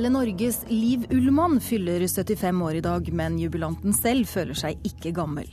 Hele 0.00 0.14
Norges 0.14 0.62
Liv 0.68 1.02
Ullmann 1.10 1.60
fyller 1.60 2.06
75 2.08 2.62
år 2.62 2.74
i 2.74 2.80
dag, 2.80 3.08
men 3.12 3.34
jubilanten 3.38 3.92
selv 3.92 4.24
føler 4.32 4.56
seg 4.56 4.86
ikke 4.88 5.10
gammel. 5.12 5.50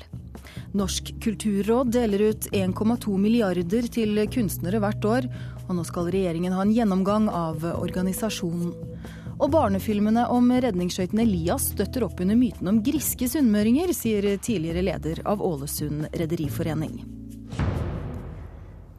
Norsk 0.71 1.09
kulturråd 1.19 1.91
deler 1.91 2.23
ut 2.29 2.47
1,2 2.55 3.17
milliarder 3.19 3.89
til 3.91 4.21
kunstnere 4.31 4.79
hvert 4.79 5.07
år, 5.09 5.27
og 5.65 5.73
nå 5.75 5.83
skal 5.89 6.07
regjeringen 6.15 6.55
ha 6.55 6.63
en 6.63 6.71
gjennomgang 6.71 7.27
av 7.27 7.67
organisasjonen. 7.73 8.71
Og 9.35 9.51
barnefilmene 9.51 10.23
om 10.31 10.47
redningsskøyten 10.47 11.25
Elias 11.25 11.67
støtter 11.73 12.07
opp 12.07 12.23
under 12.23 12.39
myten 12.39 12.71
om 12.71 12.79
griske 12.87 13.27
sunnmøringer, 13.27 13.91
sier 13.91 14.29
tidligere 14.39 14.87
leder 14.93 15.25
av 15.27 15.43
Ålesund 15.43 16.07
rederiforening. 16.15 17.01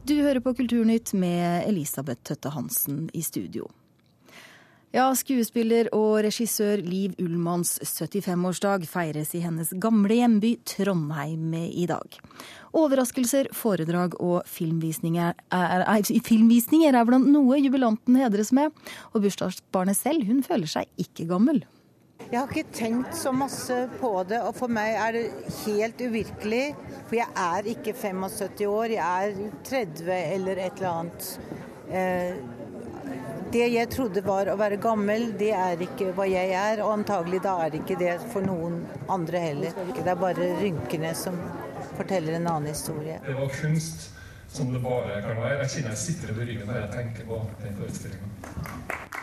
Du 0.05 0.13
hører 0.21 0.45
på 0.45 0.53
Kulturnytt 0.61 1.17
med 1.17 1.65
Elisabeth 1.65 2.21
Tøtte 2.29 2.53
Hansen 2.53 3.07
i 3.17 3.25
studio. 3.25 3.65
Ja, 4.89 5.11
skuespiller 5.13 5.85
og 5.93 6.23
regissør 6.25 6.81
Liv 6.81 7.13
Ullmanns 7.21 7.75
75-årsdag 7.83 8.87
feires 8.89 9.35
i 9.37 9.41
hennes 9.43 9.69
gamle 9.77 10.15
hjemby 10.17 10.55
Trondheim 10.65 11.51
i 11.53 11.83
dag. 11.85 12.15
Overraskelser, 12.73 13.51
foredrag 13.53 14.17
og 14.17 14.47
filmvisninger 14.49 15.35
er, 15.53 15.83
er, 15.85 16.09
filmvisninger 16.25 16.97
er 16.97 17.05
blant 17.05 17.29
noe 17.29 17.59
jubilanten 17.61 18.17
hedres 18.17 18.49
med. 18.49 18.73
Og 19.13 19.27
bursdagsbarnet 19.27 19.99
selv, 19.99 20.25
hun 20.25 20.41
føler 20.41 20.73
seg 20.73 20.89
ikke 20.97 21.27
gammel. 21.29 21.61
Jeg 22.25 22.39
har 22.39 22.49
ikke 22.49 22.73
tenkt 22.73 23.13
så 23.17 23.29
masse 23.29 23.77
på 24.01 24.09
det, 24.29 24.41
og 24.41 24.57
for 24.57 24.73
meg 24.73 24.97
er 24.97 25.19
det 25.19 25.53
helt 25.67 26.01
uvirkelig. 26.01 26.63
For 27.03 27.21
jeg 27.21 27.29
er 27.45 27.69
ikke 27.75 27.93
75 27.93 28.65
år, 28.65 28.97
jeg 28.97 29.29
er 29.37 29.53
30 29.69 30.17
eller 30.17 30.65
et 30.65 30.81
eller 30.81 30.95
annet. 30.95 31.29
Eh, 31.93 32.58
det 33.53 33.65
jeg 33.73 33.89
trodde 33.93 34.21
var 34.25 34.49
å 34.51 34.57
være 34.59 34.77
gammel, 34.81 35.31
det 35.39 35.51
er 35.57 35.81
ikke 35.85 36.11
hva 36.17 36.27
jeg 36.29 36.53
er, 36.55 36.83
og 36.85 36.93
antagelig 36.99 37.41
da 37.45 37.55
er 37.65 37.73
det 37.73 37.81
ikke 37.83 37.97
det 37.99 38.15
for 38.33 38.45
noen 38.45 38.81
andre 39.09 39.41
heller. 39.43 39.81
Det 39.95 40.05
er 40.05 40.19
bare 40.19 40.49
rynkene 40.61 41.13
som 41.17 41.37
forteller 41.97 42.37
en 42.37 42.47
annen 42.47 42.71
historie. 42.73 43.19
Det 43.25 43.37
var 43.37 43.53
kunst 43.59 44.09
som 44.49 44.73
det 44.73 44.81
bare 44.83 45.21
kan 45.25 45.37
være. 45.37 45.63
Jeg 45.63 45.73
kjenner 45.75 45.95
jeg 45.95 46.03
sitter 46.03 46.33
under 46.33 46.51
ryggen 46.51 46.69
når 46.69 46.79
jeg 46.81 46.91
tenker 46.97 47.29
på 47.29 47.41
den 47.63 47.79
forestillinga. 47.79 48.35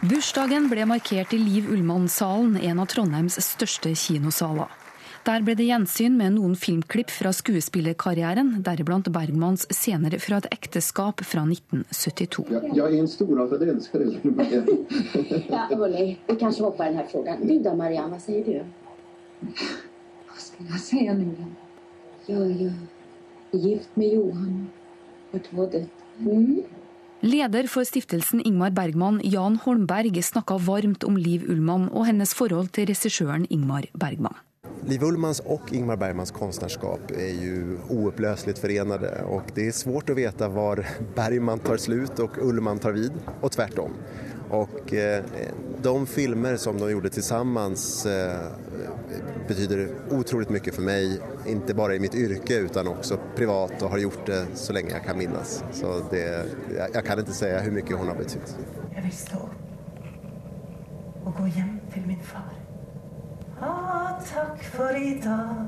Bursdagen 0.06 0.66
ble 0.70 0.84
markert 0.86 1.32
i 1.34 1.38
Liv 1.40 1.70
Ullmann-salen, 1.72 2.58
en 2.60 2.82
av 2.82 2.90
Trondheims 2.92 3.38
største 3.42 3.94
kinosaler. 3.96 4.85
Der 5.26 5.42
ble 5.42 5.56
det 5.58 5.64
gjensyn 5.66 6.14
med 6.14 6.36
noen 6.36 6.52
filmklipp 6.54 7.10
fra 7.10 7.32
skuespillerkarrieren, 7.34 8.60
deriblant 8.62 9.08
Bergmans 9.10 9.64
scener 9.74 10.14
fra 10.22 10.38
et 10.38 10.46
ekteskap 10.54 11.24
fra 11.26 11.42
1972. 11.42 12.44
Ja, 12.54 12.60
jeg 12.78 12.84
er 12.84 12.94
en 13.00 13.10
storartet 13.10 13.64
elsker, 13.66 14.04
eller 14.06 14.22
ja, 15.56 15.64
hörni, 15.72 16.06
vi 16.28 16.38
kanskje 16.38 16.68
hopper 16.68 16.92
denne 16.92 17.08
frågan. 17.10 17.42
Du 17.42 17.56
da, 17.64 17.74
Marianne, 17.74 18.14
hva 18.14 18.22
sier 18.22 18.46
du? 18.46 18.62
Hva 20.30 20.38
skal 20.44 20.70
jeg 20.70 20.84
si 20.84 21.02
nå, 21.10 21.26
Jeg 22.28 22.36
Ja, 22.36 22.46
ja. 22.62 22.70
Gift 23.56 23.98
med 23.98 24.14
Johan. 24.14 24.56
Har 25.32 25.42
to 25.42 25.66
døtre. 25.66 25.86
Mm. 26.22 26.62
Leder 27.26 27.66
for 27.66 27.82
stiftelsen 27.82 28.46
Ingmar 28.46 28.70
Bergman, 28.70 29.18
Jan 29.24 29.58
Holmberg, 29.64 30.22
snakka 30.22 30.60
varmt 30.62 31.02
om 31.02 31.18
Liv 31.18 31.50
Ullmann 31.50 31.88
og 31.90 32.06
hennes 32.06 32.34
forhold 32.34 32.70
til 32.76 32.86
regissøren 32.92 33.50
Ingmar 33.50 33.90
Bergman. 33.98 34.45
Liv 34.86 35.02
Ullmans 35.02 35.40
og 35.50 35.72
Ingmar 35.74 35.96
Bergmans 35.98 36.30
konstnärskap 36.30 37.10
er 37.10 37.32
jo 37.42 37.78
oupplösligt 37.90 38.58
förenade 38.62 39.10
og 39.26 39.48
det 39.56 39.64
er 39.66 39.74
svårt 39.74 40.12
å 40.12 40.14
veta 40.14 40.46
var 40.48 40.84
Bergman 41.16 41.58
tar 41.64 41.80
slut 41.82 42.20
og 42.22 42.38
Ullman 42.38 42.78
tar 42.78 42.94
vid 42.94 43.16
og 43.40 43.50
tvärtom. 43.52 43.96
Och 44.50 44.94
eh, 44.94 45.24
de 45.82 46.06
filmer 46.06 46.56
som 46.56 46.78
de 46.78 46.90
gjorde 46.90 47.08
tillsammans 47.10 48.06
eh, 48.06 48.40
betyder 49.48 49.88
otroligt 50.10 50.48
mycket 50.48 50.74
för 50.74 50.82
mig, 50.82 51.20
inte 51.46 51.74
bara 51.74 51.94
i 51.94 51.98
mitt 51.98 52.14
yrke 52.14 52.58
utan 52.58 52.88
också 52.88 53.18
privat 53.36 53.82
og 53.82 53.90
har 53.90 53.98
gjort 53.98 54.26
det 54.26 54.46
så 54.54 54.72
lenge 54.72 54.90
jeg 54.90 55.04
kan 55.04 55.18
minnes. 55.18 55.64
Så 55.72 56.00
det, 56.10 56.26
jeg 56.94 57.04
kan 57.04 57.22
ikke 57.22 57.34
si 57.34 57.50
hvor 57.50 57.74
mye 57.74 57.98
hun 57.98 58.12
har 58.12 58.18
betydd. 58.18 58.54
Jeg 58.94 59.02
vil 59.02 59.16
stå 59.18 59.42
og 61.26 61.34
gå 61.34 61.50
hjem 61.58 61.80
til 61.94 62.06
min 62.06 62.22
far. 62.22 62.55
Ah, 63.60 64.20
takk 64.34 64.62
for 64.74 64.96
i 64.96 65.14
dag. 65.24 65.66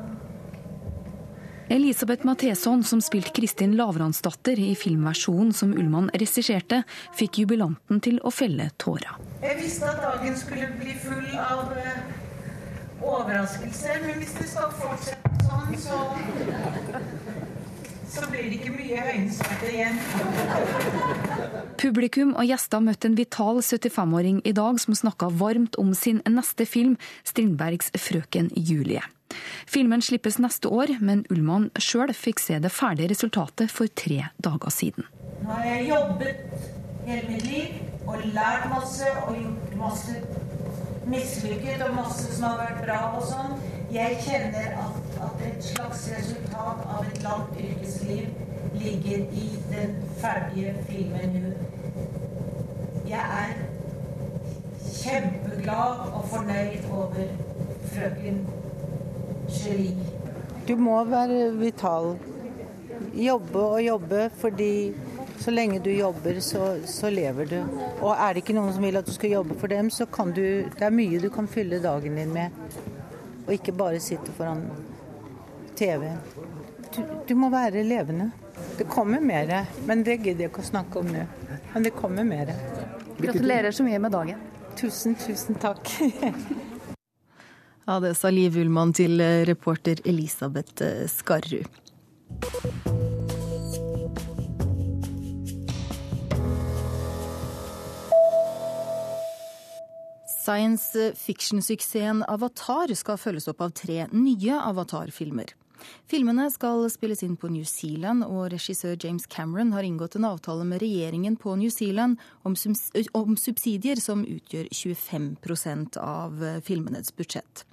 Elisabeth 1.68 2.26
Matheson, 2.26 2.84
som 2.84 3.00
spilte 3.00 3.30
Kristin 3.30 3.76
Lavransdatter 3.76 4.58
i 4.60 4.74
filmversjonen 4.76 5.52
som 5.52 5.74
Ullmann 5.76 6.08
regisserte, 6.14 6.82
fikk 7.16 7.42
jubilanten 7.42 8.00
til 8.00 8.16
å 8.24 8.32
felle 8.32 8.70
tårer. 8.80 9.18
Jeg 9.42 9.58
visste 9.60 9.90
at 9.90 10.00
dagen 10.00 10.36
skulle 10.36 10.70
bli 10.80 10.96
full 11.02 11.28
av 11.36 11.74
uh, 11.76 13.04
overraskelser, 13.04 14.00
men 14.06 14.16
hvis 14.22 14.32
det 14.40 14.48
skal 14.48 14.72
fortsette 14.80 15.44
sånn, 15.44 15.76
så 15.80 16.00
så 18.08 18.24
blir 18.30 18.48
det 18.48 18.58
ikke 18.58 18.72
mye 18.72 19.02
øyensmerte 19.12 19.68
igjen. 19.72 19.98
Publikum 21.78 22.32
og 22.34 22.48
gjester 22.48 22.82
møtte 22.82 23.10
en 23.10 23.18
vital 23.18 23.60
75-åring 23.62 24.40
i 24.48 24.54
dag 24.56 24.80
som 24.82 24.96
snakka 24.96 25.30
varmt 25.40 25.78
om 25.78 25.92
sin 25.94 26.22
neste 26.26 26.66
film, 26.66 26.96
Strindbergs 27.24 27.92
'Frøken 27.94 28.50
Julie'. 28.56 29.04
Filmen 29.68 30.02
slippes 30.02 30.38
neste 30.40 30.68
år, 30.72 30.96
men 31.04 31.26
Ullmann 31.30 31.68
sjøl 31.78 32.14
fikk 32.16 32.40
se 32.40 32.58
det 32.64 32.72
ferdige 32.72 33.12
resultatet 33.12 33.70
for 33.70 33.86
tre 33.92 34.30
dager 34.44 34.72
siden. 34.72 35.04
Nå 35.44 35.52
har 35.52 35.64
jeg 35.68 35.88
jobbet 35.92 36.36
hele 37.06 37.28
mitt 37.28 37.44
liv 37.44 38.08
og 38.08 38.24
lært 38.32 38.68
masse 38.72 39.04
og 39.26 39.36
gjort 39.36 39.76
masse 39.78 40.16
mislykket 41.10 41.82
og 41.86 41.94
masse 41.96 42.34
som 42.36 42.50
har 42.50 42.60
vært 42.62 42.82
bra 42.84 42.98
og 43.18 43.24
sånn. 43.28 43.56
Jeg 43.92 44.18
kjenner 44.26 44.74
at, 44.82 45.16
at 45.24 45.46
et 45.48 45.64
slags 45.64 46.04
resultat 46.12 46.84
av 46.84 47.06
et 47.08 47.22
langt 47.24 47.56
yrkesliv 47.56 48.28
ligger 48.78 49.24
i 49.42 49.48
den 49.70 49.96
ferdige 50.20 50.74
filmen 50.88 51.38
nå. 51.42 51.52
Jeg 53.08 53.24
er 53.42 53.54
kjempeglad 54.98 56.02
og 56.12 56.24
fornøyd 56.28 56.88
over 56.92 57.30
frøken 57.88 58.42
Cherie. 59.48 59.96
Du 60.68 60.76
må 60.76 60.98
være 61.08 61.52
vital. 61.56 62.18
Jobbe 63.14 63.58
og 63.58 63.80
jobbe, 63.84 64.30
fordi 64.36 64.92
så 65.38 65.50
lenge 65.50 65.78
du 65.78 65.92
jobber, 65.92 66.40
så, 66.40 66.76
så, 66.86 67.10
lever 67.10 67.46
du. 67.46 67.58
Og 68.00 68.14
er 68.14 68.34
det 68.34 68.42
ikke 68.42 68.56
noen 68.56 68.72
som 68.74 68.84
vil 68.84 68.98
at 68.98 69.06
du 69.06 69.14
skal 69.14 69.36
jobbe 69.36 69.56
for 69.60 69.70
dem, 69.70 69.90
så 69.90 70.06
kan 70.06 70.32
du 70.34 70.66
Det 70.74 70.84
er 70.84 70.94
mye 70.94 71.20
du 71.22 71.30
kan 71.30 71.48
fylle 71.48 71.80
dagen 71.82 72.18
din 72.18 72.34
med. 72.34 72.54
Og 73.46 73.54
ikke 73.54 73.72
bare 73.72 74.00
sitte 74.02 74.34
foran 74.36 74.64
TV. 75.78 76.10
Du, 76.94 77.02
du 77.28 77.34
må 77.38 77.50
være 77.54 77.86
levende. 77.86 78.30
Det 78.78 78.88
kommer 78.90 79.20
mer, 79.20 79.68
men 79.86 80.02
det 80.04 80.20
gidder 80.22 80.46
jeg 80.46 80.52
ikke 80.52 80.64
å 80.64 80.70
snakke 80.72 81.02
om 81.02 81.10
nå. 81.12 81.26
Men 81.72 81.86
det 81.86 81.94
kommer 81.96 82.26
mer. 82.26 82.54
Gratulerer 83.18 83.74
så 83.74 83.86
mye 83.86 84.00
med 84.02 84.14
dagen. 84.14 84.42
Tusen, 84.78 85.14
tusen 85.18 85.58
takk. 85.58 85.94
Ja, 87.88 87.94
det 88.04 88.18
sa 88.18 88.28
Liv 88.28 88.58
Ullmann 88.60 88.90
til 88.92 89.16
reporter 89.48 90.02
Elisabeth 90.04 90.84
eh, 90.84 91.06
Skarrud. 91.08 93.07
Science 100.48 101.12
fiction-suksessen 101.14 102.22
Avatar 102.24 102.88
skal 102.96 103.18
følges 103.20 103.50
opp 103.50 103.58
av 103.60 103.74
tre 103.76 104.06
nye 104.14 104.54
Avatar-filmer. 104.56 105.50
Filmene 106.08 106.46
skal 106.48 106.86
spilles 106.88 107.20
inn 107.26 107.34
på 107.36 107.50
New 107.52 107.66
Zealand, 107.68 108.24
og 108.24 108.54
regissør 108.54 108.96
James 108.96 109.28
Cameron 109.28 109.74
har 109.76 109.84
inngått 109.84 110.16
en 110.16 110.24
avtale 110.24 110.64
med 110.64 110.80
regjeringen 110.80 111.36
på 111.36 111.52
New 111.60 111.68
Zealand 111.68 112.16
om, 112.48 112.56
subsidier 112.56 114.00
som 114.00 114.24
utgjør 114.24 114.72
25 114.72 115.36
av 116.00 116.40
eh, 116.40 116.60
filmenes 116.64 117.12
budsjett. 117.12 117.66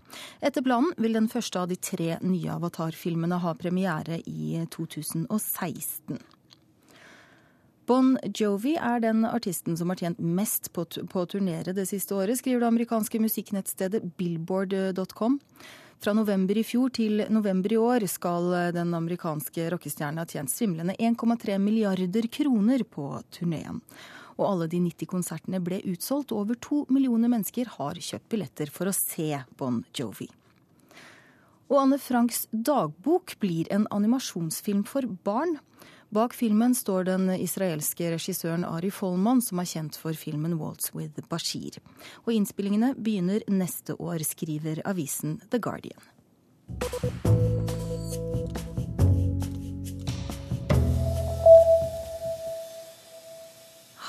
Etter 0.43 0.65
planen 0.67 0.91
vil 0.99 1.15
den 1.15 1.31
første 1.31 1.63
av 1.63 1.71
de 1.71 1.79
tre 1.79 2.17
nye 2.27 2.59
Avatar-filmene 2.59 3.39
ha 3.39 3.55
premiere 3.55 4.19
i 4.27 4.65
2016. 4.75 6.19
Bon 7.85 8.15
Jovi 8.33 8.73
er 8.81 9.01
den 9.03 9.25
artisten 9.29 9.75
som 9.77 9.91
har 9.91 9.99
tjent 10.01 10.19
mest 10.19 10.71
på, 10.73 10.85
på 10.85 11.21
å 11.21 11.27
turnere 11.29 11.73
det 11.77 11.85
siste 11.85 12.15
året, 12.17 12.39
skriver 12.39 12.63
det 12.63 12.69
amerikanske 12.71 13.19
musikknettstedet 13.21 14.01
billboard.com. 14.17 15.37
Fra 16.01 16.13
november 16.17 16.57
i 16.57 16.63
fjor 16.65 16.89
til 16.97 17.21
november 17.29 17.75
i 17.75 17.77
år 17.77 18.07
skal 18.09 18.49
den 18.75 18.93
amerikanske 18.97 19.69
rockestjerna 19.73 20.25
ha 20.25 20.29
tjent 20.29 20.51
svimlende 20.51 20.97
1,3 20.97 21.59
milliarder 21.61 22.27
kroner 22.33 22.83
på 22.89 23.11
turneen. 23.37 23.83
Og 24.35 24.47
alle 24.49 24.67
de 24.71 24.81
90 24.83 25.11
konsertene 25.13 25.61
ble 25.63 25.79
utsolgt. 25.85 26.33
og 26.33 26.41
Over 26.41 26.59
to 26.59 26.81
millioner 26.89 27.31
mennesker 27.31 27.69
har 27.77 28.01
kjøpt 28.01 28.27
billetter 28.33 28.73
for 28.73 28.89
å 28.89 28.95
se 28.97 29.29
Bon 29.59 29.83
Jovi. 29.95 30.27
Og 31.69 31.79
Anne 31.81 32.01
Franks 32.01 32.45
dagbok 32.51 33.37
blir 33.41 33.69
en 33.73 33.87
animasjonsfilm 33.93 34.83
for 34.89 35.07
barn. 35.25 35.55
Bak 36.15 36.33
filmen 36.33 36.75
står 36.75 37.03
den 37.03 37.27
israelske 37.35 38.07
regissøren 38.13 38.63
Ari 38.63 38.87
Folman, 38.87 39.41
som 39.43 39.59
er 39.59 39.67
kjent 39.67 39.97
for 39.99 40.15
filmen 40.15 40.53
'Waltz 40.55 40.93
with 40.95 41.19
Bashir'. 41.27 41.81
Og 42.23 42.31
innspillingene 42.31 42.93
begynner 42.95 43.43
neste 43.51 43.97
år, 43.99 44.23
skriver 44.23 44.79
avisen 44.87 45.41
The 45.51 45.59
Guardian. 45.59 45.99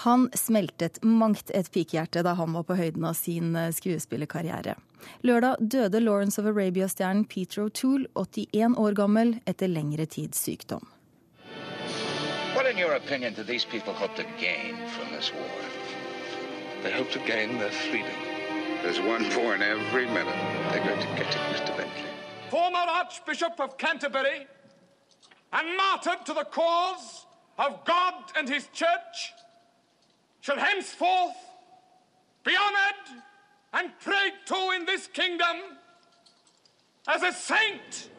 Han 0.06 0.30
smeltet 0.38 1.02
mangt 1.02 1.50
et 1.50 1.72
pikehjerte 1.74 2.22
da 2.22 2.38
han 2.38 2.54
var 2.54 2.70
på 2.70 2.78
høyden 2.78 3.10
av 3.10 3.18
sin 3.18 3.56
eh, 3.58 3.72
skuespillerkarriere. 3.74 4.78
Lørdag 5.26 5.58
døde 5.58 5.98
Lawrence 6.06 6.38
of 6.38 6.46
Arabia-stjernen 6.46 7.26
Peter 7.26 7.66
O'Toole, 7.66 8.06
81 8.14 8.78
år 8.78 8.94
gammel, 8.94 9.40
etter 9.44 9.66
lengre 9.66 10.06
tids 10.06 10.38
sykdom. 10.46 10.86
What, 12.76 12.82
in 12.82 12.88
your 12.88 12.96
opinion, 12.98 13.32
do 13.32 13.42
these 13.42 13.64
people 13.64 13.94
hope 13.94 14.14
to 14.16 14.26
gain 14.38 14.76
from 14.88 15.10
this 15.10 15.32
war? 15.32 15.48
They 16.82 16.92
hope 16.92 17.10
to 17.12 17.18
gain 17.20 17.56
their 17.56 17.70
freedom. 17.70 18.12
There's 18.82 19.00
one 19.00 19.26
born 19.30 19.62
every 19.62 20.04
minute. 20.04 20.36
They're 20.70 20.84
going 20.84 21.00
to 21.00 21.06
get 21.16 21.34
it, 21.34 21.40
Mr. 21.54 21.74
Bentley. 21.74 22.04
Former 22.50 22.76
Archbishop 22.76 23.58
of 23.60 23.78
Canterbury 23.78 24.46
and 25.54 25.76
martyred 25.78 26.26
to 26.26 26.34
the 26.34 26.44
cause 26.44 27.24
of 27.56 27.82
God 27.86 28.12
and 28.36 28.46
his 28.46 28.68
church 28.74 29.32
shall 30.42 30.58
henceforth 30.58 31.34
be 32.44 32.54
honored 32.54 33.22
and 33.72 33.90
prayed 34.00 34.34
to 34.48 34.72
in 34.76 34.84
this 34.84 35.06
kingdom 35.06 35.56
as 37.08 37.22
a 37.22 37.32
saint. 37.32 38.10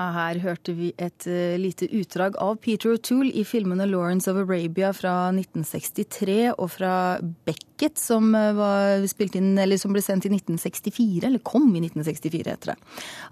Her 0.00 0.38
hørte 0.40 0.72
vi 0.72 0.88
et 0.96 1.26
uh, 1.28 1.58
lite 1.60 1.84
utdrag 1.92 2.36
av 2.40 2.56
Peter 2.64 2.94
O'Toole 2.94 3.28
i 3.36 3.44
filmene 3.44 3.84
'Lawrence 3.84 4.30
of 4.30 4.38
Arabia' 4.40 4.92
fra 4.96 5.28
1963 5.34 6.54
og 6.56 6.70
fra 6.72 7.18
'Beckett', 7.20 8.00
som, 8.00 8.32
uh, 8.34 9.04
spilt 9.06 9.36
inn, 9.36 9.52
som 9.76 9.92
ble 9.92 10.00
sendt 10.00 10.24
i 10.24 10.32
1964, 10.32 11.26
eller 11.28 11.44
kom 11.44 11.68
i 11.76 11.84
1964, 11.84 12.48
heter 12.48 12.72
det. 12.72 12.78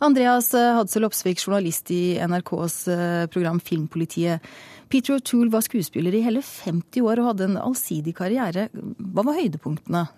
Andreas 0.04 0.52
uh, 0.52 0.76
Hadsel 0.76 1.08
Opsvik, 1.08 1.40
journalist 1.40 1.90
i 1.90 2.20
NRKs 2.20 2.78
program 3.32 3.60
Filmpolitiet. 3.60 4.44
Peter 4.90 5.16
O'Toole 5.16 5.50
var 5.50 5.64
skuespiller 5.64 6.12
i 6.14 6.24
hele 6.26 6.42
50 6.42 7.00
år 7.00 7.20
og 7.22 7.32
hadde 7.32 7.48
en 7.48 7.60
allsidig 7.62 8.14
karriere. 8.18 8.68
Hva 8.74 9.24
var 9.24 9.38
høydepunktene? 9.38 10.08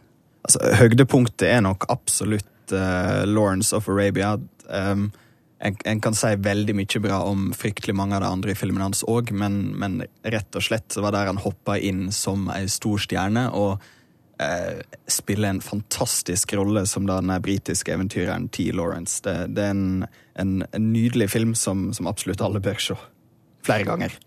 Altså, 0.42 0.58
høydepunktet 0.74 1.46
er 1.46 1.60
nok 1.62 1.86
absolutt 1.92 2.48
Lawrence 2.72 3.76
of 3.76 3.86
Arabia. 3.86 4.38
Um, 4.66 5.12
en, 5.62 5.76
en, 5.84 6.00
kan 6.02 6.14
si 6.18 6.34
veldig 6.42 6.74
mye 6.74 7.00
bra 7.04 7.20
om 7.28 7.50
fryktelig 7.54 7.94
mange 7.94 8.16
av 8.18 8.24
de 8.24 8.30
andre 8.34 8.54
i 8.54 8.58
filmene 8.58 8.88
hans 8.88 9.04
òg, 9.08 9.30
men, 9.36 9.60
men, 9.78 10.00
rett 10.26 10.58
og 10.58 10.64
slett 10.66 10.96
var 10.98 11.14
der 11.14 11.30
han 11.30 11.42
hoppa 11.42 11.78
inn 11.78 12.08
som 12.14 12.48
ei 12.50 12.66
stor 12.70 12.98
stjerne 13.02 13.46
og 13.54 13.84
eh, 14.42 14.82
spiller 15.06 15.52
en 15.52 15.62
fantastisk 15.62 16.56
rolle 16.58 16.82
som 16.90 17.06
den 17.06 17.30
britiske 17.44 17.94
eventyreren 17.94 18.50
T. 18.50 18.72
Lawrence. 18.74 19.20
Det, 19.22 19.36
det 19.54 19.68
er 19.68 19.76
en, 19.76 19.86
en, 20.34 20.52
en, 20.66 20.92
nydelig 20.92 21.30
film 21.36 21.54
som, 21.54 21.90
som, 21.94 22.10
absolutt 22.10 22.42
alle 22.42 22.62
bør 22.62 22.82
se. 22.82 22.98
Flere 23.62 23.86
ganger. 23.86 24.18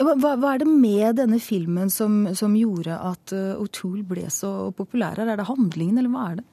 Hva, 0.00 0.16
hva 0.16 0.54
er 0.54 0.62
det 0.62 0.70
med 0.70 1.20
denne 1.20 1.38
filmen 1.44 1.90
som, 1.92 2.24
som 2.34 2.54
gjorde 2.56 2.96
at 2.96 3.34
uh, 3.36 3.60
O'Toole 3.60 4.02
ble 4.08 4.24
så 4.32 4.72
populær? 4.74 5.20
Er 5.20 5.36
det 5.36 5.46
handlingen, 5.46 6.00
eller 6.00 6.10
hva 6.10 6.30
er 6.30 6.40
det? 6.40 6.46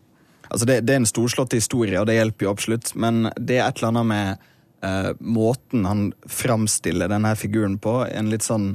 Altså 0.50 0.68
det, 0.68 0.82
det, 0.88 0.94
er 0.94 1.02
en 1.02 1.10
storslått 1.10 1.56
historie, 1.58 1.98
og 2.00 2.08
det 2.10 2.18
hjelper 2.18 2.48
jo 2.48 2.54
absolutt, 2.54 2.94
men 2.96 3.28
det 3.36 3.60
er 3.60 3.68
et 3.68 3.82
eller 3.82 3.94
annet 3.94 4.10
med 4.12 4.46
uh, 4.86 5.12
måten 5.20 5.88
han 5.88 6.06
framstiller 6.30 7.12
denne 7.12 7.34
figuren 7.40 7.78
på. 7.82 8.00
En 8.08 8.32
litt 8.32 8.46
sånn 8.48 8.72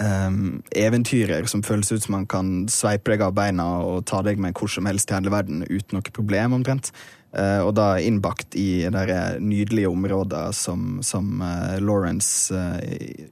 um, 0.00 0.62
eventyrer 0.76 1.48
som 1.50 1.64
føles 1.66 1.92
ut 1.92 2.06
som 2.06 2.18
han 2.20 2.28
kan 2.30 2.54
sveipe 2.72 3.14
deg 3.14 3.26
av 3.26 3.36
beina 3.36 3.68
og 3.86 4.04
ta 4.10 4.22
deg 4.26 4.40
med 4.42 4.56
hvor 4.58 4.70
som 4.70 4.88
helst 4.90 5.10
i 5.10 5.18
hele 5.18 5.34
verden 5.34 5.64
uten 5.68 5.98
noe 5.98 6.14
problem, 6.14 6.58
omtrent. 6.60 6.92
Uh, 7.34 7.64
og 7.64 7.72
da 7.74 7.96
innbakt 7.98 8.54
i 8.54 8.84
det 8.94 9.18
nydelige 9.42 9.90
området 9.90 10.46
som, 10.54 11.00
som 11.02 11.40
uh, 11.42 11.80
Lawrence 11.82 12.54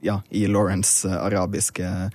Ja, 0.03 0.19
i 0.35 0.43
Lawrence 0.51 1.07
arabiske 1.07 1.87
Eh, 1.87 2.09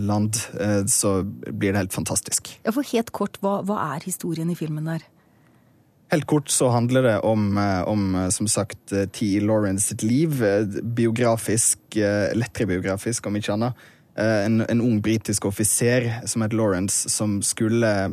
land, 0.00 0.36
eh, 0.60 0.84
så 0.86 1.22
blir 1.22 1.72
det 1.72 1.78
helt 1.78 1.92
fantastisk. 1.92 2.60
Ja, 2.62 2.72
for 2.72 2.86
Helt 2.92 3.12
kort, 3.12 3.38
hva, 3.40 3.60
hva, 3.66 3.78
er 3.94 4.04
historien 4.04 4.50
i 4.52 4.56
filmen 4.58 4.88
der? 4.88 5.04
Helt 6.12 6.26
kort 6.28 6.52
så 6.52 6.68
handler 6.74 7.06
det 7.06 7.16
om, 7.24 7.56
eh, 7.58 7.82
om 7.88 8.28
som 8.30 8.48
sagt, 8.48 8.92
T. 9.12 9.40
Lawrence 9.40 9.88
sitt 9.88 10.02
liv. 10.02 10.42
Biografisk, 10.82 11.78
lettere 12.34 12.66
biografisk, 12.66 13.26
om 13.26 13.36
ikke 13.36 13.56
annet. 13.56 13.88
En, 14.14 14.60
en 14.60 14.80
ung 14.84 14.98
britisk 15.00 15.46
offiser 15.48 16.10
som 16.28 16.42
het 16.44 16.52
Lawrence, 16.52 17.08
som 17.08 17.38
skulle 17.40 18.12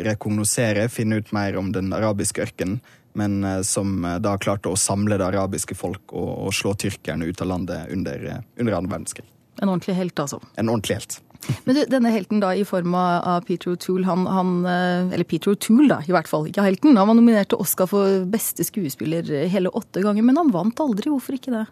rekognosere, 0.00 0.88
finne 0.88 1.18
ut 1.20 1.34
mer 1.36 1.58
om 1.60 1.68
den 1.68 1.92
arabiske 1.92 2.40
ørkenen, 2.46 2.78
men 3.12 3.44
som 3.60 4.00
da 4.24 4.38
klarte 4.40 4.72
å 4.72 4.80
samle 4.80 5.20
det 5.20 5.28
arabiske 5.28 5.76
folk 5.76 6.16
og, 6.16 6.48
og 6.48 6.56
slå 6.56 6.72
tyrkerne 6.80 7.28
ut 7.28 7.44
av 7.44 7.52
landet 7.52 7.92
under, 7.92 8.24
under 8.56 8.80
verdenskrig. 8.80 9.28
En 9.62 9.70
ordentlig 9.70 9.94
helt, 9.98 10.18
altså. 10.18 10.40
En 10.56 10.68
ordentlig 10.68 10.98
helt. 10.98 11.20
Men 11.64 11.76
du, 11.76 11.84
denne 11.90 12.12
helten 12.14 12.40
da 12.42 12.54
i 12.56 12.64
form 12.66 12.94
av 12.98 13.44
Peter 13.48 13.74
O'Toole, 13.74 14.06
han, 14.08 14.26
han, 14.30 14.52
eh, 14.64 15.14
Eller 15.14 15.28
Peter 15.28 15.52
O'Toole, 15.52 15.88
da, 15.90 16.00
i 16.06 16.14
hvert 16.14 16.30
fall. 16.30 16.48
Ikke 16.48 16.64
helten. 16.64 16.96
Han 16.96 17.10
var 17.10 17.18
nominert 17.18 17.52
til 17.52 17.62
Oscar 17.62 17.88
for 17.90 18.24
beste 18.30 18.66
skuespiller 18.66 19.28
hele 19.50 19.72
åtte 19.72 20.04
ganger, 20.04 20.24
men 20.26 20.40
han 20.40 20.52
vant 20.54 20.84
aldri. 20.84 21.12
Hvorfor 21.12 21.38
ikke 21.38 21.54
det? 21.54 21.64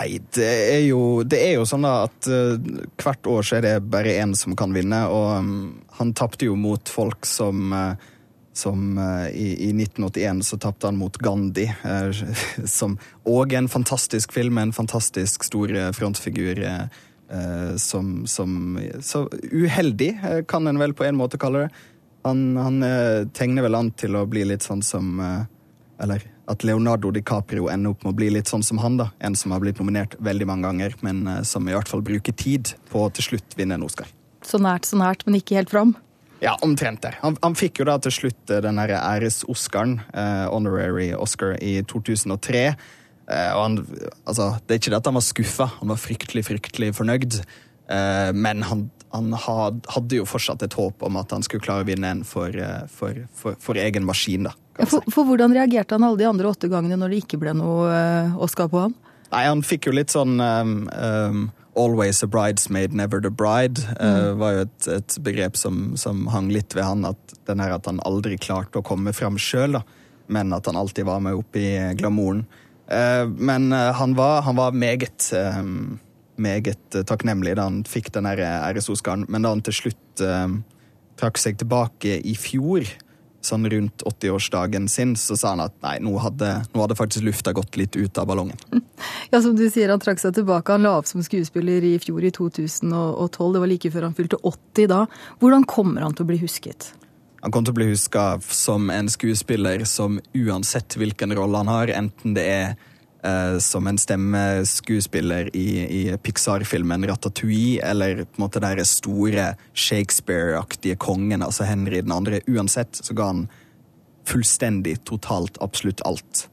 Nei, 0.00 0.14
det 0.32 0.46
er 0.48 0.86
jo, 0.86 1.00
det 1.28 1.42
er 1.44 1.58
jo 1.58 1.66
sånn 1.68 1.84
at 1.84 2.28
uh, 2.32 2.54
hvert 3.02 3.26
år 3.28 3.44
så 3.44 3.58
er 3.58 3.66
det 3.66 3.74
bare 3.92 4.14
én 4.22 4.32
som 4.38 4.54
kan 4.56 4.72
vinne, 4.72 5.02
og 5.12 5.44
um, 5.44 5.50
han 5.98 6.14
tapte 6.16 6.48
jo 6.48 6.56
mot 6.56 6.88
folk 6.88 7.28
som 7.28 7.74
uh, 7.76 8.08
som 8.56 8.96
uh, 8.98 9.28
i, 9.28 9.68
i, 9.68 9.74
1981 9.76 10.40
så 10.48 10.56
tapte 10.60 10.88
han 10.88 10.96
mot 10.98 11.14
Gandhi, 11.22 11.68
som 12.78 12.96
òg 13.28 13.52
en 13.56 13.68
fantastisk 13.70 14.32
film 14.34 14.58
en 14.58 14.72
fantastisk 14.74 15.44
stor 15.46 15.76
frontfigur. 15.96 16.64
Uh, 16.64 16.88
Eh, 16.88 16.88
som, 17.76 18.26
som, 18.26 18.78
Så 19.00 19.28
uheldig, 19.52 20.20
eh, 20.24 20.42
kan 20.44 20.66
en 20.66 20.78
vel 20.78 20.94
på 20.94 21.04
en 21.04 21.16
måte 21.16 21.38
kalle 21.38 21.66
det. 21.66 21.70
Han, 22.26 22.56
han 22.56 22.82
eh, 22.82 23.28
tegner 23.36 23.64
vel 23.64 23.78
an 23.78 23.92
til 23.96 24.18
å 24.18 24.26
bli 24.28 24.44
litt 24.44 24.66
sånn 24.66 24.82
som 24.84 25.14
Eller 26.00 26.26
at 26.50 26.64
Leonardo 26.66 27.12
DiCaprio 27.14 27.68
ender 27.70 27.94
opp 27.94 28.02
med 28.02 28.10
å 28.12 28.18
bli 28.18 28.30
litt 28.34 28.48
sånn 28.50 28.64
som 28.66 28.80
han, 28.82 28.96
da. 28.98 29.10
En 29.22 29.36
som 29.38 29.52
har 29.54 29.60
blitt 29.62 29.78
nominert 29.78 30.16
veldig 30.18 30.48
mange 30.48 30.66
ganger, 30.66 30.96
men 31.06 31.28
som 31.46 31.68
i 31.68 31.74
hvert 31.76 31.88
fall 31.88 32.02
bruker 32.02 32.34
tid 32.34 32.72
på 32.90 33.04
å 33.04 33.10
til 33.14 33.28
slutt 33.28 33.54
vinne 33.54 33.76
en 33.78 33.84
Oscar. 33.86 34.08
Så 34.42 34.58
nært, 34.58 34.88
så 34.88 34.98
nært, 34.98 35.22
men 35.28 35.38
ikke 35.38 35.60
helt 35.60 35.70
fram? 35.70 35.92
Ja, 36.40 36.56
omtrent 36.64 37.04
det. 37.04 37.12
Han, 37.20 37.36
han 37.44 37.54
fikk 37.54 37.82
jo 37.82 37.86
da 37.86 37.98
til 38.02 38.16
slutt 38.16 38.54
den 38.64 38.80
æres-Oscaren, 38.80 40.00
eh, 40.10 40.46
honorary 40.48 41.10
Oscar, 41.14 41.54
i 41.60 41.76
2003. 41.84 42.64
Eh, 43.30 43.50
og 43.54 43.62
han, 43.62 43.76
altså, 44.24 44.54
det 44.66 44.74
er 44.74 44.80
ikke 44.82 44.94
det 44.94 45.02
at 45.02 45.10
han 45.10 45.18
var 45.18 45.26
skuffa, 45.26 45.68
han 45.80 45.92
var 45.92 46.00
fryktelig, 46.00 46.46
fryktelig 46.48 46.94
fornøyd. 46.98 47.38
Eh, 47.90 48.30
men 48.34 48.64
han, 48.66 48.88
han 49.14 49.36
hadde 49.38 50.18
jo 50.18 50.26
fortsatt 50.28 50.64
et 50.66 50.78
håp 50.78 51.04
om 51.06 51.20
at 51.20 51.34
han 51.34 51.46
skulle 51.46 51.64
klare 51.64 51.86
å 51.86 51.88
vinne 51.88 52.10
en 52.16 52.24
for, 52.26 52.54
eh, 52.54 52.82
for, 52.90 53.22
for, 53.36 53.58
for 53.62 53.78
egen 53.80 54.06
maskin. 54.08 54.50
da. 54.50 54.56
For, 54.80 55.04
for, 55.12 55.28
hvordan 55.28 55.54
reagerte 55.54 55.96
han 55.96 56.06
alle 56.06 56.22
de 56.22 56.28
andre 56.30 56.50
åtte 56.50 56.70
gangene 56.72 56.98
når 56.98 57.12
det 57.12 57.22
ikke 57.24 57.40
ble 57.42 57.54
noe 57.58 57.94
Oscar 58.40 58.70
på 58.72 58.86
ham? 58.86 58.98
Nei, 59.30 59.44
Han 59.46 59.62
fikk 59.62 59.86
jo 59.86 59.94
litt 59.94 60.10
sånn 60.10 60.40
um, 60.42 60.88
um, 60.90 61.42
'always 61.78 62.22
a 62.22 62.26
bridesmaid, 62.26 62.92
never 62.92 63.20
the 63.20 63.30
bride'. 63.30 63.84
Uh, 64.00 64.34
var 64.34 64.54
jo 64.56 64.64
et, 64.64 64.88
et 64.96 65.18
begrep 65.22 65.56
som, 65.56 65.94
som, 66.00 66.26
hang 66.34 66.50
litt 66.50 66.74
ved 66.74 66.84
han, 66.84 67.04
at, 67.06 67.36
den 67.46 67.62
her 67.62 67.76
at 67.76 67.86
han 67.86 68.02
aldri 68.08 68.40
klarte 68.40 68.80
å 68.80 68.86
komme 68.86 69.14
fram 69.14 69.38
sjøl, 69.38 69.78
men 70.26 70.56
at 70.56 70.66
han 70.66 70.78
alltid 70.78 71.06
var 71.06 71.22
med 71.22 71.38
opp 71.38 71.56
i 71.56 71.68
glamouren. 72.00 72.42
Eh, 72.90 73.28
men 73.28 73.72
eh, 73.72 73.92
han 73.92 74.14
var, 74.14 74.42
han 74.42 74.56
var 74.56 74.72
meget, 74.72 75.32
eh, 75.32 75.62
meget 76.36 76.96
takknemlig 77.06 77.54
da 77.56 77.68
han 77.68 77.84
fikk 77.84 78.12
den 78.14 78.26
RSO-skaren. 78.26 79.26
Men 79.28 79.46
da 79.46 79.54
han 79.54 79.62
til 79.62 79.76
slutt 79.76 80.24
trakk 81.20 81.38
seg 81.40 81.58
tilbake 81.60 82.18
i 82.26 82.34
fjor, 82.36 82.84
sånn 83.44 83.64
rundt 83.72 84.02
80-årsdagen 84.04 84.88
sin, 84.88 85.14
så 85.16 85.36
sa 85.36 85.54
han 85.54 85.62
at 85.64 85.74
nei, 85.84 85.94
nå 86.04 86.12
hadde, 86.20 86.48
nå 86.74 86.82
hadde, 86.82 86.96
faktisk 86.96 87.24
lufta 87.24 87.54
gått 87.56 87.78
litt 87.80 87.96
ut 87.96 88.20
av 88.20 88.28
ballongen. 88.28 88.60
Ja, 89.30 89.38
som 89.40 89.54
du 89.54 89.62
sier, 89.70 89.88
han 89.92 90.00
trakk 90.02 90.18
seg 90.18 90.34
tilbake. 90.34 90.74
Han 90.74 90.82
la 90.82 90.96
opp 90.98 91.06
som 91.06 91.22
skuespiller 91.22 91.84
i 91.86 91.92
fjor, 92.02 92.24
i 92.26 92.32
2012. 92.34 93.30
Det 93.54 93.60
var 93.62 93.70
like 93.70 93.90
før 93.94 94.08
han 94.08 94.16
fylte 94.18 94.40
80 94.42 94.88
da. 94.90 95.04
Hvordan 95.38 95.64
kommer 95.70 96.02
han 96.02 96.16
til 96.18 96.26
å 96.26 96.30
bli 96.32 96.40
husket? 96.42 96.90
Han 97.40 97.52
kommer 97.52 97.70
til 97.70 97.72
å 97.72 97.78
bli 97.78 97.88
huska 97.94 98.24
som 98.44 98.90
en 98.92 99.08
skuespiller 99.08 99.84
som 99.88 100.18
uansett 100.36 100.96
hvilken 101.00 101.32
rolle 101.36 101.62
han 101.62 101.70
har, 101.72 101.92
enten 101.96 102.34
det 102.36 102.44
er 102.44 102.66
eh, 103.24 103.56
som 103.64 103.88
en 103.88 103.98
stemmeskuespiller 104.00 105.48
i, 105.56 105.68
i 105.80 106.02
Pixar-filmen 106.20 107.06
Ratatouille, 107.08 107.80
eller 107.86 108.24
på 108.26 108.40
en 108.40 108.44
måte 108.44 108.60
den 108.64 108.84
store 108.84 109.54
Shakespeare-aktige 109.72 111.00
kongen, 111.00 111.40
altså 111.46 111.64
Henry 111.68 112.02
den 112.04 112.12
andre. 112.12 112.42
Uansett 112.50 113.00
så 113.00 113.16
ga 113.16 113.32
han 113.32 113.46
fullstendig, 114.28 114.98
totalt, 115.08 115.56
absolutt 115.64 116.04
alt. 116.04 116.46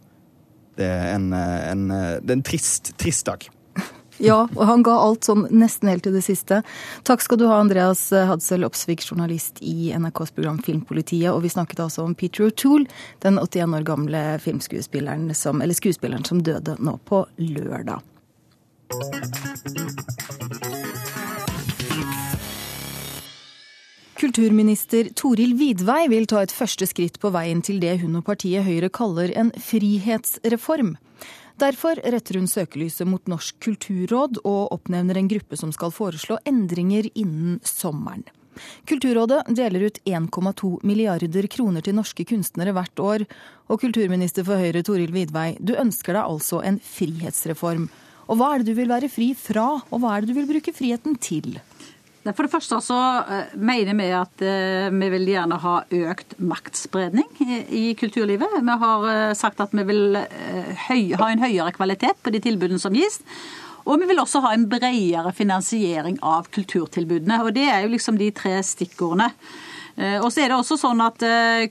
det 0.77 0.85
er 0.85 1.15
en, 1.17 1.31
en, 1.33 1.87
det 1.89 2.31
er 2.31 2.37
en 2.37 2.47
trist, 2.47 2.93
trist 3.01 3.25
dag. 3.27 3.43
Ja, 4.17 4.47
og 4.55 4.63
han 4.65 4.83
ga 4.85 4.95
alt 4.97 5.27
sånn 5.27 5.45
nesten 5.53 5.91
helt 5.91 6.05
til 6.07 6.15
det 6.17 6.23
siste. 6.25 6.63
Takk 7.05 7.21
skal 7.21 7.37
du 7.41 7.45
ha, 7.49 7.59
Andreas 7.61 8.07
Hadsel 8.11 8.65
Opsvik, 8.65 9.05
journalist 9.05 9.61
i 9.61 9.91
NRKs 9.93 10.33
program 10.33 10.57
Filmpolitiet. 10.65 11.29
Og 11.33 11.43
vi 11.45 11.53
snakket 11.53 11.83
altså 11.85 12.07
om 12.07 12.15
Peter 12.17 12.47
O'Toole, 12.49 12.89
den 13.25 13.37
81 13.37 13.77
år 13.77 13.87
gamle 13.87 14.23
filmskuespilleren 14.41 15.29
som, 15.37 15.61
eller 15.61 15.77
skuespilleren 15.77 16.25
som 16.25 16.41
døde 16.41 16.79
nå 16.81 16.97
på 17.05 17.25
lørdag. 17.37 18.01
Kulturminister 24.17 25.11
Toril 25.13 25.53
Vidvei 25.59 26.07
vil 26.09 26.25
ta 26.25 26.41
et 26.41 26.53
første 26.53 26.87
skritt 26.89 27.19
på 27.21 27.29
veien 27.35 27.61
til 27.61 27.77
det 27.83 27.99
hun 28.01 28.17
og 28.17 28.25
partiet 28.25 28.65
Høyre 28.65 28.89
kaller 28.89 29.29
en 29.37 29.51
frihetsreform. 29.61 30.95
Derfor 31.57 31.97
retter 32.05 32.37
hun 32.37 32.45
søkelyset 32.45 33.07
mot 33.09 33.23
Norsk 33.31 33.55
kulturråd 33.65 34.43
og 34.43 34.73
oppnevner 34.75 35.17
en 35.17 35.29
gruppe 35.31 35.57
som 35.57 35.71
skal 35.73 35.89
foreslå 35.93 36.37
endringer 36.45 37.09
innen 37.17 37.57
sommeren. 37.65 38.27
Kulturrådet 38.89 39.43
deler 39.57 39.87
ut 39.89 39.97
1,2 40.05 40.69
milliarder 40.85 41.47
kroner 41.49 41.85
til 41.85 41.97
norske 41.97 42.25
kunstnere 42.29 42.73
hvert 42.77 43.01
år. 43.01 43.25
Og 43.69 43.81
kulturminister 43.81 44.45
for 44.45 44.61
Høyre 44.61 44.83
Toril 44.85 45.13
Vidvei, 45.13 45.55
du 45.57 45.73
ønsker 45.77 46.17
deg 46.17 46.29
altså 46.29 46.61
en 46.65 46.77
frihetsreform. 46.81 47.89
Og 48.27 48.37
hva 48.37 48.53
er 48.53 48.61
det 48.61 48.73
du 48.73 48.77
vil 48.77 48.91
være 48.91 49.09
fri 49.09 49.31
fra, 49.37 49.69
og 49.81 50.01
hva 50.03 50.13
er 50.13 50.25
det 50.25 50.33
du 50.33 50.37
vil 50.37 50.49
bruke 50.49 50.73
friheten 50.75 51.17
til? 51.21 51.57
For 52.35 52.43
det 52.43 52.51
første 52.51 52.79
så 52.83 52.97
eh, 53.23 53.53
mener 53.55 53.95
vi 53.97 54.07
at 54.15 54.43
eh, 54.43 54.87
vi 54.91 55.11
vil 55.13 55.29
gjerne 55.31 55.59
ha 55.63 55.75
økt 56.11 56.35
maktspredning 56.43 57.29
i 57.69 57.91
kulturlivet. 57.99 58.57
Vi 58.57 58.79
har 58.83 59.07
eh, 59.11 59.35
sagt 59.37 59.61
at 59.63 59.75
vi 59.75 59.85
vil 59.87 60.17
ha 60.17 61.29
en 61.29 61.45
høyere 61.45 61.71
kvalitet 61.75 62.19
på 62.23 62.33
de 62.33 62.41
tilbudene 62.43 62.81
som 62.81 62.95
gis. 62.95 63.21
Og 63.87 64.01
vi 64.01 64.09
vil 64.09 64.19
også 64.19 64.41
ha 64.43 64.51
en 64.51 64.67
bredere 64.67 65.31
finansiering 65.31 66.19
av 66.25 66.49
kulturtilbudene. 66.51 67.39
Og 67.45 67.53
det 67.55 67.69
er 67.71 67.85
jo 67.85 67.93
liksom 67.93 68.19
de 68.19 68.33
tre 68.35 68.57
stikkordene. 68.65 69.29
Og 69.97 70.27
så 70.29 70.43
er 70.43 70.51
det 70.51 70.57
også 70.59 70.75
sånn 70.77 70.99
at 71.01 71.23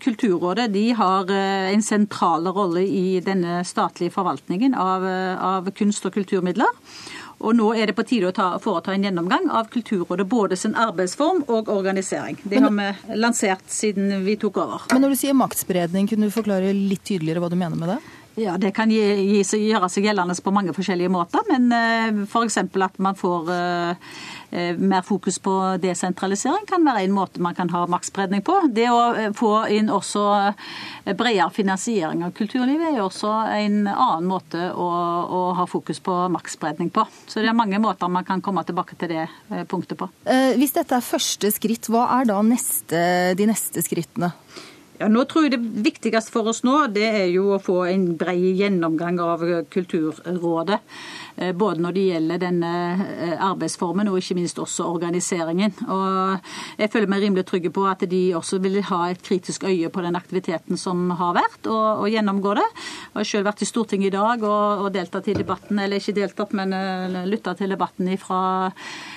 Kulturrådet 0.02 0.64
de 0.74 0.88
har 0.98 1.28
en 1.30 1.84
sentral 1.84 2.48
rolle 2.50 2.82
i 2.82 3.20
denne 3.22 3.60
statlige 3.68 4.16
forvaltningen 4.16 4.74
av, 4.74 5.04
av 5.36 5.68
kunst- 5.78 6.08
og 6.08 6.16
kulturmidler. 6.16 6.72
Og 7.44 7.56
nå 7.56 7.68
er 7.76 7.90
det 7.90 7.96
på 7.96 8.04
tide 8.08 8.30
å 8.30 8.34
ta, 8.34 8.48
foreta 8.62 8.94
en 8.94 9.04
gjennomgang 9.04 9.50
av 9.52 9.68
Kulturrådet, 9.72 10.26
både 10.30 10.56
sin 10.56 10.76
arbeidsform 10.78 11.44
og 11.52 11.68
organisering. 11.72 12.38
Det 12.42 12.62
har 12.64 12.72
vi 12.72 13.18
lansert 13.20 13.66
siden 13.68 14.24
vi 14.24 14.38
tok 14.40 14.62
over. 14.62 14.86
Men 14.92 15.04
når 15.04 15.12
du 15.12 15.20
sier 15.20 15.36
maktspredning, 15.36 16.08
kunne 16.08 16.30
du 16.30 16.34
forklare 16.34 16.72
litt 16.72 17.04
tydeligere 17.04 17.44
hva 17.44 17.52
du 17.52 17.58
mener 17.60 17.76
med 17.76 17.92
det? 17.96 17.98
Ja, 18.36 18.58
Det 18.60 18.70
kan 18.76 18.90
gi, 18.92 19.00
gi, 19.00 19.40
gjøre 19.70 19.88
seg 19.88 20.04
gjeldende 20.10 20.36
på 20.44 20.52
mange 20.52 20.74
forskjellige 20.76 21.12
måter. 21.12 21.44
Men 21.48 21.70
uh, 21.72 22.08
eh, 22.08 22.18
f.eks. 22.26 22.58
at 22.60 22.98
man 23.00 23.16
får 23.16 23.48
uh, 23.48 24.18
mer 24.50 25.02
fokus 25.02 25.38
på 25.42 25.52
desentralisering 25.82 26.66
kan 26.68 26.84
være 26.86 27.04
en 27.06 27.14
måte 27.16 27.42
man 27.42 27.56
kan 27.56 27.70
ha 27.74 27.84
maktspredning 27.90 28.44
på. 28.46 28.58
Det 28.74 28.86
å 28.92 29.32
få 29.36 29.52
inn 29.74 29.90
også 29.92 30.24
bredere 31.12 31.50
finansiering 31.54 32.24
av 32.26 32.34
kulturlivet 32.36 32.94
er 32.94 33.02
også 33.04 33.32
en 33.56 33.82
annen 33.90 34.28
måte 34.30 34.68
å, 34.72 34.86
å 34.86 35.42
ha 35.58 35.66
fokus 35.70 36.00
på 36.04 36.14
maktspredning 36.34 36.92
på. 36.94 37.06
Så 37.26 37.42
det 37.42 37.50
er 37.50 37.58
mange 37.58 37.80
måter 37.82 38.12
man 38.12 38.26
kan 38.26 38.44
komme 38.44 38.64
tilbake 38.66 38.98
til 39.00 39.14
det 39.14 39.26
punktet 39.70 39.98
på. 40.00 40.10
Hvis 40.56 40.76
dette 40.76 40.98
er 40.98 41.04
første 41.04 41.50
skritt, 41.54 41.90
hva 41.92 42.06
er 42.20 42.30
da 42.30 42.40
neste, 42.46 43.02
de 43.38 43.50
neste 43.50 43.84
skrittene? 43.84 44.32
Ja, 44.96 45.08
nå 45.12 45.26
tror 45.28 45.46
jeg 45.46 45.56
Det 45.56 45.84
viktigste 45.84 46.32
for 46.32 46.48
oss 46.50 46.62
nå 46.64 46.78
det 46.94 47.04
er 47.04 47.28
jo 47.28 47.50
å 47.56 47.62
få 47.62 47.82
en 47.90 48.08
bred 48.18 48.56
gjennomgang 48.60 49.20
av 49.20 49.44
Kulturrådet. 49.72 50.80
Eh, 51.36 51.52
både 51.52 51.82
når 51.84 51.92
det 51.92 52.04
gjelder 52.06 52.40
denne 52.40 52.70
eh, 52.96 53.34
arbeidsformen 53.44 54.08
og 54.08 54.16
ikke 54.20 54.38
minst 54.38 54.58
også 54.60 54.86
organiseringen. 54.88 55.74
Og 55.84 56.40
Jeg 56.78 56.90
føler 56.92 57.10
meg 57.12 57.22
rimelig 57.22 57.44
trygge 57.48 57.70
på 57.72 57.84
at 57.88 58.04
de 58.08 58.22
også 58.36 58.58
vil 58.64 58.80
ha 58.88 59.00
et 59.10 59.22
kritisk 59.22 59.64
øye 59.68 59.90
på 59.92 60.04
den 60.04 60.16
aktiviteten 60.16 60.80
som 60.80 61.10
har 61.18 61.34
vært, 61.36 61.66
og, 61.66 62.04
og 62.04 62.08
gjennomgå 62.12 62.54
det. 62.56 62.64
Jeg 62.72 63.20
har 63.20 63.28
selv 63.28 63.48
vært 63.50 63.62
i 63.62 63.68
Stortinget 63.68 64.12
i 64.12 64.16
dag 64.16 64.42
og, 64.44 64.86
og 64.86 64.92
deltatt 64.94 65.28
i 65.28 65.36
debatten, 65.36 65.78
eller 65.78 66.00
ikke 66.00 66.16
deltatt, 66.16 66.52
men 66.56 66.72
uh, 66.72 67.24
lytta 67.28 67.54
til 67.56 67.72
debatten 67.72 68.08
fra 68.20 68.70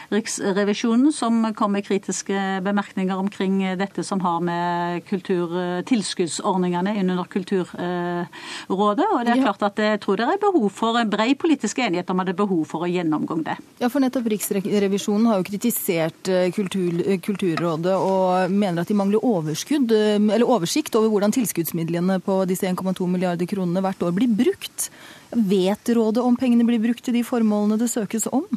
Riksrevisjonen, 0.09 1.11
som 1.13 1.53
kom 1.55 1.75
med 1.75 1.85
kritiske 1.85 2.61
bemerkninger 2.65 3.15
omkring 3.19 3.61
dette 3.77 4.03
som 4.03 4.23
har 4.25 4.39
med 4.41 5.05
kulturtilskuddsordningene 5.09 6.95
under 7.03 7.27
Kulturrådet. 7.29 9.07
Og 9.13 9.25
det 9.27 9.35
er 9.35 9.43
klart 9.43 9.67
at 9.67 9.83
jeg 9.83 10.01
tror 10.01 10.17
det 10.17 10.25
er 10.25 10.41
behov 10.41 10.69
for 10.73 10.97
en 10.97 11.11
bred 11.11 11.35
politisk 11.39 11.79
enighet 11.83 12.08
at 12.09 12.17
man 12.17 12.25
hadde 12.25 12.37
behov 12.39 12.65
for 12.69 12.85
å 12.85 12.89
gjennomgå 12.89 13.39
det. 13.45 13.55
Ja, 13.81 13.89
for 13.91 14.03
nettopp 14.03 14.27
Riksrevisjonen 14.31 15.29
har 15.29 15.39
jo 15.39 15.47
kritisert 15.47 16.29
eh, 16.31 16.49
kultur, 16.55 17.01
eh, 17.05 17.19
Kulturrådet 17.23 17.95
og 17.95 18.53
mener 18.53 18.83
at 18.83 18.91
de 18.91 18.97
mangler 18.97 19.25
overskudd, 19.25 19.91
eh, 19.95 20.17
eller 20.17 20.47
oversikt 20.47 20.97
over 20.99 21.11
hvordan 21.13 21.35
tilskuddsmidlene 21.35 22.19
på 22.25 22.41
disse 22.49 22.67
1,2 22.69 23.07
milliarder 23.09 23.49
kronene 23.49 23.83
hvert 23.85 24.05
år 24.05 24.15
blir 24.15 24.31
brukt. 24.41 24.89
Vet 25.29 25.93
rådet 25.93 26.23
om 26.25 26.37
pengene 26.39 26.65
blir 26.67 26.81
brukt 26.81 27.05
til 27.05 27.15
de 27.19 27.25
formålene 27.25 27.77
det 27.79 27.91
søkes 27.91 28.27
om? 28.33 28.47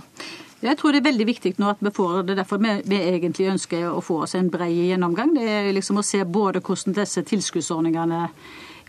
Jeg 0.63 0.79
tror 0.79 0.95
det 0.95 1.01
er 1.03 1.09
veldig 1.11 1.25
viktig 1.27 1.57
nå 1.59 1.73
at 1.73 1.81
vi 1.83 1.91
får 1.91 2.21
det. 2.29 2.37
Derfor 2.39 2.61
vi, 2.63 2.77
vi 2.87 3.01
egentlig 3.03 3.51
ønsker 3.51 3.89
å 3.91 4.03
få 4.05 4.21
oss 4.27 4.37
en 4.39 4.51
bred 4.51 4.71
gjennomgang. 4.71 5.35
Det 5.35 5.49
er 5.51 5.73
liksom 5.75 5.99
å 5.99 6.07
se 6.07 6.23
både 6.23 6.63
hvordan 6.63 6.95
disse 7.01 7.25
tilskuddsordningene 7.27 8.29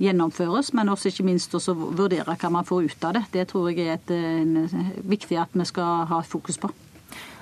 gjennomføres, 0.01 0.71
men 0.73 0.91
også 0.93 1.11
ikke 1.11 1.25
minst 1.27 1.53
også 1.55 1.75
vurdere 1.75 2.37
hva 2.39 2.49
man 2.53 2.65
får 2.67 2.89
ut 2.89 3.05
av 3.07 3.17
det. 3.17 3.25
Det 3.33 3.45
tror 3.51 3.69
jeg 3.71 3.85
er 3.85 3.99
et, 3.99 4.13
en, 4.13 4.97
viktig 5.09 5.37
at 5.41 5.53
vi 5.53 5.67
skal 5.69 6.07
ha 6.09 6.21
fokus 6.27 6.59
på. 6.61 6.71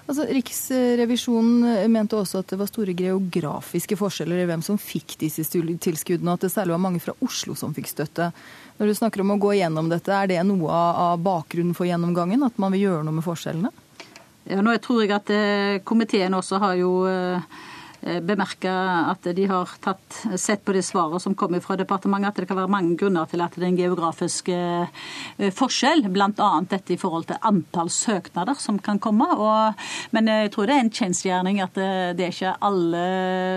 Altså, 0.01 0.25
Riksrevisjonen 0.27 1.91
mente 1.93 2.17
også 2.17 2.41
at 2.41 2.51
det 2.51 2.60
var 2.60 2.67
store 2.67 2.96
geografiske 2.98 3.96
forskjeller 3.96 4.41
i 4.41 4.48
hvem 4.50 4.63
som 4.65 4.79
fikk 4.81 5.15
disse 5.22 5.46
tilskuddene, 5.46 6.34
og 6.34 6.39
at 6.39 6.48
det 6.48 6.51
særlig 6.51 6.75
var 6.75 6.84
mange 6.84 7.03
fra 7.03 7.15
Oslo 7.24 7.55
som 7.55 7.75
fikk 7.75 7.91
støtte. 7.93 8.31
Når 8.79 8.89
du 8.89 8.98
snakker 8.98 9.24
om 9.24 9.36
å 9.36 9.39
gå 9.39 9.53
gjennom 9.60 9.91
dette, 9.91 10.12
er 10.12 10.34
det 10.34 10.41
noe 10.50 10.74
av 10.74 11.22
bakgrunnen 11.24 11.77
for 11.77 11.88
gjennomgangen? 11.88 12.43
At 12.43 12.60
man 12.60 12.74
vil 12.75 12.89
gjøre 12.89 13.05
noe 13.08 13.20
med 13.20 13.27
forskjellene? 13.27 13.72
Ja, 14.50 14.58
nå 14.65 14.74
tror 14.81 15.03
jeg 15.03 15.13
at 15.13 15.29
eh, 15.31 15.79
Komiteen 15.86 16.34
også 16.34 16.58
har 16.60 16.74
jo 16.79 16.96
eh, 17.05 17.43
Eh, 17.46 17.80
bemerke 18.01 18.72
at 18.72 19.27
de 19.36 19.46
har 19.50 19.70
tatt, 19.84 20.22
sett 20.39 20.63
på 20.65 20.74
det 20.74 20.81
svaret 20.86 21.22
som 21.22 21.36
kommer 21.38 21.62
fra 21.62 21.77
departementet, 21.77 22.31
at 22.31 22.41
det 22.41 22.48
kan 22.50 22.58
være 22.58 22.72
mange 22.72 22.96
grunner 22.98 23.29
til 23.29 23.43
at 23.43 23.53
det 23.55 23.65
er 23.65 23.70
en 23.70 23.77
geografisk 23.77 24.50
eh, 24.53 25.03
forskjell, 25.53 26.08
bl.a. 26.10 26.50
dette 26.72 26.96
i 26.96 27.00
forhold 27.01 27.27
til 27.29 27.41
antall 27.48 27.91
søknader 27.93 28.58
som 28.60 28.79
kan 28.81 29.00
komme. 29.01 29.27
Og, 29.38 29.86
men 30.15 30.31
jeg 30.31 30.53
tror 30.55 30.70
det 30.70 30.77
er 30.77 30.86
en 30.86 30.93
kjensgjerning 31.01 31.62
at 31.63 31.77
det, 31.77 32.25
er 32.25 32.34
ikke 32.34 32.55
alle 32.65 33.05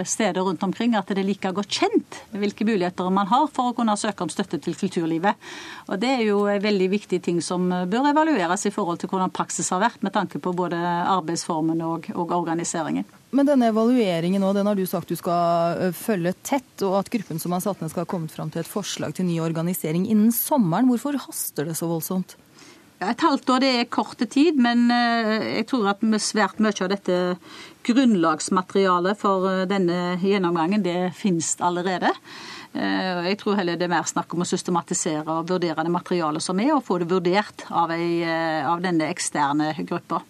steder 0.08 0.44
rundt 0.44 0.62
omkring 0.66 0.96
at 0.98 1.08
det 1.08 1.22
er 1.22 1.28
like 1.28 1.54
godt 1.56 1.80
kjent 1.80 2.20
hvilke 2.34 2.66
muligheter 2.68 3.10
man 3.14 3.30
har 3.30 3.48
for 3.52 3.70
å 3.70 3.76
kunne 3.76 3.96
søke 4.00 4.26
om 4.26 4.32
støtte 4.32 4.60
til 4.62 4.76
kulturlivet. 4.78 5.40
Og 5.88 6.00
Det 6.00 6.10
er 6.18 6.24
jo 6.28 6.44
en 6.50 6.62
veldig 6.62 6.90
viktig 6.92 7.20
ting 7.24 7.40
som 7.44 7.68
bør 7.68 8.10
evalueres 8.12 8.68
i 8.68 8.74
forhold 8.74 9.00
til 9.00 9.12
hvordan 9.12 9.32
praksis 9.34 9.72
har 9.72 9.82
vært, 9.82 10.02
med 10.04 10.14
tanke 10.14 10.40
på 10.42 10.52
både 10.56 10.78
arbeidsformen 10.78 11.80
og, 11.84 12.10
og 12.14 12.32
organiseringen. 12.36 13.06
Men 13.34 13.48
denne 13.48 13.66
evalueringen 13.72 14.38
nå, 14.44 14.52
den 14.54 14.68
har 14.70 14.78
du 14.78 14.84
sagt 14.86 15.10
du 15.10 15.16
skal 15.18 15.90
følge 15.98 16.30
tett, 16.46 16.76
og 16.86 17.00
at 17.00 17.10
gruppen 17.10 17.40
som 17.42 17.54
har 17.56 17.64
satt 17.64 17.80
ned 17.82 17.90
skal 17.90 18.04
ha 18.04 18.10
kommet 18.10 18.30
fram 18.30 18.52
til 18.54 18.62
et 18.62 18.70
forslag 18.70 19.16
til 19.16 19.26
ny 19.26 19.40
organisering 19.42 20.06
innen 20.06 20.30
sommeren. 20.34 20.86
Hvorfor 20.92 21.18
haster 21.26 21.66
det 21.66 21.74
så 21.80 21.90
voldsomt? 21.90 22.36
Et 23.02 23.24
halvt 23.26 23.50
år 23.50 23.62
det 23.64 23.70
er 23.74 23.88
korte 23.90 24.28
tid, 24.30 24.56
men 24.62 24.86
jeg 24.86 25.66
tror 25.68 25.90
at 25.90 26.04
svært 26.22 26.60
mye 26.62 26.78
av 26.86 26.92
dette 26.92 27.16
grunnlagsmaterialet 27.84 29.18
for 29.18 29.64
denne 29.68 30.14
gjennomgangen, 30.22 30.84
det 30.84 31.10
finnes 31.18 31.56
allerede. 31.58 32.12
Jeg 32.74 33.38
tror 33.42 33.58
heller 33.58 33.76
det 33.78 33.88
er 33.88 33.92
mer 33.96 34.06
snakk 34.08 34.32
om 34.34 34.46
å 34.46 34.48
systematisere 34.48 35.26
og 35.26 35.50
vurdere 35.50 35.84
det 35.84 35.92
materialet 35.94 36.42
som 36.42 36.62
er, 36.62 36.70
og 36.76 36.86
få 36.86 37.00
det 37.02 37.10
vurdert 37.10 37.66
av, 37.70 37.92
ei, 37.94 38.22
av 38.62 38.78
denne 38.86 39.10
eksterne 39.10 39.74
gruppa. 39.82 40.22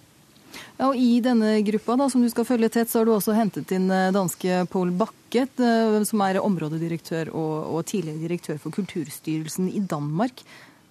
Ja, 0.78 0.88
og 0.90 0.98
I 0.98 1.20
denne 1.24 1.56
gruppa 1.66 1.96
da, 2.00 2.08
som 2.12 2.24
du 2.24 2.30
skal 2.32 2.46
følge 2.48 2.70
tett, 2.72 2.90
så 2.90 3.00
har 3.00 3.08
du 3.08 3.14
også 3.14 3.36
hentet 3.36 3.72
inn 3.74 3.90
eh, 3.92 4.12
danske 4.14 4.64
Paul 4.72 4.92
Bakket, 4.98 5.60
eh, 5.62 5.98
som 6.08 6.24
er 6.26 6.40
områdedirektør 6.42 7.32
og, 7.32 7.54
og 7.74 7.84
tidligere 7.90 8.22
direktør 8.26 8.62
for 8.62 8.74
Kulturstyrelsen 8.74 9.70
i 9.72 9.82
Danmark. 9.82 10.44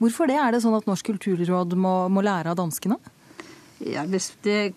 Hvorfor 0.03 0.27
det? 0.27 0.39
Er 0.39 0.55
det 0.55 0.63
sånn 0.63 0.75
at 0.75 0.87
Norsk 0.89 1.13
kulturråd 1.13 1.75
må, 1.79 1.97
må 2.11 2.23
lære 2.25 2.51
av 2.51 2.59
danskene? 2.59 2.97
Ja, 3.83 4.05
Det 4.05 4.73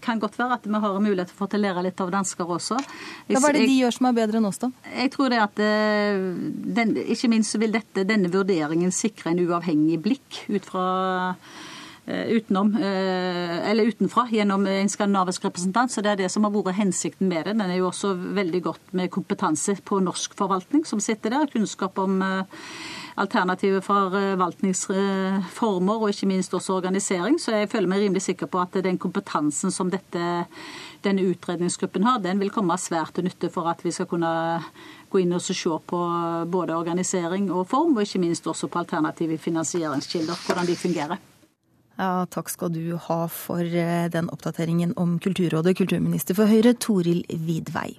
kan 0.00 0.20
godt 0.22 0.38
være 0.38 0.58
at 0.58 0.66
vi 0.66 0.78
har 0.78 1.00
mulighet 1.02 1.30
for 1.34 1.50
å 1.50 1.58
lære 1.58 1.82
litt 1.86 2.00
av 2.00 2.10
dansker 2.12 2.50
også. 2.56 2.78
Ja, 3.26 3.40
hva 3.40 3.50
er 3.50 3.58
det 3.58 3.66
de 3.66 3.78
gjør 3.80 3.96
som 3.96 4.08
er 4.08 4.16
bedre 4.18 4.38
enn 4.38 4.48
oss, 4.48 4.60
da? 4.62 4.70
Jeg 4.94 5.10
tror 5.14 5.32
det 5.32 5.40
at 5.42 5.62
eh, 5.62 6.26
den, 6.78 6.94
Ikke 7.02 7.30
minst 7.32 7.56
vil 7.58 7.74
dette, 7.74 8.06
denne 8.06 8.30
vurderingen 8.30 8.94
sikre 8.94 9.32
en 9.32 9.42
uavhengig 9.42 9.98
blikk 10.04 10.44
ut 10.48 10.68
fra 10.68 10.84
utenom, 12.06 12.74
eller 12.76 13.88
utenfra 13.88 14.26
gjennom 14.28 14.66
en 14.68 14.90
skandinavisk 14.92 15.46
representant. 15.46 15.92
Så 15.92 16.02
det 16.04 16.10
er 16.12 16.18
det 16.24 16.30
som 16.32 16.44
har 16.44 16.52
vært 16.52 16.76
hensikten 16.76 17.30
med 17.30 17.48
det. 17.48 17.54
Den 17.56 17.70
er 17.70 17.78
jo 17.78 17.88
også 17.88 18.12
veldig 18.36 18.60
godt 18.66 18.92
med 18.92 19.12
kompetanse 19.14 19.78
på 19.84 20.02
norsk 20.04 20.36
forvaltning 20.36 20.84
som 20.88 21.00
sitter 21.00 21.32
der. 21.32 21.48
Kunnskap 21.52 21.98
om 22.02 22.20
alternative 23.20 23.82
forvaltningsformer 23.86 26.02
og 26.02 26.08
ikke 26.10 26.30
minst 26.30 26.54
også 26.54 26.74
organisering. 26.76 27.40
Så 27.40 27.50
jeg 27.54 27.70
føler 27.72 27.88
meg 27.90 28.00
rimelig 28.04 28.22
sikker 28.26 28.46
på 28.50 28.58
at 28.62 28.72
den 28.84 28.98
kompetansen 29.00 29.70
som 29.74 29.90
dette, 29.92 30.22
denne 31.04 31.26
utredningsgruppen 31.30 32.04
har, 32.04 32.18
den 32.24 32.40
vil 32.42 32.54
komme 32.54 32.78
svært 32.80 33.12
til 33.14 33.24
nytte 33.28 33.48
for 33.54 33.64
at 33.70 33.80
vi 33.84 33.90
skal 33.94 34.08
kunne 34.10 34.32
gå 35.12 35.16
inn 35.22 35.36
og 35.36 35.44
se 35.44 35.54
på 35.62 36.00
både 36.50 36.74
organisering 36.74 37.44
og 37.52 37.68
form, 37.70 37.96
og 37.96 38.02
ikke 38.02 38.24
minst 38.24 38.46
også 38.50 38.66
på 38.68 38.78
alternative 38.82 39.38
finansieringskilder, 39.38 40.34
hvordan 40.46 40.66
de 40.66 40.76
fungerer. 40.76 41.16
Ja, 41.94 42.24
takk 42.26 42.50
skal 42.50 42.72
du 42.74 42.96
ha 42.98 43.20
for 43.30 43.62
eh, 43.62 44.08
den 44.10 44.26
oppdateringen 44.34 44.96
om 44.98 45.18
Kulturrådet, 45.22 45.76
kulturminister 45.78 46.34
for 46.34 46.50
Høyre 46.50 46.74
Toril 46.74 47.22
Vidvei. 47.30 47.92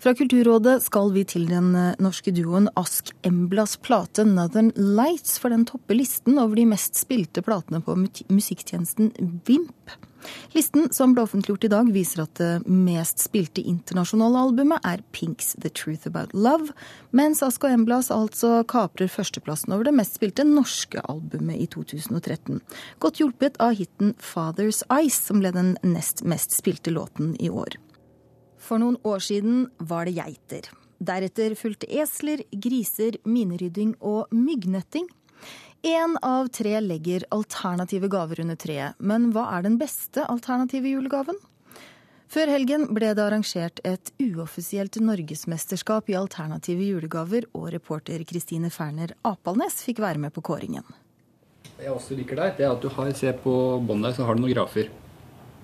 Fra 0.00 0.14
Kulturrådet 0.16 0.78
skal 0.80 1.10
vi 1.12 1.26
til 1.28 1.44
den 1.50 1.74
eh, 1.76 1.98
norske 2.00 2.32
duoen 2.32 2.70
Ask 2.80 3.12
Emblas 3.26 3.76
plate 3.76 4.24
'Northern 4.24 4.72
Lights', 4.76 5.36
for 5.36 5.52
den 5.52 5.66
topper 5.68 5.98
listen 5.98 6.40
over 6.40 6.56
de 6.56 6.64
mest 6.72 6.96
spilte 6.96 7.44
platene 7.44 7.82
på 7.84 7.98
musikktjenesten 8.32 9.12
Vimp. 9.44 9.92
Listen 10.54 10.88
som 10.92 11.14
ble 11.14 11.24
offentliggjort 11.24 11.66
i 11.66 11.72
dag, 11.72 11.90
viser 11.94 12.24
at 12.24 12.34
det 12.40 12.50
mest 12.66 13.22
spilte 13.22 13.62
internasjonale 13.62 14.44
albumet 14.46 14.86
er 14.86 15.02
Pinks 15.12 15.54
'The 15.58 15.70
Truth 15.70 16.08
About 16.10 16.34
Love', 16.34 16.74
mens 17.12 17.42
Ask 17.42 17.64
og 17.64 17.74
Emblas 17.74 18.10
altså 18.14 18.64
kaprer 18.68 19.10
førsteplassen 19.10 19.72
over 19.74 19.88
det 19.88 19.94
mest 19.96 20.18
spilte 20.18 20.46
norske 20.46 21.02
albumet 21.08 21.60
i 21.60 21.68
2013. 21.70 22.60
Godt 22.98 23.20
hjulpet 23.22 23.60
av 23.60 23.76
hiten 23.78 24.14
'Father's 24.18 24.82
Eyes, 24.90 25.20
som 25.26 25.40
ble 25.40 25.52
den 25.52 25.76
nest 25.82 26.24
mest 26.24 26.56
spilte 26.58 26.90
låten 26.90 27.36
i 27.40 27.50
år. 27.50 27.78
For 28.60 28.78
noen 28.78 28.98
år 29.04 29.22
siden 29.24 29.68
var 29.78 30.04
det 30.04 30.18
geiter. 30.18 30.68
Deretter 31.00 31.54
fulgte 31.56 31.88
esler, 31.88 32.42
griser, 32.52 33.16
minerydding 33.24 33.94
og 34.04 34.28
myggnetting. 34.36 35.08
Én 35.82 36.16
av 36.22 36.48
tre 36.52 36.74
legger 36.84 37.24
alternative 37.32 38.08
gaver 38.12 38.42
under 38.42 38.56
treet, 38.60 38.98
men 38.98 39.30
hva 39.32 39.46
er 39.56 39.64
den 39.64 39.78
beste 39.80 40.26
alternative 40.28 40.90
julegaven? 40.92 41.38
Før 42.30 42.52
helgen 42.52 42.84
ble 42.92 43.14
det 43.16 43.22
arrangert 43.24 43.80
et 43.88 44.12
uoffisielt 44.20 44.98
norgesmesterskap 45.00 46.12
i 46.12 46.18
alternative 46.20 46.84
julegaver, 46.84 47.48
og 47.56 47.70
reporter 47.72 48.20
Kristine 48.28 48.68
Ferner 48.70 49.16
Apalnes 49.24 49.80
fikk 49.86 50.04
være 50.04 50.20
med 50.20 50.36
på 50.36 50.44
kåringen. 50.50 50.84
Det 51.78 51.88
jeg 51.88 51.96
også 51.96 52.18
liker 52.18 52.36
der, 52.36 52.52
det 52.58 52.68
er 52.68 52.74
at 52.76 52.84
du 52.84 52.92
har, 52.92 53.12
se 53.16 53.32
på 53.40 53.54
båndet 53.80 54.18
så 54.18 54.28
har 54.28 54.36
du 54.36 54.44
noen 54.44 54.52
grafer. 54.52 54.92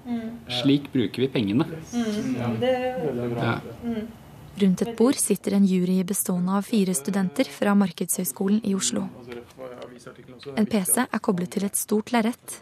Mm. 0.06 0.30
Slik 0.62 0.88
bruker 0.96 1.26
vi 1.26 1.28
pengene. 1.28 1.68
Mm. 1.92 2.40
Ja. 2.40 3.58
Mm. 3.84 4.06
Rundt 4.56 4.82
et 4.82 4.96
bord 4.96 5.18
sitter 5.20 5.52
en 5.52 5.66
jury 5.68 5.98
bestående 6.08 6.54
av 6.56 6.64
fire 6.64 6.94
studenter 6.96 7.48
fra 7.52 7.74
Markedshøgskolen 7.76 8.62
i 8.64 8.72
Oslo. 8.76 9.02
En 10.56 10.68
PC 10.70 11.02
er 11.04 11.20
koblet 11.20 11.52
til 11.52 11.66
et 11.68 11.76
stort 11.76 12.12
lerret. 12.14 12.56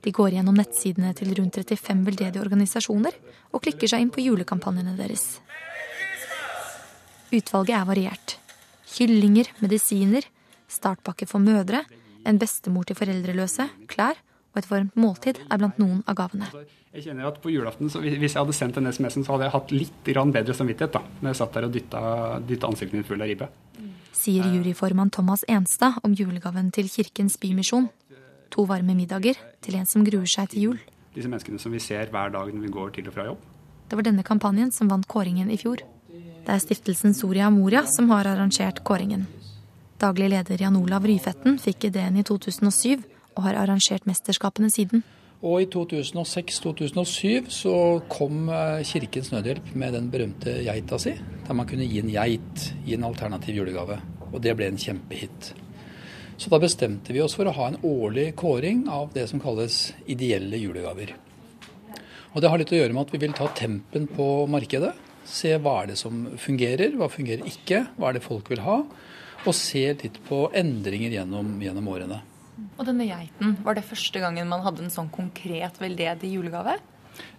De 0.00 0.12
går 0.16 0.38
gjennom 0.38 0.56
nettsidene 0.56 1.12
til 1.18 1.34
rundt 1.36 1.58
35 1.60 2.06
veldedige 2.06 2.40
organisasjoner 2.40 3.18
og 3.52 3.60
klikker 3.66 3.92
seg 3.92 4.06
inn 4.06 4.14
på 4.14 4.24
julekampanjene 4.24 4.96
deres. 4.96 5.26
Utvalget 7.30 7.76
er 7.76 7.86
variert. 7.86 8.38
Kyllinger, 8.90 9.52
medisiner, 9.60 10.24
startpakke 10.72 11.28
for 11.28 11.42
mødre, 11.44 11.84
en 12.24 12.40
bestemor 12.40 12.88
til 12.88 12.96
foreldreløse, 12.96 13.68
klær 13.92 14.16
og 14.50 14.58
et 14.58 14.70
varmt 14.70 14.96
måltid 14.98 15.38
er 15.46 15.60
blant 15.60 15.78
noen 15.78 16.00
av 16.10 16.16
gavene. 16.18 16.48
Jeg 16.90 17.04
kjenner 17.06 17.28
at 17.28 17.38
på 17.42 17.52
julaften, 17.52 17.86
Hvis 17.86 18.34
jeg 18.34 18.40
hadde 18.40 18.56
sendt 18.56 18.74
den 18.74 18.90
SMS-en, 18.90 19.24
så 19.24 19.36
hadde 19.36 19.46
jeg 19.46 19.54
hatt 19.54 19.70
litt 19.70 20.04
bedre 20.04 20.54
samvittighet 20.54 20.92
da, 20.92 21.02
når 21.20 21.30
jeg 21.30 21.38
satt 21.38 21.54
der 21.54 21.66
og 21.68 21.72
dytta, 21.72 22.00
dytta 22.48 22.66
ansiktet 22.66 22.98
mitt 22.98 23.06
full 23.06 23.22
av 23.22 23.30
ribbe. 23.30 23.48
Sier 24.12 24.44
juryformann 24.50 25.10
Thomas 25.10 25.44
Enstad 25.48 26.00
om 26.02 26.12
julegaven 26.12 26.72
til 26.74 26.90
Kirkens 26.90 27.38
Bymisjon. 27.38 27.88
To 28.50 28.66
varme 28.66 28.96
middager 28.98 29.38
til 29.62 29.78
en 29.78 29.86
som 29.86 30.02
gruer 30.04 30.26
seg 30.26 30.50
til 30.50 30.62
jul. 30.62 30.80
Disse 31.14 31.30
menneskene 31.30 31.62
som 31.62 31.70
vi 31.72 31.78
ser 31.78 32.10
hver 32.10 32.34
dag 32.34 32.50
når 32.50 32.66
vi 32.66 32.72
går 32.74 32.90
til 32.96 33.06
og 33.06 33.14
fra 33.14 33.28
jobb. 33.30 33.38
Det 33.88 33.98
var 33.98 34.06
denne 34.06 34.26
kampanjen 34.26 34.74
som 34.74 34.90
vant 34.90 35.06
kåringen 35.06 35.50
i 35.50 35.58
fjor. 35.58 35.82
Det 36.10 36.50
er 36.50 36.62
stiftelsen 36.62 37.14
Soria 37.14 37.50
Moria 37.50 37.84
som 37.86 38.10
har 38.10 38.26
arrangert 38.26 38.82
kåringen. 38.82 39.26
Daglig 40.00 40.30
leder 40.32 40.62
Jan 40.62 40.78
Olav 40.78 41.06
Ryfetten 41.06 41.58
fikk 41.60 41.90
ideen 41.90 42.18
i 42.18 42.26
2007 42.26 43.02
og 43.36 43.46
har 43.46 43.58
arrangert 43.60 44.06
mesterskapene 44.08 44.70
siden. 44.72 45.04
Og 45.40 45.62
i 45.62 45.68
2006-2007 45.72 47.48
så 47.48 47.74
kom 48.12 48.50
eh, 48.52 48.82
Kirkens 48.84 49.30
Nødhjelp 49.32 49.70
med 49.72 49.94
den 49.96 50.10
berømte 50.12 50.58
geita 50.66 50.98
si, 51.00 51.14
der 51.46 51.56
man 51.56 51.68
kunne 51.68 51.88
gi 51.88 52.02
en 52.02 52.12
geit 52.12 52.66
i 52.84 52.92
en 52.96 53.06
alternativ 53.08 53.56
julegave. 53.62 53.96
Og 54.28 54.42
det 54.44 54.52
ble 54.58 54.68
en 54.68 54.80
kjempehit. 54.80 55.54
Så 56.40 56.52
da 56.52 56.60
bestemte 56.60 57.12
vi 57.16 57.22
oss 57.24 57.34
for 57.36 57.48
å 57.48 57.56
ha 57.56 57.70
en 57.70 57.80
årlig 57.84 58.30
kåring 58.36 58.86
av 58.92 59.10
det 59.16 59.26
som 59.28 59.40
kalles 59.40 59.90
ideelle 60.08 60.60
julegaver. 60.60 61.14
Og 62.30 62.40
det 62.40 62.50
har 62.52 62.60
litt 62.60 62.72
å 62.72 62.78
gjøre 62.78 62.94
med 62.94 63.08
at 63.08 63.14
vi 63.14 63.20
vil 63.24 63.34
ta 63.36 63.48
tempen 63.56 64.06
på 64.12 64.26
markedet. 64.48 64.92
Se 65.28 65.56
hva 65.56 65.80
er 65.82 65.90
det 65.90 65.98
som 66.00 66.26
fungerer, 66.40 66.94
hva 67.00 67.10
fungerer 67.12 67.48
ikke, 67.48 67.82
hva 67.96 68.10
er 68.10 68.18
det 68.18 68.24
folk 68.24 68.52
vil 68.52 68.62
ha. 68.64 68.82
Og 69.40 69.56
se 69.56 69.86
litt 70.00 70.20
på 70.28 70.46
endringer 70.56 71.16
gjennom, 71.16 71.56
gjennom 71.64 71.88
årene. 71.92 72.20
Og 72.78 72.86
denne 72.88 73.06
geiten, 73.08 73.56
var 73.64 73.76
det 73.76 73.86
første 73.88 74.22
gangen 74.22 74.48
man 74.50 74.64
hadde 74.64 74.86
en 74.86 74.92
sånn 74.92 75.10
konkret 75.12 75.80
veldedig 75.80 76.32
julegave? 76.32 76.78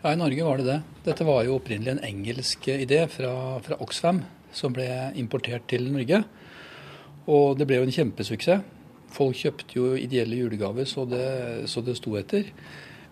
Ja, 0.01 0.11
i 0.11 0.19
Norge 0.19 0.45
var 0.45 0.61
det 0.61 0.67
det. 0.67 0.77
Dette 1.07 1.25
var 1.25 1.43
jo 1.45 1.57
opprinnelig 1.57 1.95
en 1.95 2.05
engelsk 2.05 2.67
idé 2.73 3.03
fra, 3.09 3.33
fra 3.65 3.79
Oxfam 3.81 4.21
som 4.53 4.75
ble 4.75 4.87
importert 5.19 5.67
til 5.71 5.87
Norge. 5.93 6.21
Og 7.31 7.57
det 7.57 7.67
ble 7.69 7.79
jo 7.79 7.87
en 7.87 7.95
kjempesuksess. 7.95 8.77
Folk 9.11 9.35
kjøpte 9.35 9.75
jo 9.75 9.89
ideelle 9.99 10.37
julegaver 10.39 10.87
så 10.87 11.03
det, 11.09 11.25
så 11.67 11.83
det 11.83 11.97
sto 11.99 12.15
etter. 12.19 12.47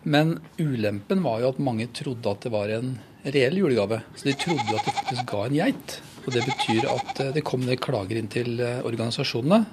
Men 0.07 0.37
ulempen 0.59 1.23
var 1.25 1.41
jo 1.41 1.49
at 1.51 1.59
mange 1.59 1.89
trodde 1.95 2.31
at 2.31 2.45
det 2.45 2.53
var 2.53 2.71
en 2.71 2.93
reell 3.25 3.59
julegave. 3.59 3.99
Så 4.15 4.29
de 4.29 4.37
trodde 4.39 4.77
at 4.77 4.85
det 4.87 4.95
faktisk 4.95 5.27
ga 5.27 5.41
en 5.45 5.57
geit. 5.57 5.97
Og 6.23 6.31
Det 6.35 6.45
betyr 6.45 6.87
at 6.93 7.21
det 7.35 7.43
kom 7.47 7.65
ned 7.65 7.81
klager 7.83 8.19
inn 8.19 8.31
til 8.31 8.61
eh, 8.63 8.79
organisasjonene 8.85 9.65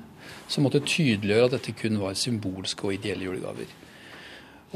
som 0.48 0.66
måtte 0.66 0.85
tydeliggjøre 0.85 1.50
at 1.50 1.59
dette 1.59 1.74
kun 1.78 1.98
var 2.02 2.16
symbolske 2.18 2.87
og 2.87 2.96
ideelle 2.96 3.26
julegaver. 3.26 3.74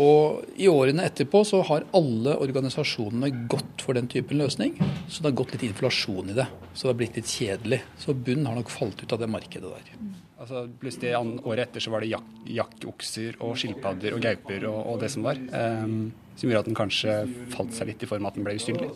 Og 0.00 0.46
I 0.60 0.68
årene 0.70 1.04
etterpå 1.08 1.42
så 1.44 1.60
har 1.66 1.84
alle 1.96 2.36
organisasjonene 2.40 3.48
gått 3.50 3.82
for 3.84 3.98
den 3.98 4.08
typen 4.08 4.38
løsning. 4.38 4.76
Så 5.08 5.20
det 5.20 5.32
har 5.32 5.38
gått 5.42 5.56
litt 5.56 5.66
inflasjon 5.66 6.30
i 6.30 6.36
det. 6.38 6.46
Så 6.72 6.86
det 6.86 6.92
har 6.92 6.98
blitt 7.02 7.18
litt 7.18 7.32
kjedelig. 7.32 7.80
Så 7.98 8.14
bunnen 8.14 8.46
har 8.48 8.56
nok 8.56 8.70
falt 8.72 9.02
ut 9.02 9.12
av 9.16 9.20
det 9.20 9.28
markedet 9.30 9.72
der. 9.74 9.92
Altså, 10.40 10.64
plutselig 10.80 11.12
Året 11.18 11.66
etter 11.66 11.84
så 11.84 11.92
var 11.92 12.00
det 12.00 12.14
jak 12.14 12.28
jakkokser 12.48 13.36
og 13.44 13.58
skilpadder 13.60 14.16
og 14.16 14.22
gauper 14.24 14.64
og, 14.70 14.78
og, 14.94 15.00
det 15.02 15.10
som 15.12 15.26
var. 15.26 15.40
Um, 15.52 16.12
som 16.38 16.48
gjorde 16.48 16.64
at 16.64 16.70
den 16.70 16.78
kanskje 16.78 17.16
falt 17.52 17.74
seg 17.76 17.90
litt 17.90 18.06
i 18.06 18.08
form 18.08 18.24
av 18.24 18.32
at 18.32 18.38
den 18.38 18.46
ble 18.46 18.56
usynlig. 18.56 18.88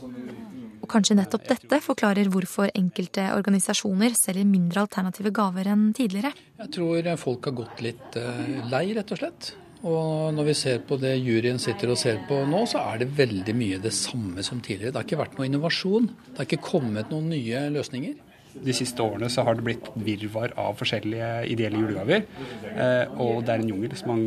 Og 0.84 0.90
kanskje 0.92 1.16
nettopp 1.16 1.46
dette 1.48 1.80
forklarer 1.80 2.28
hvorfor 2.28 2.68
enkelte 2.76 3.30
organisasjoner 3.32 4.12
selger 4.18 4.44
mindre 4.44 4.84
alternative 4.84 5.32
gaver 5.32 5.70
enn 5.72 5.86
tidligere. 5.96 6.34
Jeg 6.60 6.72
tror 6.76 7.08
folk 7.20 7.48
har 7.48 7.54
gått 7.62 7.80
litt 7.86 8.18
eh, 8.20 8.58
lei, 8.68 8.90
rett 8.98 9.14
og 9.14 9.22
slett. 9.22 9.54
Og 9.84 10.32
når 10.36 10.46
vi 10.48 10.54
ser 10.56 10.84
på 10.88 10.96
det 11.00 11.14
juryen 11.18 11.58
sitter 11.60 11.90
og 11.92 11.98
ser 12.00 12.20
på 12.28 12.38
nå, 12.48 12.62
så 12.68 12.80
er 12.92 13.02
det 13.02 13.10
veldig 13.16 13.56
mye 13.56 13.80
det 13.84 13.92
samme 13.96 14.44
som 14.44 14.60
tidligere. 14.64 14.92
Det 14.92 15.00
har 15.00 15.08
ikke 15.08 15.20
vært 15.20 15.36
noe 15.36 15.48
innovasjon. 15.48 16.08
Det 16.28 16.38
har 16.40 16.48
ikke 16.48 16.68
kommet 16.68 17.12
noen 17.12 17.28
nye 17.32 17.66
løsninger. 17.72 18.14
De 18.54 18.72
siste 18.76 19.02
årene 19.02 19.28
så 19.32 19.42
har 19.44 19.56
det 19.58 19.64
blitt 19.66 19.88
virvar 20.06 20.52
av 20.60 20.76
forskjellige 20.78 21.30
ideelle 21.52 21.80
julegaver. 21.80 22.24
Eh, 22.70 23.20
og 23.20 23.42
det 23.44 23.56
er 23.56 23.64
en 23.64 23.72
jungel 23.72 23.96
som 23.98 24.12
man 24.14 24.24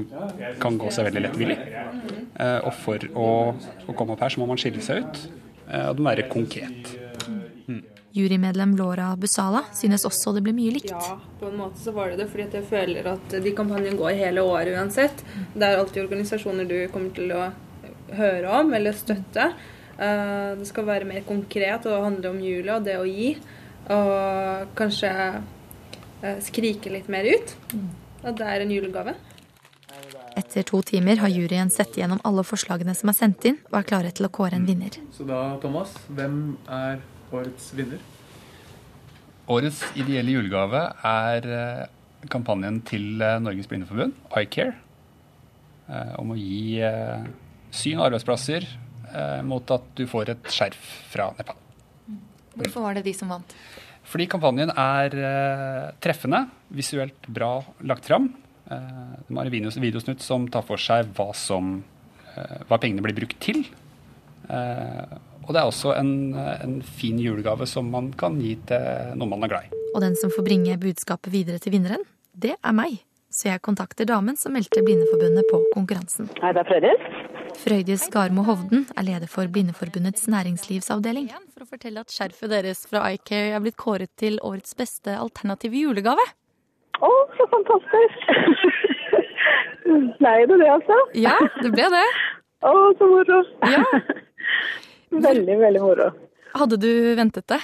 kan 0.61 0.77
gå 0.81 0.93
seg 0.93 1.09
veldig 1.09 1.25
lettvillig. 1.29 1.57
Eh, 1.61 2.59
og 2.59 2.73
for 2.81 3.09
å, 3.13 3.27
å 3.87 3.97
komme 3.97 4.17
opp 4.17 4.25
her, 4.25 4.33
så 4.33 4.43
må 4.43 4.49
man 4.49 4.61
skille 4.61 4.83
seg 4.85 5.05
ut. 5.05 5.21
Eh, 5.67 5.85
og 5.89 5.99
den 5.99 6.07
være 6.07 6.27
konkret. 6.31 6.91
Mm. 7.67 7.83
Jurymedlem 8.17 8.73
Laura 8.79 9.11
Busala 9.19 9.61
synes 9.77 10.05
også 10.07 10.33
det 10.37 10.41
blir 10.45 10.55
mye 10.57 10.73
likt. 10.77 10.89
Ja, 10.89 11.17
på 11.39 11.51
en 11.51 11.59
måte 11.59 11.81
så 11.83 11.93
var 11.93 12.09
det 12.11 12.21
det, 12.23 12.29
fordi 12.31 12.47
jeg 12.57 12.69
føler 12.69 13.11
at 13.13 13.37
de 13.43 13.53
kampanjene 13.55 13.99
går 13.99 14.17
hele 14.17 14.45
året 14.47 14.73
uansett. 14.77 15.23
Det 15.53 15.67
er 15.67 15.77
alltid 15.77 16.05
organisasjoner 16.05 16.69
du 16.69 16.77
kommer 16.93 17.13
til 17.17 17.35
å 17.35 17.49
høre 18.17 18.55
om 18.61 18.73
eller 18.73 18.95
støtte. 18.97 19.51
Eh, 19.97 20.49
det 20.57 20.67
skal 20.69 20.87
være 20.87 21.09
mer 21.09 21.27
konkret 21.27 21.85
og 21.89 22.07
handle 22.07 22.33
om 22.33 22.41
jula 22.41 22.79
og 22.79 22.87
det 22.87 22.97
å 22.97 23.05
gi. 23.07 23.35
Og 23.93 24.73
kanskje 24.77 25.11
eh, 26.23 26.39
skrike 26.43 26.91
litt 26.93 27.11
mer 27.11 27.27
ut. 27.27 27.55
At 28.23 28.39
det 28.39 28.47
er 28.49 28.63
en 28.63 28.73
julegave. 28.73 29.13
Etter 30.37 30.65
to 30.69 30.83
timer 30.85 31.17
har 31.23 31.31
juryen 31.33 31.71
sett 31.73 31.97
gjennom 31.97 32.19
alle 32.27 32.43
forslagene 32.45 32.93
som 32.97 33.09
er 33.09 33.17
sendt 33.17 33.45
inn, 33.49 33.57
og 33.71 33.79
er 33.79 33.87
klare 33.89 34.13
til 34.13 34.27
å 34.27 34.31
kåre 34.33 34.59
en 34.59 34.67
vinner. 34.67 34.93
Så 35.15 35.25
da, 35.25 35.55
Thomas, 35.63 35.95
hvem 36.13 36.57
er 36.69 36.99
årets 37.33 37.71
vinner? 37.77 38.03
Årets 39.49 39.81
ideelle 39.97 40.35
julegave 40.35 40.83
er 41.07 41.47
eh, 41.57 41.85
kampanjen 42.31 42.81
til 42.87 43.21
eh, 43.23 43.39
Norges 43.41 43.69
Blindeforbund, 43.69 44.13
iCare. 44.37 44.75
eh, 45.87 46.13
om 46.19 46.33
å 46.33 46.37
gi 46.37 46.81
syn 47.71 47.99
og 48.01 48.09
arbeidsplasser 48.09 48.67
eh, 48.67 49.41
mot 49.47 49.73
at 49.73 49.89
du 49.97 50.05
får 50.09 50.33
et 50.35 50.51
skjerf 50.53 50.89
fra 51.11 51.31
Nepal. 51.37 51.57
Hvorfor 52.57 52.87
var 52.87 52.97
det 52.97 53.05
de 53.05 53.13
som 53.13 53.29
vant? 53.31 53.55
Fordi 54.07 54.25
kampanjen 54.31 54.69
er 54.71 55.13
treffende, 55.99 56.45
visuelt 56.71 57.25
bra 57.27 57.57
lagt 57.83 58.07
fram. 58.07 58.29
Eh, 58.71 59.15
de 59.27 59.37
har 59.37 59.45
en 59.45 59.81
videosnutt 59.81 60.21
som 60.21 60.47
tar 60.51 60.65
for 60.67 60.81
seg 60.81 61.07
hva, 61.15 61.31
som, 61.35 61.83
eh, 62.35 62.59
hva 62.67 62.79
pengene 62.81 63.03
blir 63.05 63.15
brukt 63.15 63.39
til. 63.39 63.63
Eh, 64.49 65.17
og 65.47 65.53
det 65.55 65.61
er 65.61 65.69
også 65.69 65.95
en, 65.95 66.35
en 66.35 66.81
fin 66.81 67.19
julegave 67.19 67.67
som 67.67 67.87
man 67.91 68.11
kan 68.11 68.35
gi 68.41 68.57
til 68.67 69.13
noen 69.15 69.31
man 69.31 69.47
er 69.47 69.53
glad 69.53 69.67
i. 69.69 69.83
Og 69.95 70.03
den 70.03 70.17
som 70.19 70.31
får 70.33 70.43
bringe 70.43 70.75
budskapet 70.81 71.31
videre 71.31 71.61
til 71.63 71.71
vinneren, 71.77 72.03
det 72.35 72.57
er 72.57 72.75
meg. 72.75 72.99
Så 73.31 73.49
jeg 73.49 73.63
kontakter 73.63 74.07
damen 74.07 74.37
som 74.39 74.53
meldte 74.55 74.83
Blindeforbundet 74.83 75.47
på 75.51 75.61
konkurransen. 75.73 76.29
Hei, 76.41 76.51
det 76.55 76.63
er 76.63 76.69
Frøydis. 76.69 77.07
Frøydis 77.57 78.05
Garmo 78.11 78.43
Hovden 78.47 78.85
er 78.95 79.07
leder 79.07 79.31
for 79.31 79.47
Blindeforbundets 79.51 80.27
næringslivsavdeling. 80.31 81.29
For 81.55 81.65
å 81.65 81.69
fortelle 81.69 82.03
at 82.03 82.13
skjerfet 82.13 82.51
deres 82.51 82.83
fra 82.87 83.05
iCare 83.15 83.55
er 83.55 83.63
blitt 83.63 83.79
kåret 83.79 84.11
til 84.19 84.39
årets 84.43 84.75
beste 84.79 85.15
alternative 85.15 85.79
julegave. 85.79 86.23
Å, 87.03 87.11
så 87.37 87.47
fantastisk! 87.53 88.27
Ble 90.17 90.33
det 90.49 90.57
det, 90.59 90.69
altså? 90.71 90.97
Ja, 91.15 91.35
det 91.61 91.71
ble 91.71 91.87
det. 91.93 92.05
Å, 92.65 92.71
så 92.99 93.07
moro. 93.07 93.41
Ja. 93.63 93.83
veldig, 95.29 95.57
veldig 95.61 95.83
moro. 95.83 96.11
Hadde 96.57 96.79
du 96.81 96.91
ventet 97.19 97.47
det? 97.53 97.59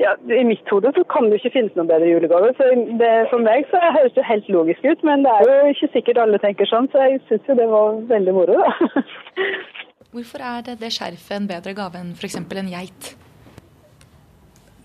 Ja, 0.00 0.14
I 0.32 0.44
mitt 0.48 0.68
hode 0.72 0.92
så 0.96 1.02
kan 1.12 1.26
det 1.28 1.36
jo 1.36 1.40
ikke 1.42 1.56
finnes 1.58 1.74
noen 1.76 1.88
bedre 1.90 2.08
julegave. 2.08 2.52
så 2.56 2.68
det, 3.00 3.10
For 3.32 3.42
meg 3.44 3.66
så 3.72 3.80
høres 3.96 4.14
det 4.16 4.24
helt 4.28 4.48
logisk 4.52 4.84
ut, 4.86 5.02
men 5.04 5.26
det 5.26 5.32
er 5.34 5.48
jo 5.48 5.72
ikke 5.74 5.90
sikkert 5.96 6.20
alle 6.22 6.40
tenker 6.40 6.68
sånn, 6.70 6.88
så 6.92 7.02
jeg 7.04 7.20
syns 7.28 7.50
jo 7.50 7.56
det 7.58 7.66
var 7.68 7.98
veldig 8.12 8.36
moro. 8.36 8.60
da. 8.62 9.02
Hvorfor 10.14 10.42
er 10.42 10.62
det, 10.66 10.78
det 10.80 10.92
skjerfet 10.94 11.36
en 11.36 11.50
bedre 11.50 11.74
gave 11.76 12.00
enn 12.00 12.14
f.eks. 12.16 12.38
en 12.40 12.70
geit? 12.72 13.10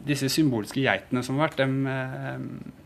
Disse 0.05 0.27
symbolske 0.29 0.83
geitene 0.83 1.23
som 1.25 1.39
har 1.39 1.47
vært, 1.47 1.63
dem, 1.63 1.79
eh, 1.89 2.83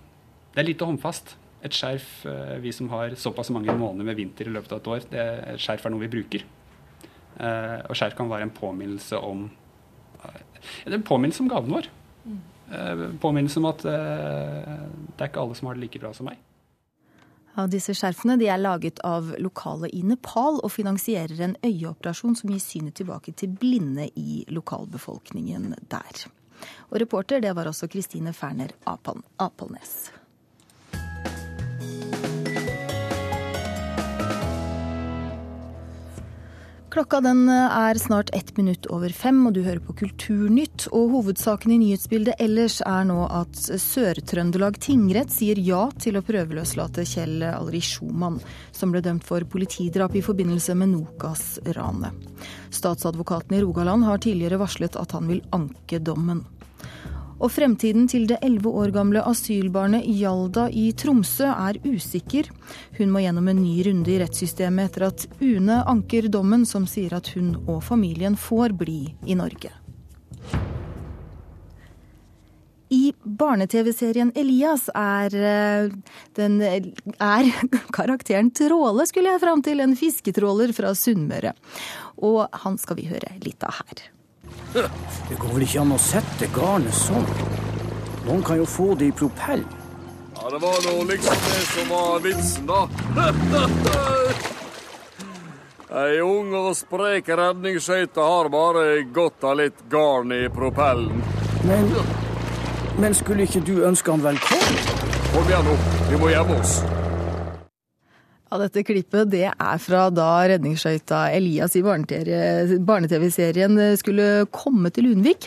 det 0.54 0.62
er 0.62 0.68
lite 0.68 0.88
håndfast. 0.88 1.36
Et 1.64 1.76
skjerf, 1.76 2.26
eh, 2.26 2.58
vi 2.64 2.72
som 2.72 2.90
har 2.90 3.16
såpass 3.20 3.52
mange 3.52 3.74
måneder 3.76 4.06
med 4.06 4.16
vinter 4.16 4.48
i 4.48 4.54
løpet 4.56 4.72
av 4.72 4.80
et 4.80 4.88
år, 4.88 5.06
det 5.12 5.26
et 5.54 5.60
skjerf 5.60 5.86
er 5.86 5.94
noe 5.94 6.06
vi 6.06 6.14
bruker. 6.16 6.46
Eh, 7.40 7.78
Og 7.90 7.96
skjerf 7.96 8.16
kan 8.16 8.30
være 8.30 8.48
en 8.48 8.56
påminnelse 8.56 9.20
om 9.20 9.50
er 10.86 10.94
en 10.94 11.04
påminnelse 11.04 11.42
om 11.42 11.50
gaven 11.50 11.72
vår. 11.72 11.88
Påminnelse 13.24 13.58
om 13.58 13.66
at 13.66 13.82
det 13.82 15.24
er 15.24 15.30
ikke 15.30 15.42
alle 15.42 15.56
som 15.56 15.68
har 15.68 15.76
det 15.76 15.86
like 15.86 16.00
bra 16.00 16.12
som 16.14 16.28
meg. 16.28 16.38
Ja, 17.56 17.66
disse 17.68 17.96
skjerfene 17.98 18.38
er 18.46 18.60
laget 18.62 19.00
av 19.04 19.34
lokale 19.42 19.90
i 19.92 20.04
Nepal 20.04 20.62
og 20.64 20.72
finansierer 20.72 21.42
en 21.44 21.56
øyeoperasjon 21.66 22.38
som 22.40 22.52
gir 22.54 22.62
synet 22.64 22.96
tilbake 23.00 23.34
til 23.36 23.56
blinde 23.60 24.10
i 24.16 24.46
lokalbefolkningen 24.48 25.74
der. 25.90 26.22
Og 26.92 27.02
reporter 27.02 27.42
det 27.44 27.56
var 27.56 27.68
også 27.68 27.90
Kristine 27.92 28.34
Ferner 28.36 28.72
Apal 28.88 29.24
Apalnes. 29.40 30.12
Klokka 37.00 37.22
den 37.24 37.46
er 37.48 37.96
snart 37.96 38.30
ett 38.36 38.58
minutt 38.58 38.90
over 38.92 39.14
fem, 39.16 39.38
og 39.48 39.54
du 39.56 39.62
hører 39.64 39.80
på 39.80 39.94
Kulturnytt. 40.02 40.90
Og 40.92 41.14
hovedsaken 41.14 41.72
i 41.72 41.78
nyhetsbildet 41.80 42.42
ellers 42.44 42.82
er 42.84 43.06
nå 43.08 43.22
at 43.24 43.56
Sør-Trøndelag 43.56 44.82
tingrett 44.84 45.32
sier 45.32 45.62
ja 45.64 45.86
til 45.96 46.20
å 46.20 46.24
prøveløslate 46.28 47.08
Kjell 47.08 47.48
Alri 47.54 47.80
Schumann, 47.80 48.42
som 48.76 48.92
ble 48.92 49.00
dømt 49.06 49.24
for 49.24 49.48
politidrap 49.48 50.20
i 50.20 50.26
forbindelse 50.26 50.76
med 50.76 50.92
Nokas-ranet. 50.98 52.44
Statsadvokaten 52.76 53.56
i 53.56 53.64
Rogaland 53.64 54.04
har 54.04 54.20
tidligere 54.20 54.60
varslet 54.60 55.00
at 55.00 55.16
han 55.16 55.32
vil 55.32 55.40
anke 55.56 56.04
dommen. 56.04 56.44
Og 57.40 57.52
fremtiden 57.56 58.08
til 58.12 58.28
det 58.28 58.42
elleve 58.44 58.72
år 58.82 58.92
gamle 58.96 59.24
asylbarnet 59.28 60.08
Hjalda 60.20 60.68
i 60.76 60.90
Tromsø 60.92 61.48
er 61.48 61.80
usikker. 61.88 62.50
Hun 63.00 63.14
må 63.14 63.24
gjennom 63.24 63.48
en 63.48 63.62
ny 63.64 63.78
runde 63.88 64.12
i 64.12 64.20
rettssystemet 64.20 64.92
etter 64.92 65.08
at 65.08 65.28
UNE 65.40 65.82
anker 65.88 66.28
dommen 66.32 66.68
som 66.68 66.88
sier 66.90 67.16
at 67.16 67.32
hun 67.36 67.54
og 67.66 67.80
familien 67.88 68.36
får 68.40 68.76
bli 68.80 69.06
i 69.24 69.40
Norge. 69.40 69.72
I 72.90 73.14
barne-TV-serien 73.22 74.32
Elias 74.36 74.88
er, 74.98 75.36
eh, 75.36 75.92
den, 76.36 76.62
er 76.62 77.50
karakteren 77.98 78.50
Tråle, 78.52 79.06
skulle 79.08 79.30
jeg 79.30 79.44
fram 79.46 79.62
til, 79.64 79.80
en 79.80 79.96
fisketråler 79.96 80.74
fra 80.74 80.96
Sunnmøre. 80.98 81.54
Og 82.26 82.48
han 82.66 82.80
skal 82.82 82.98
vi 82.98 83.12
høre 83.12 83.38
litt 83.46 83.64
av 83.64 83.78
her. 83.84 84.10
Det 84.74 85.38
går 85.40 85.54
vel 85.54 85.66
ikke 85.66 85.82
an 85.82 85.96
å 85.96 86.00
sette 86.02 86.50
garnet 86.54 86.96
sånn? 86.96 87.26
Noen 88.28 88.44
kan 88.46 88.60
jo 88.60 88.66
få 88.70 88.94
det 89.00 89.10
i 89.10 89.16
propell. 89.16 89.64
Ja, 90.36 90.50
det 90.54 90.60
var 90.62 90.78
nå 90.86 91.04
liksom 91.10 91.36
det 91.48 91.64
som 91.74 91.90
var 91.90 92.20
vitsen, 92.24 92.70
da. 92.70 92.88
Ei 95.90 96.20
ung 96.22 96.54
og 96.54 96.76
sprek 96.78 97.32
redningsskøyte 97.34 98.22
har 98.22 98.52
bare 98.54 99.02
godt 99.10 99.48
av 99.50 99.58
litt 99.58 99.82
garn 99.90 100.30
i 100.36 100.44
propellen. 100.54 101.24
Men, 101.66 101.90
men 103.02 103.18
skulle 103.18 103.50
ikke 103.50 103.66
du 103.66 103.82
ønske 103.90 104.14
han 104.14 104.22
velkommen? 104.22 104.80
Kom 105.34 105.50
igjen 105.50 105.66
nå, 105.66 105.76
vi 106.12 106.22
må 106.22 106.30
gjemme 106.30 106.62
oss. 106.62 106.78
Ja, 108.50 108.58
dette 108.58 108.82
klippet 108.82 109.30
det 109.30 109.44
er 109.46 109.78
fra 109.78 110.08
da 110.10 110.42
redningsskøyta 110.50 111.28
Elias 111.38 111.76
i 111.78 111.84
barne-TV-serien 111.86 113.78
skulle 114.00 114.48
komme 114.50 114.90
til 114.90 115.06
Lunvik. 115.06 115.46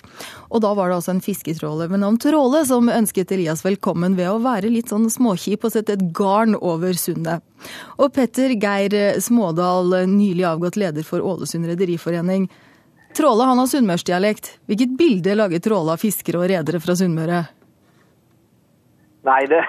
Og 0.55 0.63
da 0.63 0.71
var 0.79 0.87
det 0.87 1.01
altså 1.01 1.11
en 1.17 1.25
fisketråler 1.25 1.91
ved 1.91 1.99
navn 2.05 2.21
Tråle 2.23 2.61
som 2.69 2.87
ønsket 2.93 3.35
Elias 3.35 3.65
velkommen 3.67 4.15
ved 4.15 4.31
å 4.31 4.39
være 4.45 4.71
litt 4.71 4.95
sånn 4.95 5.11
småkjip 5.11 5.67
og 5.67 5.75
sette 5.75 5.97
et 5.99 6.05
garn 6.15 6.55
over 6.55 6.95
sundet. 6.95 7.43
Og 7.99 8.15
Petter 8.15 8.55
Geir 8.55 9.19
Smådal, 9.19 10.07
nylig 10.07 10.47
avgått 10.47 10.79
leder 10.79 11.03
for 11.03 11.27
Ålesund 11.27 11.67
rederiforening. 11.73 12.47
Tråle 13.19 13.51
han 13.51 13.59
har 13.59 13.67
sunnmørsdialekt. 13.67 14.61
Hvilket 14.71 14.95
bilde 14.95 15.35
lager 15.43 15.59
Tråle 15.59 15.99
av 15.99 16.07
fiskere 16.07 16.39
og 16.39 16.47
redere 16.55 16.79
fra 16.79 16.95
Sunnmøre? 16.95 17.43
Nei, 19.27 19.43
det 19.51 19.67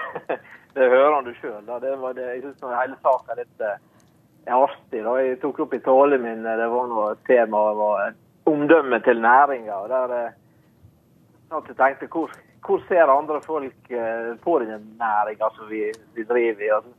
det 0.74 0.90
hører 0.90 1.16
han 1.16 1.26
du 1.26 1.34
sjøl. 1.38 1.68
Jeg 1.68 2.42
syns 2.42 2.64
hele 2.64 2.98
saka 3.02 3.36
er 3.36 3.44
litt 3.44 3.66
er 4.46 4.56
artig. 4.58 5.04
Da. 5.04 5.18
Jeg 5.22 5.40
tok 5.42 5.60
opp 5.66 5.74
i 5.74 5.82
talen 5.84 6.24
min 6.24 6.44
det 6.44 6.70
var 6.72 6.88
noe 6.90 7.14
tema 7.28 7.62
var 7.78 8.14
omdømmet 8.50 9.06
til 9.06 9.22
næringa. 9.22 9.76
og 9.76 9.90
der 9.90 10.34
jeg 11.54 11.78
tenkte 11.78 12.08
hvor, 12.10 12.32
hvor 12.66 12.82
ser 12.88 13.12
andre 13.12 13.42
folk 13.42 13.92
eh, 13.92 14.34
på 14.42 14.60
denne 14.60 14.80
næringa 15.00 15.50
som 15.56 15.70
vi, 15.70 15.92
vi 16.16 16.24
driver 16.24 16.64
i? 16.64 16.70
Altså, 16.74 16.90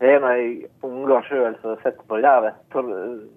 det 0.00 0.14
er 0.14 0.24
noen 0.24 0.64
unger 0.82 1.28
sjøl 1.28 1.58
som 1.60 1.76
sitter 1.82 2.08
på 2.08 2.16
den 2.16 2.24
der 2.24 3.28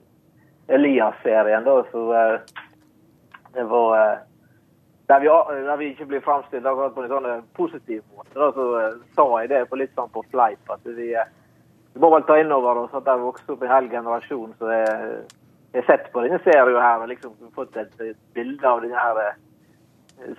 Elias-serien. 0.67 1.63
da, 1.63 1.83
så 1.91 2.39
Det 3.53 3.63
var 3.69 4.19
der 5.07 5.19
vi, 5.19 5.27
der 5.65 5.77
vi, 5.77 5.89
ikke 5.93 6.05
blir 6.05 6.23
framstilt 6.23 6.67
på 6.67 7.03
en 7.03 7.11
sånn 7.11 7.27
positiv 7.55 8.03
måte. 8.15 8.33
Da, 8.35 8.51
så 8.51 8.65
sa 9.15 9.27
jeg 9.41 9.51
det 9.53 9.65
på 9.69 9.79
litt 9.79 9.93
sånn 9.95 10.11
på 10.11 10.23
fleip. 10.33 10.59
at 10.69 10.83
vi, 10.83 11.13
vi 11.93 12.03
må 12.03 12.11
vel 12.11 12.25
ta 12.27 12.37
inn 12.39 12.51
over 12.51 12.83
oss 12.83 12.93
at 12.93 13.05
det 13.05 13.15
har 13.15 13.23
vokst 13.23 13.49
opp 13.49 13.63
en 13.63 13.71
hel 13.71 13.89
generasjon 13.91 14.53
som 14.59 14.71
har 14.71 15.85
sett 15.87 16.11
på 16.11 16.23
denne 16.25 16.39
serien 16.43 16.81
her 16.81 17.03
og 17.03 17.11
liksom 17.11 17.35
fått 17.55 17.77
et, 17.79 17.93
bilde 18.35 18.67
av 18.67 18.83
denne 18.83 18.99
her 18.99 19.35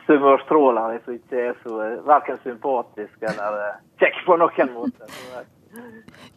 sunnmørstråleren 0.07 1.01
som 1.05 1.15
ikke 1.15 1.45
er 1.51 1.59
så 1.63 1.79
verken 2.07 2.41
sympatisk 2.43 3.23
eller 3.31 3.79
kjekk 4.03 4.25
på 4.27 4.37
noen 4.41 4.75
måte. 4.75 5.09
Så, 5.15 5.45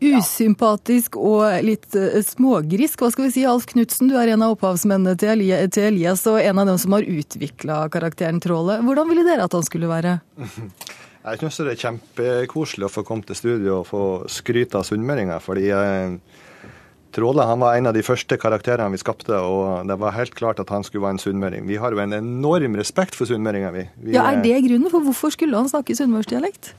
Usympatisk 0.02 1.16
og 1.22 1.62
litt 1.62 1.94
smågrisk. 2.26 3.04
Hva 3.04 3.12
skal 3.14 3.28
vi 3.28 3.34
si, 3.36 3.44
Alf 3.46 3.68
Knutsen, 3.70 4.10
du 4.10 4.16
er 4.18 4.32
en 4.34 4.42
av 4.42 4.56
opphavsmennene 4.56 5.14
til 5.20 5.86
Elias 5.86 6.26
og 6.32 6.40
en 6.42 6.62
av 6.64 6.72
dem 6.72 6.80
som 6.82 6.96
har 6.98 7.06
utvikla 7.06 7.84
karakteren 7.94 8.42
Tråle. 8.42 8.80
Hvordan 8.82 9.12
ville 9.12 9.28
dere 9.28 9.46
at 9.46 9.54
han 9.54 9.68
skulle 9.68 9.92
være? 9.92 10.18
Jeg 11.22 11.38
syns 11.38 11.60
det 11.62 11.74
er 11.76 11.82
kjempekoselig 11.84 12.88
å 12.88 12.90
få 12.90 13.04
komme 13.06 13.26
til 13.28 13.38
studio 13.38 13.82
og 13.84 13.90
få 13.92 14.06
skryte 14.32 14.80
av 14.80 14.88
sunnmøringa, 14.88 15.38
fordi 15.44 15.68
eh, 15.70 16.16
Tråle 17.12 17.44
han 17.46 17.60
var 17.60 17.76
en 17.76 17.90
av 17.92 17.94
de 17.94 18.02
første 18.06 18.38
karakterene 18.40 18.94
vi 18.94 19.02
skapte, 19.02 19.36
og 19.36 19.86
det 19.90 19.98
var 20.00 20.16
helt 20.16 20.34
klart 20.38 20.62
at 20.64 20.72
han 20.72 20.86
skulle 20.88 21.04
være 21.04 21.18
en 21.18 21.22
sunnmøring. 21.22 21.68
Vi 21.68 21.78
har 21.82 21.92
jo 21.92 22.00
en 22.00 22.16
enorm 22.16 22.78
respekt 22.80 23.18
for 23.20 23.30
sunnmøringer, 23.30 23.76
vi. 23.76 23.84
vi. 24.00 24.16
Ja, 24.16 24.30
Er 24.32 24.42
det 24.42 24.56
grunnen? 24.66 24.90
For 24.90 25.04
hvorfor 25.04 25.36
skulle 25.36 25.60
han 25.60 25.70
snakke 25.70 25.98
sunnmørsdialekt? 26.00 26.72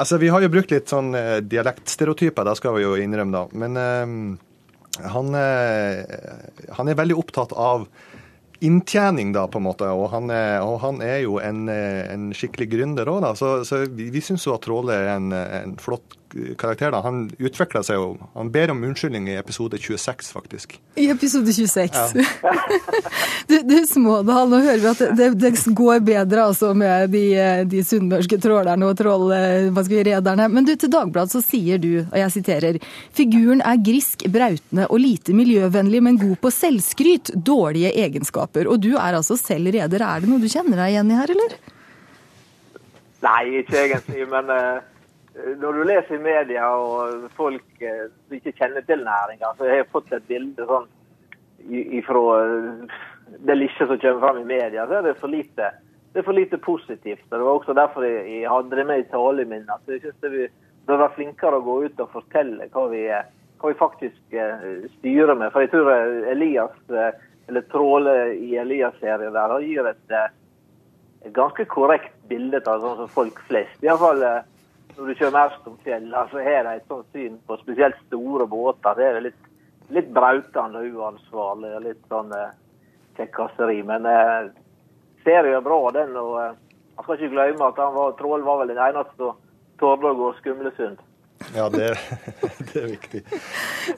Altså, 0.00 0.16
Vi 0.16 0.30
har 0.32 0.40
jo 0.40 0.52
brukt 0.52 0.72
litt 0.72 0.88
sånn 0.88 1.12
eh, 1.16 1.40
dialektstereotyper, 1.44 2.46
det 2.48 2.56
skal 2.56 2.78
vi 2.78 2.86
jo 2.86 2.94
innrømme, 2.96 3.34
da. 3.36 3.42
Men 3.60 3.76
eh, 3.76 4.14
han, 5.12 5.34
eh, 5.36 6.14
han, 6.78 6.88
er 6.88 6.96
veldig 6.96 7.18
opptatt 7.20 7.52
av 7.52 7.84
inntjening, 8.64 9.34
da, 9.36 9.46
på 9.48 9.60
en 9.60 9.66
måte. 9.68 9.90
Og 9.92 10.08
han 10.14 10.32
er, 10.32 10.62
og 10.64 10.78
han 10.84 11.02
er 11.04 11.20
jo 11.26 11.36
en, 11.44 11.68
en 11.68 12.30
skikkelig 12.36 12.70
gründer 12.72 13.12
òg, 13.12 13.20
da. 13.26 13.34
Så, 13.36 13.52
så 13.68 13.82
vi, 13.88 14.08
vi 14.14 14.24
syns 14.24 14.48
jo 14.48 14.56
at 14.56 14.64
Tråle 14.64 14.96
er 14.96 15.12
en, 15.18 15.28
en, 15.36 15.76
flott 15.80 16.16
karakter. 16.58 16.90
da. 16.90 17.00
Han 17.04 17.30
utvikler 17.38 17.84
seg 17.86 17.98
jo. 17.98 18.14
Han 18.34 18.50
ber 18.52 18.72
om 18.72 18.82
unnskyldning 18.84 19.28
i 19.30 19.36
episode 19.40 19.78
26, 19.78 20.30
faktisk. 20.34 20.76
I 21.00 21.08
episode 21.10 21.52
26. 21.52 21.94
Ja. 21.94 22.08
du, 23.50 23.56
du, 23.66 23.76
Smådal, 23.86 24.50
nå 24.50 24.60
hører 24.64 24.82
vi 24.82 24.90
at 24.90 25.02
det, 25.18 25.30
det 25.40 25.52
går 25.76 26.02
bedre 26.06 26.46
altså 26.50 26.72
med 26.76 27.10
de, 27.14 27.24
de 27.70 27.82
sunnmørske 27.86 28.40
trålerne 28.42 28.90
og 28.90 28.98
trollrederne. 29.00 30.48
Men 30.52 30.68
du, 30.68 30.74
til 30.76 30.92
Dagbladet 30.92 31.34
så 31.34 31.42
sier 31.44 31.80
du, 31.82 32.04
og 32.04 32.18
jeg 32.20 32.34
siterer, 32.36 32.80
figuren 33.16 33.64
er 33.66 33.82
grisk, 33.84 34.26
brautende 34.30 34.88
og 34.90 35.02
lite 35.02 35.34
miljøvennlig, 35.36 36.04
men 36.04 36.20
god 36.20 36.38
på 36.44 36.54
selvskryt. 36.54 37.34
Dårlige 37.34 37.92
egenskaper. 38.04 38.70
Og 38.70 38.80
du 38.82 38.92
er 38.94 39.18
altså 39.18 39.38
selv 39.40 39.72
reder. 39.74 40.06
Er 40.06 40.22
det 40.22 40.30
noe 40.30 40.42
du 40.42 40.48
kjenner 40.50 40.84
deg 40.84 40.94
igjen 40.94 41.12
i 41.12 41.20
her, 41.20 41.34
eller? 41.34 41.58
Nei, 43.20 43.60
ikke 43.60 43.82
egentlig. 43.84 44.24
Men 44.30 44.48
uh, 44.52 44.89
når 45.60 45.72
du 45.72 45.84
leser 45.84 46.16
i 46.16 46.22
media 46.22 46.70
og 46.76 47.28
folk 47.36 47.84
uh, 47.84 48.08
som 48.08 48.36
ikke 48.38 48.56
kjenner 48.58 48.84
til 48.86 49.04
næringa, 49.06 49.52
så 49.56 49.66
har 49.66 49.80
jeg 49.80 49.90
fått 49.92 50.12
et 50.16 50.26
bilde 50.28 50.66
sånn 50.68 50.88
ifra 51.70 52.22
uh, 52.40 52.98
det 53.44 53.56
lille 53.56 53.86
som 53.86 53.92
kommer 53.92 54.24
fram 54.24 54.40
i 54.42 54.48
media, 54.48 54.86
så 54.86 54.98
er 54.98 55.08
det 55.08 55.18
for 55.20 55.32
lite, 55.32 55.70
det 56.12 56.22
er 56.22 56.26
for 56.26 56.36
lite 56.36 56.58
positivt. 56.58 57.26
Og 57.30 57.36
Det 57.36 57.44
var 57.44 57.52
også 57.52 57.76
derfor 57.78 58.06
jeg, 58.06 58.48
hadde 58.48 58.76
det 58.76 58.86
med 58.88 59.04
i 59.04 59.10
talen 59.12 59.52
min. 59.52 59.68
at 59.70 59.86
jeg 59.86 60.00
synes 60.00 60.32
Vi 60.32 60.48
bør 60.86 61.04
være 61.04 61.16
flinkere 61.18 61.60
å 61.60 61.66
gå 61.66 61.76
ut 61.84 62.00
og 62.00 62.10
fortelle 62.16 62.66
hva 62.72 62.88
vi, 62.90 63.04
hva 63.60 63.70
vi 63.70 63.78
faktisk 63.78 64.34
styrer 64.98 65.36
med. 65.36 65.52
For 65.52 65.62
jeg 65.62 65.70
tror 65.70 65.92
Elias, 66.32 66.74
eller 67.46 67.66
Tråle 67.70 68.16
i 68.34 68.56
Elias-serien 68.58 69.36
der, 69.36 69.58
gir 69.62 69.86
et 69.86 70.18
et 71.24 71.32
ganske 71.36 71.64
korrekt 71.68 72.14
bilde 72.30 72.62
av 72.64 72.80
sånn 72.80 72.96
som 73.02 73.12
folk 73.12 73.40
flest. 73.48 73.82
I 73.84 73.90
alle 73.92 74.30
eh, 74.38 74.46
når 75.00 75.08
du 75.08 75.16
kjører 75.16 75.32
mest 75.32 75.68
om 75.68 75.76
fjell, 75.80 76.08
så 76.30 76.42
har 76.44 76.66
de 76.66 76.72
et 76.76 76.90
sånt 76.90 77.14
syn 77.16 77.38
på 77.48 77.56
spesielt 77.62 77.96
store 78.06 78.44
båter. 78.50 78.98
Det 78.98 79.06
er 79.06 79.22
litt, 79.24 79.46
litt 79.96 80.10
brautende 80.12 80.82
og 80.82 80.98
uansvarlig 81.00 81.70
og 81.78 81.86
litt 81.86 82.02
sånn 82.12 82.34
eh, 82.36 82.50
kjekkaseri. 83.16 83.78
Men 83.88 84.08
eh, 84.10 84.50
serien 85.24 85.56
er 85.56 85.64
bra, 85.64 85.78
den. 85.96 86.12
og 86.20 86.34
eh, 86.42 86.58
Man 86.98 87.06
skal 87.06 87.16
ikke 87.16 87.32
glemme 87.32 87.70
at 87.70 87.80
han 87.80 87.96
var, 87.96 88.12
Trål 88.18 88.44
var 88.44 88.60
vel 88.60 88.74
den 88.74 88.82
eneste 88.90 89.16
som 89.16 89.40
torde 89.80 90.12
å 90.12 90.18
gå 90.18 90.28
Skumlesund. 90.42 91.00
Ja, 91.54 91.66
det, 91.72 91.98
det, 92.72 92.76
er 92.76 92.86
viktig. 92.86 93.20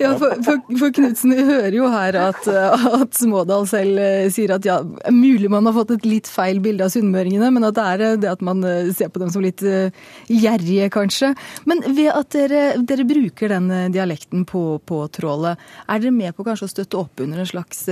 Ja, 0.00 0.12
For, 0.18 0.38
for, 0.46 0.61
for 0.78 0.92
Knutsen, 0.94 1.35
vi 1.35 1.44
hører 1.44 1.74
jo 1.74 1.88
her 1.90 2.16
at, 2.20 2.46
at, 2.48 3.16
Smådal 3.18 3.66
selv 3.68 3.98
eh, 4.00 4.28
sier 4.33 4.55
at 4.55 4.66
ja, 4.66 4.78
mulig 5.12 5.50
man 5.52 5.66
har 5.68 5.74
fått 5.76 5.92
et 5.96 6.07
litt 6.09 6.31
feil 6.31 6.62
bilde 6.64 6.87
av 6.87 6.92
sunnmøringene, 6.94 7.50
men 7.52 7.66
at 7.66 7.76
det 7.76 7.87
er 7.94 8.05
eh, 8.07 8.14
det 8.22 8.31
at 8.31 8.44
man 8.46 8.62
eh, 8.68 8.92
ser 8.94 9.11
på 9.12 9.20
dem 9.22 9.33
som 9.35 9.44
litt 9.44 9.61
gjerrige, 9.62 10.88
kanskje. 10.94 11.33
Men 11.68 11.83
ved 11.92 12.12
at 12.14 12.31
dere, 12.37 12.62
dere 12.88 13.07
bruker 13.11 13.52
den 13.52 13.68
dialekten 13.92 14.46
på, 14.48 14.64
på, 14.88 15.02
trålet, 15.12 15.61
er 15.88 16.02
dere 16.02 16.14
med 16.14 16.38
på 16.38 16.46
kanskje 16.46 16.70
å 16.70 16.74
støtte 16.76 17.02
opp 17.02 17.24
under 17.24 17.42
en 17.42 17.50
slags 17.50 17.85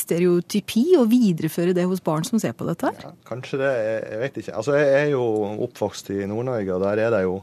stereotypi 0.00 0.88
og 0.98 1.10
videreføre 1.12 1.76
det 1.76 1.86
hos 1.86 2.02
barn 2.04 2.26
som 2.26 2.40
ser 2.42 2.56
på 2.56 2.66
dette? 2.68 2.90
her? 2.90 3.06
Ja, 3.06 3.14
kanskje 3.28 3.60
det, 3.60 3.72
jeg 3.76 4.20
vet 4.24 4.42
ikke. 4.42 4.58
Altså, 4.58 4.76
Jeg 4.80 5.00
er 5.04 5.08
jo 5.14 5.24
oppvokst 5.68 6.12
i 6.16 6.22
Nord-Norge, 6.28 6.74
og 6.74 6.86
der 6.86 7.06
er 7.06 7.14
det 7.14 7.24
jo 7.26 7.40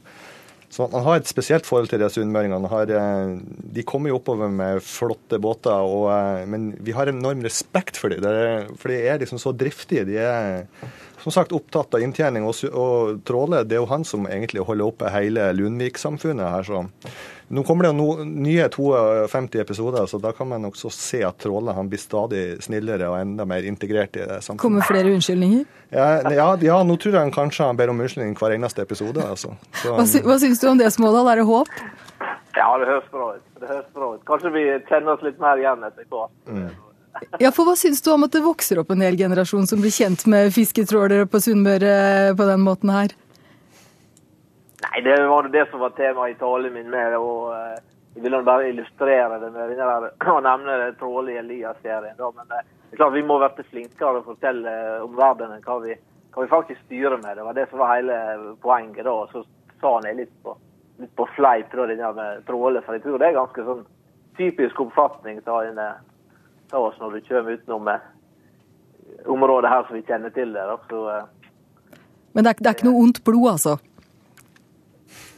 så 0.73 0.87
man 0.89 1.03
har 1.05 1.19
et 1.19 1.29
spesielt 1.29 1.67
forhold 1.69 1.91
til 1.91 2.01
disse 2.01 2.17
sunnmøringene. 2.17 2.69
Eh, 2.97 3.33
de 3.77 3.85
kommer 3.85 4.09
jo 4.09 4.17
oppover 4.17 4.49
med 4.49 4.81
flotte 4.81 5.37
båter, 5.37 5.85
og, 5.85 6.07
eh, 6.09 6.47
men 6.49 6.71
vi 6.81 6.95
har 6.97 7.11
enorm 7.11 7.43
respekt 7.45 7.99
for 8.01 8.09
dem. 8.09 8.73
For 8.81 8.89
de 8.89 8.97
er 9.05 9.21
liksom 9.21 9.37
så 9.37 9.53
driftige. 9.53 10.07
De 10.09 10.17
er 10.17 10.65
som 11.21 11.31
sagt 11.31 11.53
opptatt 11.53 11.93
av 11.93 12.01
inntjening. 12.01 12.47
Og, 12.49 12.57
og 12.73 13.21
Tråle 13.27 13.61
det 13.67 13.77
er 13.77 13.83
jo 13.83 13.91
han 13.91 14.03
som 14.07 14.25
egentlig 14.25 14.65
holder 14.65 14.89
oppe 14.89 15.13
hele 15.13 15.51
Lundvik-samfunnet 15.53 16.49
her. 16.55 16.65
så 16.65 16.81
nå 17.53 17.63
kommer 17.67 17.85
det 17.85 17.91
jo 17.91 17.97
no, 17.97 18.25
nye 18.25 18.65
52 18.71 19.61
episoder, 19.61 20.05
så 20.09 20.17
da 20.21 20.31
kan 20.35 20.49
man 20.49 20.65
også 20.65 20.89
se 20.93 21.21
at 21.25 21.45
han 21.45 21.89
blir 21.91 22.01
stadig 22.01 22.43
snillere 22.63 23.09
og 23.11 23.19
enda 23.19 23.45
mer 23.45 23.65
integrert 23.69 24.15
i 24.17 24.25
det 24.25 24.39
Samtidig. 24.41 24.61
Kommer 24.61 24.87
flere 24.87 25.11
unnskyldninger? 25.13 25.65
Ja, 25.93 26.07
ja, 26.33 26.47
ja 26.61 26.79
nå 26.83 26.97
tror 26.97 27.13
jeg 27.13 27.21
han 27.21 27.33
kanskje 27.35 27.67
han 27.69 27.77
ber 27.77 27.93
om 27.93 28.01
unnskyldning 28.01 28.33
hver 28.39 28.55
eneste 28.55 28.81
episode. 28.81 29.21
Altså. 29.21 29.53
Så, 29.81 29.93
hva, 29.93 30.07
sy 30.09 30.23
hva 30.25 30.39
syns 30.41 30.63
du 30.63 30.69
om 30.71 30.81
det, 30.81 30.89
Smådal? 30.95 31.29
Er 31.29 31.43
det 31.43 31.45
håp? 31.49 31.69
Ja, 32.57 32.69
det 32.79 32.89
høres 32.89 33.11
bra 33.11 33.29
ut. 33.35 33.45
Det 33.59 33.69
høres 33.69 33.91
bra 33.93 34.09
ut. 34.15 34.23
Kanskje 34.29 34.53
vi 34.55 34.65
kjenner 34.89 35.13
oss 35.15 35.25
litt 35.25 35.39
mer 35.41 35.61
igjen 35.61 35.85
etter 35.85 36.09
hvert. 36.09 36.33
Mm. 36.49 36.71
Ja, 37.41 37.51
for 37.53 37.67
Hva 37.67 37.75
syns 37.77 38.01
du 38.01 38.09
om 38.13 38.25
at 38.25 38.33
det 38.33 38.41
vokser 38.43 38.81
opp 38.81 38.91
en 38.93 39.03
hel 39.05 39.17
generasjon 39.17 39.67
som 39.69 39.81
blir 39.81 39.93
kjent 39.93 40.25
med 40.29 40.49
fisketrålere 40.55 41.29
på 41.29 41.41
Sunnmøre 41.43 42.33
på 42.37 42.47
den 42.49 42.65
måten 42.65 42.93
her? 42.93 43.13
Nei, 44.83 45.01
det 45.05 45.17
var 45.27 45.47
det 45.49 45.65
som 45.71 45.79
var 45.79 45.93
temaet 45.97 46.35
i 46.35 46.39
talen 46.39 46.73
min. 46.73 46.89
med, 46.89 47.17
og 47.17 47.51
uh, 47.51 47.75
Jeg 48.15 48.23
ville 48.23 48.43
bare 48.45 48.69
illustrere 48.69 49.39
det 49.41 49.51
med 49.51 49.77
der, 49.77 50.09
å 50.29 50.39
nevne 50.49 50.77
det 50.81 50.97
trålige 50.99 51.39
Elias-serien. 51.39 52.19
Men 52.19 52.51
uh, 52.51 52.59
det 52.89 52.97
er 52.97 52.99
klart 52.99 53.15
vi 53.15 53.25
må 53.25 53.39
bli 53.41 53.63
flinkere 53.69 54.19
å 54.19 54.27
fortelle 54.27 54.73
om 55.01 55.15
verdenen 55.17 55.63
hva 55.65 55.79
vi, 55.81 55.95
hva 56.33 56.43
vi 56.43 56.51
faktisk 56.51 56.83
styrer 56.85 57.17
med. 57.23 57.37
Det 57.37 57.47
var 57.47 57.57
det 57.57 57.69
som 57.69 57.81
var 57.81 57.95
hele 57.95 58.17
poenget 58.61 59.07
da. 59.07 59.15
Så 59.31 59.45
sa 59.81 59.95
han 59.97 60.17
litt 60.17 60.33
på, 60.43 60.55
litt 61.01 61.15
på 61.15 61.27
fleip 61.35 61.71
da, 61.73 61.87
det 61.89 61.97
der 62.01 62.17
med 62.17 62.43
tråle, 62.47 62.83
for 62.85 62.97
jeg 62.97 63.05
tror 63.05 63.17
det 63.21 63.31
er 63.31 63.39
ganske 63.39 63.65
sånn 63.69 63.85
typisk 64.37 64.79
oppfatning 64.81 65.41
av 65.47 66.83
oss 66.83 66.99
når 66.99 67.17
du 67.17 67.25
kommer 67.27 67.57
utenom 67.57 67.89
eh, 67.91 68.05
området 69.29 69.69
her 69.69 69.83
som 69.87 69.97
vi 69.97 70.05
kjenner 70.07 70.33
til. 70.33 70.53
det. 70.53 70.63
Så, 70.89 71.01
Men 72.33 72.45
det 72.45 72.53
er, 72.53 72.61
det 72.61 72.69
er 72.69 72.77
ikke 72.77 72.89
noe 72.89 73.03
ondt 73.03 73.23
blod, 73.25 73.49
altså? 73.51 73.75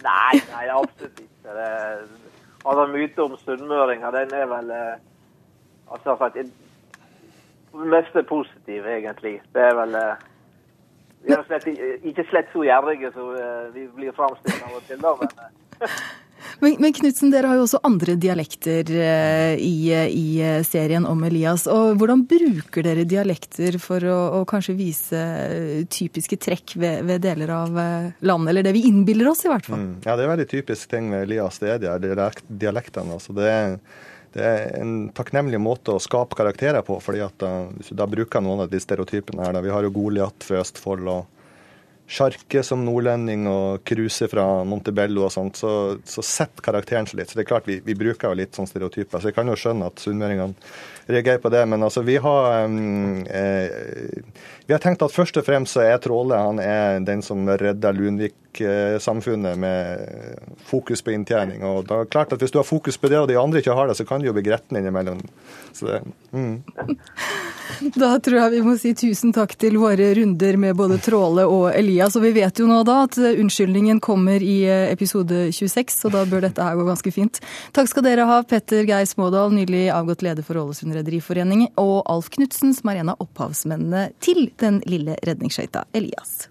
Nei, 0.04 0.42
nei, 0.52 0.68
absolutt 0.70 1.20
ikke. 1.20 1.56
Det, 1.58 1.70
altså, 2.66 2.86
Myten 2.94 3.24
om 3.26 3.38
sunnmøringer 3.42 4.12
den 4.12 4.34
er 4.34 4.46
vel 4.52 4.72
eh, 4.72 4.98
altså, 5.92 6.30
det 6.34 6.46
meste 7.74 8.24
positiv, 8.24 8.86
egentlig. 8.86 9.42
Det 9.54 9.62
er 9.62 9.76
vel 9.76 9.96
eh, 9.96 10.26
Vi 11.26 11.34
er 11.34 11.48
slett, 11.48 11.68
ikke 12.04 12.28
slett 12.30 12.52
så 12.54 12.62
gjerrige 12.64 13.10
som 13.16 13.32
eh, 13.34 13.74
vi 13.74 13.88
blir 13.96 14.14
framstilt 14.14 14.62
av 14.68 14.78
og 14.78 14.86
til, 14.90 15.02
da. 15.02 15.16
men... 15.22 15.90
Men, 16.60 16.78
men 16.80 16.94
Knutsen, 16.96 17.32
dere 17.34 17.52
har 17.52 17.60
jo 17.60 17.66
også 17.66 17.82
andre 17.88 18.16
dialekter 18.20 18.90
eh, 18.96 19.60
i, 19.62 19.92
i, 19.92 20.28
serien 20.68 21.06
om 21.10 21.24
Elias. 21.28 21.68
og 21.72 22.00
Hvordan 22.00 22.26
bruker 22.30 22.86
dere 22.86 23.06
dialekter 23.10 23.80
for 23.82 24.04
å, 24.10 24.18
å 24.40 24.42
kanskje 24.50 24.78
vise 24.78 25.22
typiske 25.92 26.40
trekk 26.42 26.76
ved, 26.80 27.06
ved, 27.10 27.24
deler 27.26 27.54
av 27.56 27.80
eh, 27.82 28.10
landet? 28.26 28.54
Eller 28.54 28.68
det 28.68 28.76
vi 28.78 28.86
innbiller 28.90 29.32
oss, 29.32 29.46
i 29.46 29.52
hvert 29.52 29.70
fall. 29.70 29.82
Mm. 29.84 29.94
Ja, 30.08 30.18
det 30.18 30.26
er 30.26 30.34
veldig 30.34 30.50
typisk 30.52 30.92
ting 30.92 31.10
med 31.12 31.28
Elias. 31.28 31.62
Det 31.62 31.76
er 31.76 32.04
dialektene. 32.50 33.20
altså 33.20 33.36
det 33.36 33.52
er 33.52 33.80
det 34.36 34.44
er 34.44 34.74
en 34.82 34.96
takknemlig 35.16 35.62
måte 35.64 35.94
å 35.96 36.02
skape 36.04 36.36
karakterer 36.36 36.84
på, 36.84 36.98
fordi 37.00 37.22
at 37.24 37.38
da, 37.40 37.52
eh, 37.72 37.94
da 37.96 38.08
bruker 38.10 38.44
noen 38.44 38.66
av 38.66 38.72
de 38.72 38.82
stereotypene 38.84 39.46
her, 39.46 39.56
da, 39.56 39.62
Vi 39.64 39.72
har 39.72 39.88
jo 39.88 39.94
Goliat 39.96 40.44
fra 40.44 40.60
Østfold 40.60 41.08
og 41.08 41.35
Sjarke 42.06 42.62
som 42.62 42.84
nordlending 42.86 43.48
og 43.50 43.82
Kruse 43.88 44.28
fra 44.30 44.44
Montebello 44.68 45.24
og 45.26 45.32
sånt, 45.34 45.58
så, 45.58 45.72
så 46.06 46.22
setter 46.22 46.62
karakteren 46.62 47.08
seg 47.10 47.18
litt. 47.18 47.32
Så 47.32 47.40
det 47.40 47.46
er 47.46 47.50
klart 47.50 47.70
vi, 47.70 47.80
vi 47.82 47.96
bruker 47.98 48.30
jo 48.30 48.38
litt 48.38 48.54
sånn 48.54 48.70
stereotyper. 48.70 49.18
Så 49.18 49.32
jeg 49.32 49.38
kan 49.38 49.50
jo 49.50 49.58
skjønne 49.58 49.90
at 49.90 50.04
sunnmøringene 50.04 50.54
reagerer 51.10 51.42
på 51.42 51.50
det. 51.50 51.64
Men 51.66 51.84
altså, 51.84 52.04
vi 52.06 52.20
har 52.22 52.66
um, 52.66 53.26
eh, 53.26 54.22
Vi 54.66 54.74
har 54.74 54.82
tenkt 54.82 55.02
at 55.06 55.14
først 55.14 55.38
og 55.42 55.46
fremst 55.46 55.74
så 55.74 55.82
er 55.86 55.98
Tråle 56.02 56.38
han 56.38 56.62
er 56.62 57.02
den 57.06 57.26
som 57.26 57.46
redder 57.46 57.94
Lunvik-samfunnet 57.94 59.58
med 59.62 60.56
fokus 60.70 61.02
på 61.06 61.14
inntjening. 61.14 61.66
Og 61.66 61.86
da 61.90 62.00
er 62.00 62.08
det 62.08 62.14
klart 62.14 62.34
at 62.34 62.42
hvis 62.42 62.54
du 62.54 62.62
har 62.62 62.70
fokus 62.70 62.98
på 63.02 63.10
det, 63.10 63.20
og 63.22 63.30
de 63.30 63.38
andre 63.42 63.62
ikke 63.62 63.78
har 63.78 63.90
det, 63.90 63.98
så 63.98 64.06
kan 64.06 64.22
du 64.22 64.30
jo 64.30 64.38
bli 64.38 64.46
gretten 64.46 64.78
innimellom. 64.78 65.22
Så 65.74 65.90
det, 65.90 66.02
mm. 66.34 66.64
Da 67.96 68.16
tror 68.24 68.38
jeg 68.40 68.54
vi 68.56 68.62
må 68.66 68.76
si 68.80 68.94
tusen 68.98 69.34
takk 69.36 69.56
til 69.60 69.78
våre 69.82 70.12
runder 70.18 70.58
med 70.62 70.78
både 70.78 71.00
Tråle 71.04 71.46
og 71.50 71.68
Elias. 71.74 72.16
Og 72.18 72.26
vi 72.26 72.34
vet 72.38 72.62
jo 72.62 72.70
nå 72.70 72.82
da 72.88 73.02
at 73.06 73.20
unnskyldningen 73.20 74.02
kommer 74.04 74.44
i 74.44 74.58
episode 74.92 75.50
26, 75.56 76.00
så 76.02 76.12
da 76.14 76.26
bør 76.30 76.48
dette 76.48 76.66
her 76.66 76.78
gå 76.80 76.88
ganske 76.88 77.14
fint. 77.16 77.42
Takk 77.76 77.92
skal 77.92 78.08
dere 78.08 78.28
ha, 78.30 78.42
Petter 78.48 78.88
Geir 78.88 79.08
Smådal, 79.10 79.54
nylig 79.56 79.88
avgått 79.94 80.26
leder 80.26 80.46
for 80.46 80.62
Ålesund 80.62 80.96
Rederiforening, 80.96 81.68
og 81.82 82.02
Alf 82.12 82.32
Knutsen, 82.36 82.76
som 82.78 82.92
er 82.92 83.04
en 83.04 83.14
av 83.16 83.24
opphavsmennene 83.26 84.10
til 84.24 84.50
den 84.62 84.82
lille 84.90 85.20
redningsskøyta 85.26 85.88
Elias. 85.96 86.46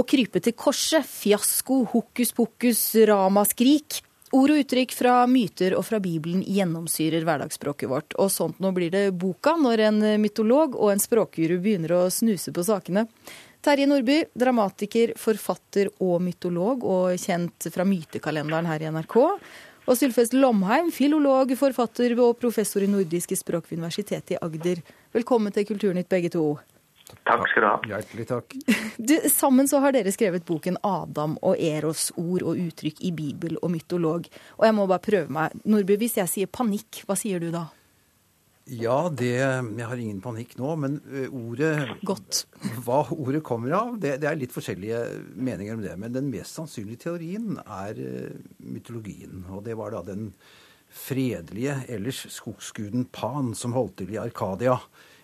Å 0.00 0.04
krype 0.08 0.40
til 0.40 0.54
korset, 0.56 1.04
fiasko, 1.04 1.82
hokus 1.92 2.30
pokus, 2.32 2.78
ramaskrik. 3.04 3.98
Ord 4.32 4.52
og 4.54 4.60
uttrykk 4.62 4.94
fra 4.96 5.16
myter 5.28 5.74
og 5.76 5.84
fra 5.84 5.98
Bibelen 6.00 6.40
gjennomsyrer 6.46 7.26
hverdagsspråket 7.26 7.90
vårt. 7.90 8.16
Og 8.22 8.30
sånt 8.32 8.62
nå 8.64 8.70
blir 8.72 8.94
det 8.94 9.10
boka 9.20 9.58
når 9.60 9.82
en 9.90 10.00
mytolog 10.22 10.78
og 10.78 10.94
en 10.94 11.02
språkguru 11.02 11.58
begynner 11.60 11.96
å 11.98 12.00
snuse 12.14 12.54
på 12.54 12.64
sakene. 12.64 13.04
Terje 13.60 13.90
Nordby, 13.90 14.22
dramatiker, 14.32 15.12
forfatter 15.20 15.92
og 16.00 16.22
mytolog, 16.24 16.86
og 16.86 17.20
kjent 17.20 17.68
fra 17.74 17.84
mytekalenderen 17.84 18.70
her 18.70 18.86
i 18.86 18.88
NRK. 18.94 19.18
Og 19.84 19.98
Sylfest 20.00 20.32
Lomheim, 20.32 20.88
filolog, 20.94 21.52
forfatter 21.60 22.16
og 22.16 22.38
professor 22.40 22.86
i 22.86 22.88
nordiske 22.88 23.36
språk 23.36 23.68
ved 23.68 23.82
Universitetet 23.82 24.38
i 24.38 24.40
Agder. 24.40 24.80
Velkommen 25.12 25.52
til 25.52 25.68
Kulturnytt, 25.68 26.08
begge 26.08 26.32
to. 26.32 26.54
Takk 27.30 27.50
skal 27.50 27.62
du 27.62 27.68
ha. 27.68 27.76
Hjertelig 27.94 28.28
takk. 28.30 28.56
Du, 29.10 29.14
sammen 29.32 29.68
så 29.70 29.80
har 29.80 29.94
dere 29.96 30.12
skrevet 30.12 30.44
boken 30.46 30.76
'Adam 30.84 31.38
og 31.40 31.56
Eros 31.56 32.10
ord 32.20 32.44
og 32.44 32.58
uttrykk 32.60 33.00
i 33.06 33.12
Bibel 33.16 33.56
og 33.62 33.70
mytolog'. 33.72 34.28
Og 34.58 34.64
jeg 34.66 34.76
må 34.76 34.86
bare 34.90 35.04
prøve 35.04 35.32
meg. 35.32 35.54
Nordby, 35.64 35.96
hvis 36.00 36.18
jeg 36.20 36.28
sier 36.28 36.50
panikk, 36.50 37.04
hva 37.08 37.16
sier 37.16 37.40
du 37.40 37.48
da? 37.54 37.70
Ja, 38.70 39.08
det 39.08 39.32
Jeg 39.34 39.86
har 39.88 39.98
ingen 39.98 40.20
panikk 40.22 40.52
nå, 40.60 40.74
men 40.78 41.00
ordet 41.32 41.96
Godt. 42.06 42.44
Hva 42.84 43.00
ordet 43.10 43.42
kommer 43.42 43.72
av, 43.74 43.96
det, 43.98 44.18
det, 44.22 44.28
er 44.28 44.38
litt 44.38 44.54
forskjellige 44.54 45.00
meninger 45.34 45.74
om 45.74 45.82
det. 45.82 45.96
Men 45.98 46.14
den 46.14 46.28
mest 46.30 46.54
sannsynlige 46.54 47.06
teorien 47.08 47.56
er 47.64 47.98
mytologien. 48.60 49.46
Og 49.50 49.64
det 49.66 49.78
var 49.80 49.96
da 49.96 50.04
den 50.06 50.34
fredelige, 50.90 51.80
ellers 51.88 52.26
skogsguden 52.34 53.08
Pan 53.14 53.54
som 53.54 53.74
holdt 53.74 54.00
til 54.02 54.14
i 54.14 54.20
Arkadia 54.20 54.76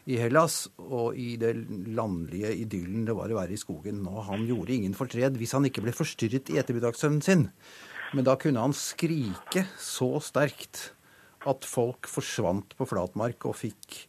i 0.06 0.18
Hellas, 0.20 0.68
og 0.78 1.16
i 1.18 1.34
det 1.40 1.52
landlige 1.96 2.52
idyllen 2.62 3.06
det 3.08 3.16
var 3.18 3.32
å 3.32 3.40
være 3.40 3.56
i 3.56 3.60
skogen. 3.60 4.04
Og 4.06 4.28
han 4.28 4.46
gjorde 4.46 4.76
ingen 4.76 4.94
fortred 4.94 5.38
hvis 5.40 5.54
han 5.56 5.66
ikke 5.66 5.82
ble 5.82 5.94
forstyrret 5.96 6.52
i 6.52 6.60
ettermiddagssøvnen 6.62 7.24
sin. 7.26 7.48
Men 8.14 8.26
da 8.28 8.36
kunne 8.38 8.62
han 8.62 8.76
skrike 8.76 9.66
så 9.82 10.12
sterkt 10.22 10.92
at 11.46 11.66
folk 11.66 12.06
forsvant 12.10 12.74
på 12.78 12.86
flatmark 12.88 13.48
og 13.50 13.58
fikk, 13.58 14.06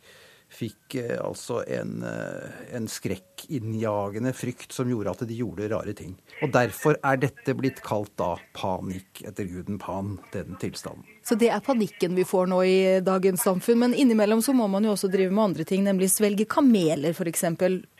fikk 0.57 0.95
eh, 0.95 1.17
altså 1.21 1.61
en, 1.67 2.01
eh, 2.03 2.75
en 2.75 2.87
skrekkinnjagende 2.89 4.33
frykt 4.33 4.73
som 4.73 4.89
gjorde 4.89 5.13
at 5.13 5.23
de 5.29 5.37
gjorde 5.37 5.69
rare 5.71 5.93
ting. 5.97 6.15
Og 6.41 6.51
derfor 6.53 6.97
er 7.05 7.19
dette 7.21 7.55
blitt 7.57 7.81
kalt 7.85 8.13
da 8.19 8.33
panikk, 8.57 9.23
etter 9.27 9.47
guden 9.49 9.77
Pan, 9.81 10.17
den 10.33 10.57
tilstanden. 10.61 11.05
Så 11.23 11.37
det 11.39 11.51
er 11.53 11.63
panikken 11.63 12.15
vi 12.17 12.25
får 12.27 12.49
nå 12.49 12.63
i 12.65 12.79
dagens 13.05 13.43
samfunn. 13.45 13.83
Men 13.85 13.93
innimellom 13.93 14.41
så 14.41 14.55
må 14.57 14.69
man 14.71 14.87
jo 14.87 14.95
også 14.95 15.11
drive 15.13 15.33
med 15.33 15.51
andre 15.51 15.67
ting, 15.67 15.83
nemlig 15.85 16.09
svelge 16.13 16.47
kameler 16.49 17.13
f.eks. 17.13 17.45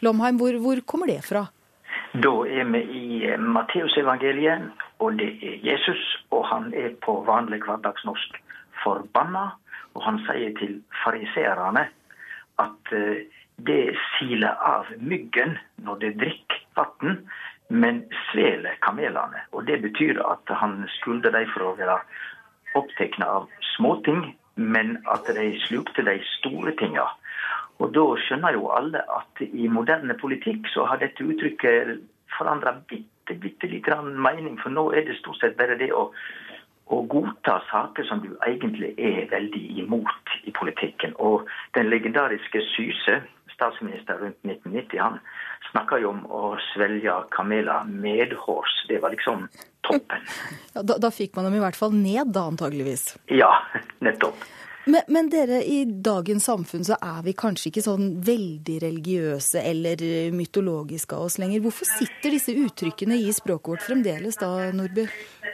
Lomheim, 0.06 0.42
hvor, 0.42 0.58
hvor 0.64 0.82
kommer 0.90 1.12
det 1.12 1.22
fra? 1.28 1.48
Da 2.18 2.34
er 2.48 2.66
vi 2.72 2.82
i 2.98 3.36
Matteusevangeliet, 3.38 4.72
og 5.04 5.20
det 5.20 5.30
er 5.44 5.60
Jesus. 5.66 6.04
Og 6.32 6.46
han 6.50 6.72
er 6.74 6.96
på 7.04 7.20
vanlig 7.28 7.62
hverdagsnorsk 7.68 8.40
forbanna, 8.84 9.52
og 9.98 10.04
han 10.06 10.20
sier 10.26 10.54
til 10.58 10.80
fariseerne 11.04 11.88
at 12.62 12.94
det 13.68 13.84
siler 14.18 14.54
av 14.62 14.90
myggen 15.00 15.58
når 15.86 16.02
det 16.04 16.16
drikker 16.22 16.64
vann, 16.78 17.22
men 17.70 18.04
sveler 18.30 18.78
kamelene. 18.86 19.44
Og 19.52 19.66
det 19.68 19.82
betyr 19.84 20.22
at 20.24 20.52
han 20.62 20.84
skulder 21.00 21.34
dem 21.36 21.50
for 21.54 21.68
å 21.68 21.76
være 21.80 21.98
opptatt 22.78 23.18
av 23.26 23.48
småting, 23.76 24.36
men 24.58 24.98
at 25.12 25.28
de 25.38 25.50
slukte 25.66 26.06
de 26.06 26.18
store 26.38 26.74
tinga. 26.80 27.06
Og 27.82 27.92
da 27.94 28.06
skjønner 28.24 28.58
jo 28.58 28.72
alle 28.74 29.04
at 29.14 29.42
i 29.46 29.68
moderne 29.70 30.16
politikk 30.18 30.66
så 30.74 30.88
har 30.90 31.02
dette 31.02 31.26
uttrykket 31.26 32.00
forandra 32.38 32.74
bitte, 32.90 33.36
bitte 33.38 33.70
litt 33.70 33.90
mening, 34.18 34.58
for 34.62 34.74
nå 34.74 34.90
er 34.94 35.06
det 35.06 35.20
stort 35.20 35.40
sett 35.42 35.58
bare 35.60 35.78
det 35.78 35.92
å 35.94 36.10
å 36.94 37.02
godta 37.12 37.60
saker 37.72 38.08
som 38.08 38.22
du 38.24 38.30
egentlig 38.48 38.94
er 38.98 39.28
veldig 39.32 39.64
imot 39.84 40.36
i 40.48 40.54
politikken. 40.56 41.16
Og 41.20 41.48
den 41.76 41.90
legendariske 41.92 42.62
Syse, 42.74 43.22
statsminister 43.54 44.20
rundt 44.22 44.38
1990, 44.46 45.00
han 45.02 45.20
snakka 45.72 46.00
jo 46.04 46.14
om 46.14 46.22
å 46.32 46.44
svelge 46.72 47.16
kameler 47.34 47.88
medhårs. 47.90 48.76
Det 48.90 49.02
var 49.04 49.16
liksom 49.16 49.48
toppen. 49.88 50.24
Ja, 50.78 50.84
da, 50.86 51.00
da, 51.02 51.10
fikk 51.10 51.34
man 51.36 51.48
dem 51.48 51.58
i 51.58 51.64
hvert 51.64 51.78
fall 51.80 51.96
ned, 51.96 52.30
da 52.36 52.46
antageligvis. 52.52 53.16
Ja, 53.34 53.50
nettopp. 54.06 54.44
Men, 54.88 55.02
men, 55.12 55.28
dere, 55.30 55.60
i 55.68 55.82
dagens 55.86 56.46
samfunn 56.48 56.86
så 56.88 56.96
er 57.04 57.20
vi 57.26 57.34
kanskje 57.36 57.68
ikke 57.70 57.84
sånn 57.84 58.06
veldig 58.24 58.78
religiøse 58.86 59.60
eller 59.60 60.00
mytologiske 60.32 61.18
av 61.18 61.26
oss 61.26 61.36
lenger. 61.42 61.66
Hvorfor 61.66 61.90
sitter 61.90 62.32
disse 62.32 62.56
uttrykkene 62.56 63.18
i 63.20 63.34
språket 63.36 63.74
vårt 63.74 63.84
fremdeles 63.84 64.40
da, 64.40 64.52
Nordby? 64.72 65.04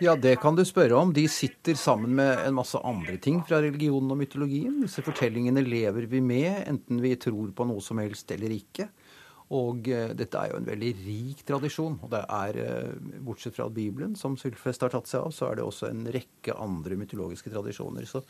Ja, 0.06 0.14
det 0.14 0.36
kan 0.44 0.58
du 0.58 0.62
spørre 0.68 1.00
om. 1.00 1.16
De 1.18 1.26
sitter 1.32 1.78
sammen 1.80 2.14
med 2.20 2.44
en 2.44 2.54
masse 2.60 2.78
andre 2.78 3.18
ting 3.22 3.40
fra 3.48 3.58
religionen 3.64 4.14
og 4.14 4.20
mytologien. 4.22 4.76
Disse 4.86 5.02
fortellingene 5.06 5.64
lever 5.66 6.06
vi 6.12 6.22
med, 6.22 6.52
enten 6.70 7.02
vi 7.02 7.16
tror 7.18 7.50
på 7.58 7.68
noe 7.70 7.82
som 7.82 8.02
helst 8.04 8.30
eller 8.36 8.54
ikke. 8.54 8.90
Og 9.54 9.90
uh, 9.90 10.12
dette 10.18 10.40
er 10.40 10.52
jo 10.52 10.60
en 10.60 10.68
veldig 10.68 10.92
rik 11.04 11.42
tradisjon. 11.48 11.98
Og 12.06 12.14
det 12.14 12.22
er, 12.38 12.60
uh, 12.62 13.18
bortsett 13.26 13.58
fra 13.58 13.66
Bibelen, 13.74 14.14
som 14.20 14.38
Sylfest 14.38 14.86
har 14.86 14.94
tatt 14.94 15.10
seg 15.10 15.26
av, 15.26 15.34
så 15.34 15.50
er 15.50 15.58
det 15.58 15.66
også 15.66 15.90
en 15.90 16.06
rekke 16.14 16.54
andre 16.54 16.98
mytologiske 17.02 17.54
tradisjoner. 17.54 18.06
Så 18.10 18.22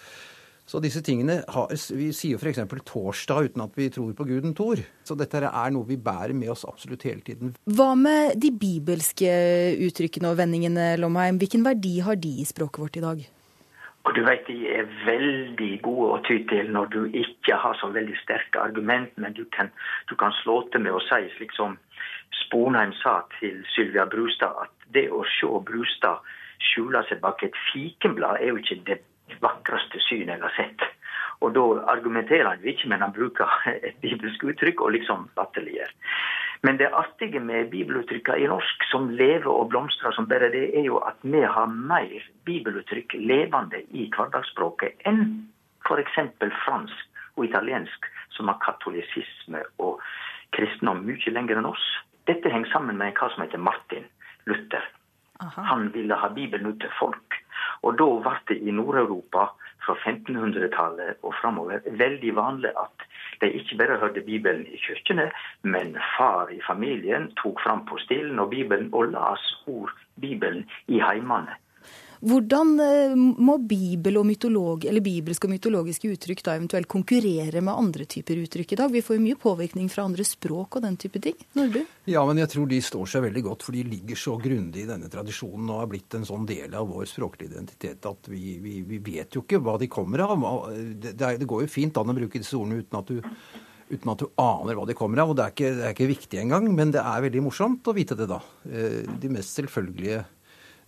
så 0.65 0.80
disse 0.80 1.02
tingene 1.04 1.41
har, 1.52 1.71
Vi 1.97 2.10
sier 2.15 2.39
f.eks. 2.39 2.62
torsdag 2.88 3.49
uten 3.49 3.65
at 3.65 3.76
vi 3.76 3.89
tror 3.91 4.13
på 4.15 4.28
guden 4.28 4.56
Thor. 4.56 4.80
Så 5.04 5.17
dette 5.19 5.41
er 5.43 5.76
noe 5.76 5.88
vi 5.88 5.99
bærer 5.99 6.34
med 6.38 6.54
oss 6.54 6.63
absolutt 6.67 7.04
hele 7.04 7.21
tiden. 7.21 7.56
Hva 7.67 7.93
med 7.99 8.39
de 8.39 8.52
bibelske 8.56 9.30
uttrykkene 9.84 10.32
og 10.32 10.39
vendingene, 10.39 10.93
Lomheim? 11.02 11.39
Hvilken 11.41 11.65
verdi 11.67 11.97
har 12.06 12.15
de 12.15 12.38
i 12.39 12.47
språket 12.47 12.86
vårt 12.86 12.99
i 12.99 13.04
dag? 13.04 13.26
Og 14.04 14.15
du 14.15 14.23
vet, 14.23 14.47
De 14.47 14.67
er 14.67 14.88
veldig 15.06 15.82
gode 15.84 16.10
å 16.15 16.21
ty 16.28 16.41
til 16.47 16.71
når 16.71 16.89
du 16.95 17.02
ikke 17.08 17.56
har 17.56 17.76
så 17.80 17.88
veldig 17.91 18.15
sterke 18.23 18.60
argument, 18.60 19.12
men 19.17 19.34
du 19.34 19.45
kan, 19.56 19.71
du 20.10 20.15
kan 20.15 20.32
slå 20.43 20.62
til 20.71 20.84
med 20.84 20.95
å 20.95 21.04
si, 21.08 21.23
slik 21.38 21.56
som 21.56 21.78
Sponheim 22.43 22.91
sa 22.99 23.21
til 23.39 23.63
Sylvia 23.76 24.06
Brustad, 24.06 24.67
at 24.67 24.91
det 24.95 25.08
å 25.12 25.23
se 25.39 25.47
Brustad 25.67 26.19
skjule 26.71 27.04
seg 27.08 27.21
bak 27.23 27.43
et 27.43 27.56
fikenblad 27.71 28.39
er 28.41 28.52
jo 28.52 28.60
ikke 28.60 28.82
det 28.88 28.99
vakreste 29.43 30.01
syn 30.07 30.31
jeg 30.31 30.41
har 30.41 30.55
sett. 30.57 30.86
Og 31.43 31.51
da 31.55 31.63
argumenterer 31.91 32.53
han 32.53 32.63
ikke, 32.63 32.89
men 32.91 33.03
han 33.03 33.15
bruker 33.15 33.49
et 33.88 33.99
bibelsk 34.03 34.45
uttrykk 34.47 34.83
og 34.86 34.95
liksom 34.97 35.27
latterliggjør. 35.39 35.91
Men 36.63 36.77
det 36.79 36.93
artige 36.95 37.41
med 37.43 37.73
bibeluttrykkene 37.73 38.39
i 38.39 38.47
norsk, 38.47 38.86
som 38.88 39.09
lever 39.12 39.49
og 39.51 39.67
blomstrer 39.73 40.15
som 40.15 40.29
bare 40.31 40.47
det, 40.53 40.69
er 40.79 40.86
jo 40.88 41.01
at 41.03 41.19
vi 41.27 41.41
har 41.43 41.67
mer 41.67 42.29
bibeluttrykk 42.47 43.17
levende 43.19 43.81
i 43.91 44.07
hverdagsspråket 44.13 45.03
enn 45.09 45.25
f.eks. 45.83 46.21
fransk 46.63 47.19
og 47.36 47.45
italiensk, 47.49 48.07
som 48.31 48.47
har 48.47 48.62
katolisisme 48.63 49.59
og 49.83 49.99
kristendom 50.55 51.03
mye 51.03 51.36
lenger 51.36 51.59
enn 51.59 51.67
oss. 51.67 51.83
Dette 52.29 52.47
henger 52.47 52.71
sammen 52.71 52.95
med 52.95 53.17
hva 53.19 53.27
som 53.33 53.43
heter 53.43 53.59
Martin 53.59 54.07
Luther. 54.47 54.86
Aha. 55.43 55.67
Han 55.73 55.89
ville 55.91 56.15
ha 56.15 56.29
Bibelen 56.31 56.71
ut 56.71 56.79
til 56.79 56.95
folk. 56.95 57.42
Og 57.83 57.97
da 57.99 58.07
ble 58.25 58.35
det 58.49 58.59
i 58.63 58.75
Nord-Europa 58.75 59.49
fra 59.83 59.95
1500-tallet 59.95 61.23
og 61.23 61.35
framover 61.41 61.83
veldig 61.99 62.35
vanlig 62.37 62.71
at 62.79 63.07
de 63.41 63.49
ikke 63.59 63.77
bare 63.81 63.99
hørte 63.99 64.23
Bibelen 64.23 64.63
i 64.67 64.79
kirkene, 64.79 65.29
men 65.63 65.97
far 66.15 66.51
i 66.53 66.61
familien 66.67 67.31
tok 67.41 67.59
fram 67.63 67.83
postillen 67.89 68.39
og 68.39 68.53
Bibelen 68.55 68.89
og 68.93 69.11
las 69.11 69.43
ord 69.67 69.91
Bibelen 70.21 70.63
i 70.87 71.01
heimene. 71.03 71.57
Hvordan 72.23 72.69
eh, 72.79 73.13
må 73.17 73.57
bibel 73.67 74.15
og 74.21 74.23
mytolog, 74.29 74.86
bibelske 75.03 75.47
og 75.47 75.51
mytologiske 75.51 76.07
uttrykk 76.13 76.43
da 76.45 76.53
eventuelt 76.55 76.88
konkurrere 76.91 77.59
med 77.59 77.73
andre 77.73 78.05
typer 78.07 78.39
uttrykk 78.45 78.71
i 78.71 78.77
dag? 78.79 78.93
Vi 78.93 79.01
får 79.03 79.17
jo 79.17 79.23
mye 79.25 79.39
påvirkning 79.39 79.89
fra 79.91 80.05
andre 80.07 80.23
språk 80.27 80.77
og 80.77 80.86
den 80.86 80.95
type 81.01 81.19
ting. 81.23 81.36
Nordby? 81.57 81.81
Ja, 82.13 82.23
men 82.29 82.39
jeg 82.39 82.53
tror 82.53 82.69
de 82.71 82.79
står 82.83 83.12
seg 83.12 83.25
veldig 83.25 83.43
godt, 83.49 83.65
for 83.67 83.75
de 83.75 83.83
ligger 83.88 84.19
så 84.19 84.38
grundig 84.39 84.86
i 84.86 84.88
denne 84.88 85.12
tradisjonen 85.12 85.73
og 85.73 85.81
har 85.81 85.91
blitt 85.91 86.15
en 86.15 86.27
sånn 86.29 86.47
del 86.47 86.77
av 86.79 86.88
vår 86.93 87.09
språklige 87.12 87.51
identitet 87.51 88.07
at 88.07 88.31
vi, 88.31 88.55
vi, 88.63 88.77
vi 88.88 89.01
vet 89.03 89.36
jo 89.36 89.43
ikke 89.43 89.59
hva 89.63 89.75
de 89.81 89.91
kommer 89.91 90.23
av. 90.23 90.47
Det, 90.71 91.17
det 91.19 91.49
går 91.49 91.65
jo 91.65 91.73
fint 91.73 91.99
an 91.99 92.13
å 92.13 92.15
bruke 92.15 92.39
disse 92.39 92.55
ordene 92.55 92.79
uten 92.86 93.01
at 93.01 93.12
du 93.12 93.19
uten 93.93 94.09
at 94.09 94.21
du 94.23 94.29
aner 94.39 94.77
hva 94.79 94.88
de 94.88 94.95
kommer 94.97 95.19
av. 95.21 95.33
Og 95.33 95.38
det 95.38 95.43
er 95.43 95.51
ikke, 95.53 95.73
det 95.75 95.83
er 95.89 95.91
ikke 95.97 96.07
viktig 96.13 96.39
engang, 96.39 96.69
men 96.73 96.95
det 96.95 97.03
er 97.03 97.25
veldig 97.27 97.43
morsomt 97.45 97.91
å 97.91 97.93
vite 97.93 98.15
det, 98.17 98.29
da. 98.31 98.39
Eh, 98.63 99.03
de 99.21 99.29
mest 99.36 99.59
selvfølgelige 99.59 100.23
Eh, 100.23 100.32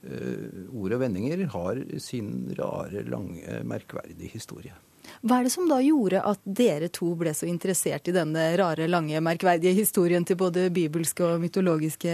ord 0.06 0.96
og 0.96 1.02
vendinger 1.02 1.46
har 1.54 1.80
sin 2.02 2.52
rare, 2.58 3.06
lange, 3.10 3.62
merkverdige 3.66 4.32
historie. 4.34 4.76
Hva 5.22 5.40
er 5.40 5.48
det 5.48 5.54
som 5.54 5.68
da 5.70 5.80
gjorde 5.82 6.22
at 6.26 6.42
dere 6.46 6.90
to 6.94 7.12
ble 7.18 7.34
så 7.38 7.48
interessert 7.50 8.10
i 8.10 8.16
denne 8.16 8.46
rare, 8.60 8.88
lange, 8.90 9.22
merkverdige 9.24 9.76
historien 9.78 10.26
til 10.26 10.38
både 10.40 10.70
bibelske 10.74 11.26
og 11.26 11.44
mytologiske 11.44 12.14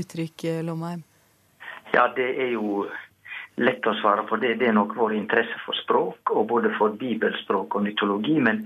uttrykk, 0.00 0.46
Lomheim? 0.66 1.04
Ja, 1.94 2.06
det 2.16 2.28
er 2.38 2.52
jo 2.54 2.84
lett 3.60 3.86
å 3.86 3.96
svare 4.00 4.24
på 4.28 4.38
det. 4.40 4.54
Det 4.60 4.70
er 4.70 4.76
nok 4.76 4.94
vår 4.96 5.16
interesse 5.16 5.58
for 5.64 5.76
språk, 5.82 6.32
og 6.36 6.48
både 6.52 6.72
for 6.78 6.94
bibelspråk 7.00 7.76
og 7.76 7.84
mytologi. 7.88 8.38
Men, 8.46 8.62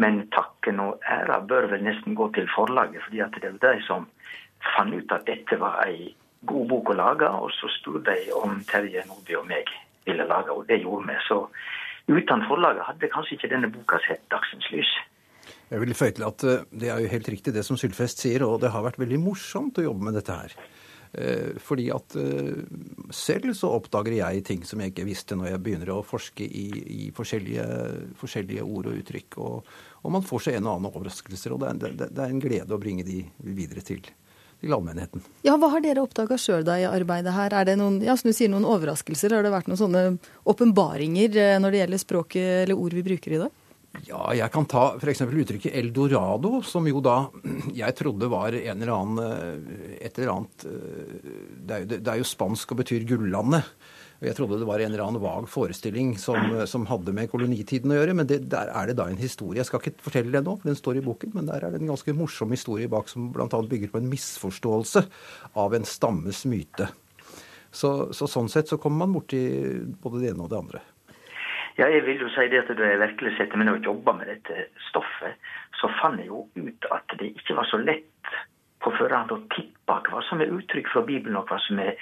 men 0.00 0.24
takken 0.34 0.80
og 0.82 1.04
æra 1.04 1.42
bør 1.46 1.68
vel 1.74 1.84
nesten 1.86 2.16
gå 2.18 2.30
til 2.36 2.48
forlaget, 2.54 3.04
fordi 3.06 3.22
det 3.36 3.52
er 3.52 3.60
de 3.60 3.86
som 3.86 4.08
fant 4.72 4.94
ut 4.94 5.14
at 5.14 5.26
dette 5.28 5.58
var 5.60 5.82
ei 5.84 6.12
god 6.48 6.66
bok 6.70 6.92
å 6.92 6.98
lage, 6.98 7.28
og 7.28 7.52
så 7.56 7.70
spurte 7.76 8.16
de 8.18 8.34
om 8.36 8.58
Terje 8.68 9.04
Nordby 9.08 9.38
og 9.38 9.48
meg 9.48 9.70
ville 10.06 10.26
lage, 10.26 10.54
og 10.54 10.66
det 10.68 10.82
gjorde 10.82 11.08
vi. 11.08 11.18
Så 11.28 11.38
uten 12.10 12.44
forlaget 12.48 12.86
hadde 12.88 13.10
kanskje 13.12 13.38
ikke 13.38 13.52
denne 13.52 13.70
boka 13.72 14.00
sett 14.06 14.24
dagsens 14.32 14.68
lys. 14.74 14.92
Jeg 15.72 15.80
vil 15.80 15.96
føye 15.96 16.14
til 16.14 16.26
at 16.26 16.44
eh, 16.44 16.64
Det 16.68 16.88
er 16.92 17.00
jo 17.00 17.10
helt 17.10 17.28
riktig 17.32 17.54
det 17.54 17.64
som 17.66 17.78
Sylfest 17.80 18.22
sier, 18.22 18.44
og 18.46 18.60
det 18.62 18.72
har 18.74 18.84
vært 18.84 19.00
veldig 19.00 19.20
morsomt 19.22 19.78
å 19.80 19.86
jobbe 19.86 20.08
med 20.08 20.18
dette 20.18 20.36
her. 20.36 20.56
Eh, 21.12 21.58
fordi 21.60 21.90
at 21.92 22.14
eh, 22.16 22.62
selv 23.12 23.52
så 23.56 23.72
oppdager 23.76 24.14
jeg 24.16 24.44
ting 24.48 24.62
som 24.68 24.80
jeg 24.80 24.92
ikke 24.92 25.04
visste 25.08 25.36
når 25.36 25.50
jeg 25.50 25.62
begynner 25.64 25.92
å 25.92 26.02
forske 26.06 26.44
i, 26.44 26.66
i 27.06 27.10
forskjellige, 27.16 27.66
forskjellige, 28.20 28.64
ord 28.64 28.88
og 28.88 29.00
uttrykk. 29.00 29.38
Og, 29.44 29.72
og, 30.02 30.08
man 30.14 30.24
får 30.24 30.46
seg 30.46 30.58
en 30.58 30.70
og 30.70 30.78
annen 30.78 30.92
overraskelser, 30.92 31.52
og 31.52 31.64
det 31.64 31.72
er, 31.72 31.96
det, 32.00 32.10
det 32.16 32.24
er 32.24 32.32
en 32.32 32.42
glede 32.42 32.76
å 32.76 32.80
bringe 32.80 33.04
de 33.08 33.22
videre 33.44 33.84
til, 33.84 34.04
til 34.62 34.74
allmennheten. 34.76 35.24
Ja, 35.46 35.56
Hva 35.58 35.72
har 35.74 35.82
dere 35.84 36.04
oppdaga 36.04 36.38
sjøl 36.38 36.66
i 36.70 36.86
arbeidet 36.88 37.34
her? 37.34 37.54
Er 37.54 37.66
det 37.68 37.78
noen, 37.80 37.98
ja, 38.04 38.14
som 38.18 38.30
du 38.30 38.36
sier, 38.36 38.50
noen 38.52 38.68
overraskelser? 38.68 39.34
Har 39.34 39.46
det 39.46 39.54
vært 39.54 39.70
noen 39.70 39.80
sånne 39.80 40.04
åpenbaringer 40.48 41.40
eh, 41.40 41.58
når 41.62 41.74
det 41.74 41.82
gjelder 41.82 42.02
språket 42.02 42.52
eller 42.62 42.78
ord 42.78 42.96
vi 42.96 43.04
bruker 43.10 43.36
i 43.36 43.42
dag? 43.42 43.58
Ja, 44.06 44.22
jeg 44.32 44.48
kan 44.54 44.64
ta 44.70 44.84
f.eks. 44.96 45.20
uttrykket 45.26 45.74
eldorado, 45.76 46.62
som 46.64 46.86
jo 46.88 47.02
da 47.04 47.26
jeg 47.82 47.98
trodde 47.98 48.30
var 48.32 48.56
en 48.56 48.78
eller 48.78 48.94
annen 48.94 49.24
eh, 49.26 49.98
et 50.08 50.16
eller 50.16 50.36
annet 50.38 50.68
eh, 50.70 51.18
Det 51.58 51.74
er 51.74 51.82
jo, 51.84 51.90
det 51.98 52.14
er 52.14 52.22
jo 52.22 52.30
spansk 52.30 52.72
og 52.72 52.80
betyr 52.84 53.04
gullandet. 53.10 53.68
Jeg 54.22 54.36
trodde 54.38 54.60
det 54.60 54.68
var 54.68 54.78
en 54.78 54.92
eller 54.92 55.02
annen 55.02 55.22
vag 55.22 55.48
forestilling 55.50 56.12
som, 56.20 56.36
som 56.70 56.84
hadde 56.86 57.14
med 57.16 57.30
kolonitiden 57.32 57.90
å 57.90 57.96
gjøre. 57.96 58.14
Men 58.14 58.28
det, 58.30 58.44
der 58.52 58.70
er 58.70 58.86
det 58.86 58.94
da 59.00 59.08
en 59.10 59.18
historie. 59.18 59.58
Jeg 59.58 59.66
skal 59.66 59.82
ikke 59.82 60.04
fortelle 60.04 60.30
det 60.30 60.44
nå, 60.46 60.54
for 60.60 60.70
den 60.70 60.78
står 60.78 61.00
i 61.00 61.04
boken. 61.06 61.32
Men 61.34 61.48
der 61.50 61.66
er 61.66 61.74
det 61.74 61.80
en 61.82 61.90
ganske 61.90 62.14
morsom 62.14 62.54
historie 62.54 62.90
bak 62.92 63.10
som 63.10 63.32
bl.a. 63.34 63.48
bygger 63.50 63.90
på 63.90 63.98
en 63.98 64.06
misforståelse 64.12 65.02
av 65.58 65.74
en 65.74 65.88
stammes 65.88 66.44
myte. 66.46 66.86
Så, 67.72 68.12
så 68.14 68.28
sånn 68.30 68.52
sett 68.52 68.70
så 68.70 68.78
kommer 68.78 69.06
man 69.06 69.16
borti 69.16 69.42
både 70.04 70.22
det 70.22 70.32
ene 70.34 70.46
og 70.46 70.52
det 70.52 70.60
andre. 70.60 70.84
Ja, 71.80 71.88
jeg 71.88 72.04
vil 72.04 72.20
jo 72.20 72.30
si 72.30 72.46
det 72.52 72.62
at 72.62 72.72
Da 72.76 72.88
jeg 72.90 73.00
virkelig 73.00 73.36
satte 73.38 73.58
meg 73.58 73.66
ned 73.66 73.80
og 73.80 73.90
jobba 73.90 74.14
med 74.20 74.28
dette 74.28 74.68
stoffet, 74.90 75.40
så 75.80 75.90
fant 75.98 76.20
jeg 76.20 76.28
jo 76.28 76.44
ut 76.60 76.90
at 76.94 77.16
det 77.18 77.32
ikke 77.32 77.56
var 77.58 77.66
så 77.70 77.80
lett 77.80 78.34
på 78.82 78.92
forhånd 78.98 79.32
å 79.34 79.44
tippe 79.54 79.98
hva 80.10 80.20
som 80.28 80.42
er 80.42 80.52
uttrykk 80.52 80.90
fra 80.92 81.02
Bibelen, 81.06 81.38
og 81.38 81.48
hva 81.50 81.58
som 81.64 81.80
er 81.82 81.96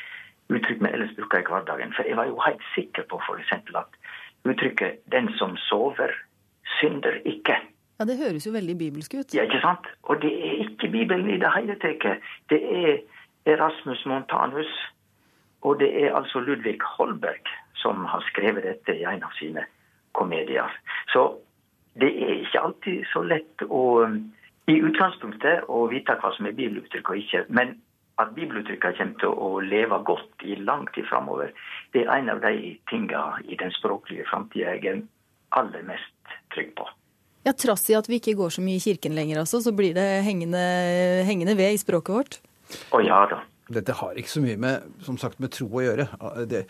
uttrykk 0.56 0.82
vi 0.82 0.92
ellers 0.92 1.14
bruker 1.16 1.42
i 1.42 1.48
hverdagen. 1.48 1.92
For 1.96 2.08
jeg 2.08 2.16
var 2.16 2.28
jo 2.30 2.38
helt 2.46 2.64
sikker 2.74 3.06
på 3.10 3.20
f.eks. 3.26 3.52
at 3.52 3.98
uttrykket 4.44 5.00
'den 5.12 5.32
som 5.38 5.56
sover, 5.56 6.10
synder 6.80 7.14
ikke'. 7.24 7.60
Ja, 8.00 8.04
Det 8.04 8.18
høres 8.18 8.46
jo 8.46 8.52
veldig 8.52 8.78
bibelsk 8.78 9.14
ut. 9.14 9.34
Ja, 9.34 9.42
ikke 9.42 9.60
sant? 9.60 9.86
Og 10.02 10.22
det 10.22 10.32
er 10.32 10.52
ikke 10.64 10.88
Bibelen 10.88 11.30
i 11.30 11.38
det 11.38 11.50
hele 11.56 11.74
tatt. 11.74 12.20
Det 12.50 12.60
er 12.84 12.98
Erasmus 13.46 14.06
Montanus, 14.06 14.72
og 15.62 15.80
det 15.80 16.04
er 16.04 16.14
altså 16.16 16.40
Ludvig 16.40 16.78
Holberg 16.82 17.46
som 17.74 18.04
har 18.04 18.20
skrevet 18.20 18.62
dette 18.62 18.96
i 18.98 19.04
en 19.04 19.22
av 19.22 19.32
sine 19.38 19.64
komedier. 20.12 20.72
Så 21.12 21.36
det 22.00 22.22
er 22.22 22.32
ikke 22.40 22.60
alltid 22.60 23.04
så 23.12 23.22
lett 23.22 23.62
å 23.68 23.82
i 24.70 24.78
utgangspunktet 24.80 25.68
å 25.68 25.86
vite 25.90 26.14
hva 26.20 26.30
som 26.36 26.46
er 26.46 26.56
bibeluttrykk 26.56 27.10
og 27.10 27.16
ikke. 27.22 27.44
Men 27.48 27.74
at 28.20 28.32
bibeluttrykkene 28.36 28.96
kommer 28.98 29.18
til 29.22 29.34
å 29.34 29.50
leve 29.64 29.98
godt 30.06 30.44
i 30.46 30.56
lang 30.60 30.86
tid 30.94 31.08
framover, 31.10 31.52
det 31.94 32.04
er 32.06 32.14
en 32.18 32.32
av 32.34 32.42
de 32.44 32.74
tingene 32.90 33.44
i 33.48 33.58
den 33.60 33.72
språklige 33.76 34.28
framtida 34.30 34.76
jeg 34.76 34.86
er 34.92 35.04
aller 35.58 35.84
mest 35.88 36.34
trygg 36.54 36.74
på. 36.78 36.86
Ja, 37.46 37.54
Trass 37.56 37.86
i 37.88 37.96
at 37.96 38.08
vi 38.10 38.18
ikke 38.20 38.36
går 38.36 38.52
så 38.52 38.64
mye 38.64 38.76
i 38.76 38.84
kirken 38.84 39.16
lenger, 39.16 39.40
altså, 39.42 39.62
så 39.64 39.72
blir 39.72 39.94
det 39.96 40.08
hengende, 40.26 40.60
hengende 41.26 41.56
ved 41.56 41.76
i 41.76 41.80
språket 41.80 42.16
vårt? 42.16 42.40
Å 42.94 43.00
ja 43.02 43.24
da. 43.30 43.40
Dette 43.70 43.94
har 43.94 44.18
ikke 44.18 44.32
så 44.32 44.42
mye 44.42 44.58
med, 44.60 44.86
som 45.06 45.16
sagt, 45.18 45.38
med 45.40 45.52
tro 45.54 45.68
å 45.70 45.84
gjøre. 45.84 46.08
Det, 46.50 46.64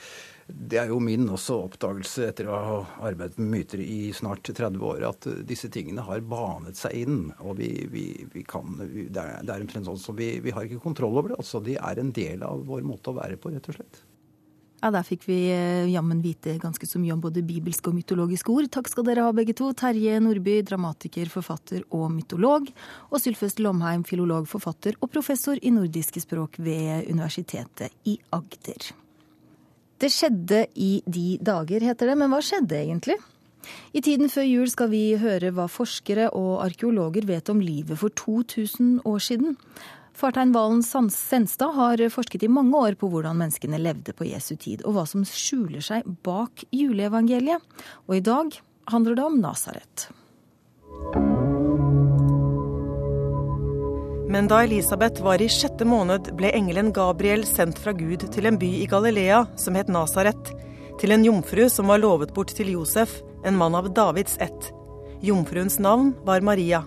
det 0.54 0.78
er 0.82 0.90
jo 0.92 0.98
min 1.02 1.28
også 1.30 1.56
oppdagelse 1.66 2.28
etter 2.30 2.48
å 2.50 2.58
ha 2.58 2.76
arbeidet 3.08 3.40
med 3.40 3.50
myter 3.54 3.82
i 3.84 4.12
snart 4.16 4.44
30 4.46 4.78
år, 4.86 5.06
at 5.08 5.28
disse 5.48 5.70
tingene 5.72 6.04
har 6.06 6.22
banet 6.26 6.78
seg 6.78 7.02
inn. 7.02 7.18
Og 7.40 7.58
vi, 7.60 7.72
vi, 7.90 8.06
vi 8.32 8.44
kan, 8.46 8.78
er, 8.80 9.40
det 9.42 9.56
er 9.56 9.66
en 9.66 9.90
sånn 9.90 10.00
som 10.00 10.18
vi, 10.18 10.32
vi 10.44 10.54
har 10.54 10.68
ikke 10.68 10.82
kontroll 10.82 11.18
over 11.18 11.34
det. 11.34 11.40
altså 11.42 11.62
De 11.64 11.76
er 11.80 12.00
en 12.00 12.14
del 12.14 12.46
av 12.46 12.64
vår 12.68 12.86
måte 12.86 13.12
å 13.12 13.18
være 13.20 13.40
på, 13.40 13.52
rett 13.54 13.70
og 13.72 13.80
slett. 13.80 14.02
Ja, 14.80 14.88
Der 14.90 15.04
fikk 15.04 15.26
vi 15.28 15.50
eh, 15.52 15.90
jammen 15.92 16.22
vite 16.24 16.54
ganske 16.60 16.86
så 16.88 17.00
mye 17.00 17.12
om 17.12 17.20
både 17.20 17.42
bibelske 17.44 17.90
og 17.90 17.98
mytologiske 17.98 18.52
ord. 18.54 18.70
Takk 18.72 18.88
skal 18.88 19.04
dere 19.04 19.26
ha 19.26 19.34
begge 19.36 19.52
to. 19.56 19.68
Terje 19.76 20.16
Nordby, 20.24 20.60
dramatiker, 20.64 21.28
forfatter 21.28 21.84
og 21.92 22.08
mytolog. 22.14 22.70
Og 23.10 23.20
Sylfest 23.20 23.60
Lomheim, 23.60 24.06
filolog, 24.08 24.48
forfatter 24.48 24.96
og 25.00 25.12
professor 25.12 25.60
i 25.60 25.74
nordiske 25.74 26.24
språk 26.24 26.56
ved 26.64 27.12
Universitetet 27.12 27.92
i 28.08 28.16
Agder. 28.32 28.92
Det 30.00 30.08
skjedde 30.12 30.64
i 30.80 31.02
de 31.04 31.36
dager, 31.44 31.84
heter 31.84 32.10
det. 32.10 32.16
Men 32.16 32.32
hva 32.32 32.40
skjedde 32.44 32.78
egentlig? 32.78 33.18
I 33.92 34.00
tiden 34.00 34.30
før 34.32 34.46
jul 34.48 34.70
skal 34.72 34.90
vi 34.92 35.04
høre 35.20 35.52
hva 35.54 35.66
forskere 35.68 36.30
og 36.36 36.62
arkeologer 36.64 37.26
vet 37.28 37.50
om 37.52 37.60
livet 37.60 38.00
for 38.00 38.14
2000 38.16 39.02
år 39.04 39.20
siden. 39.20 39.58
Fartein 40.16 40.52
Valen 40.52 40.82
Senstad 40.84 41.76
har 41.76 42.02
forsket 42.12 42.44
i 42.44 42.52
mange 42.52 42.76
år 42.76 42.96
på 43.00 43.08
hvordan 43.12 43.38
menneskene 43.40 43.80
levde 43.80 44.16
på 44.16 44.28
Jesu 44.28 44.54
tid, 44.56 44.84
og 44.84 44.96
hva 44.96 45.06
som 45.08 45.24
skjuler 45.24 45.84
seg 45.84 46.08
bak 46.24 46.64
juleevangeliet. 46.74 47.64
Og 48.08 48.18
i 48.18 48.24
dag 48.24 48.60
handler 48.92 49.16
det 49.16 49.28
om 49.28 49.40
Nasaret. 49.40 50.08
Men 54.30 54.46
da 54.46 54.60
Elisabeth 54.62 55.22
var 55.22 55.42
i 55.42 55.48
sjette 55.50 55.82
måned, 55.82 56.28
ble 56.38 56.52
engelen 56.54 56.92
Gabriel 56.94 57.42
sendt 57.48 57.80
fra 57.82 57.90
Gud 57.98 58.28
til 58.30 58.46
en 58.46 58.58
by 58.60 58.68
i 58.78 58.86
Galilea 58.86 59.40
som 59.58 59.74
het 59.74 59.90
Nasaret, 59.90 60.52
til 61.02 61.10
en 61.10 61.24
jomfru 61.26 61.64
som 61.66 61.90
var 61.90 61.98
lovet 61.98 62.30
bort 62.36 62.52
til 62.54 62.70
Josef, 62.76 63.16
en 63.42 63.58
mann 63.58 63.74
av 63.74 63.88
Davids 63.96 64.36
ett. 64.38 64.68
Jomfruens 65.26 65.80
navn 65.82 66.12
var 66.22 66.46
Maria. 66.46 66.84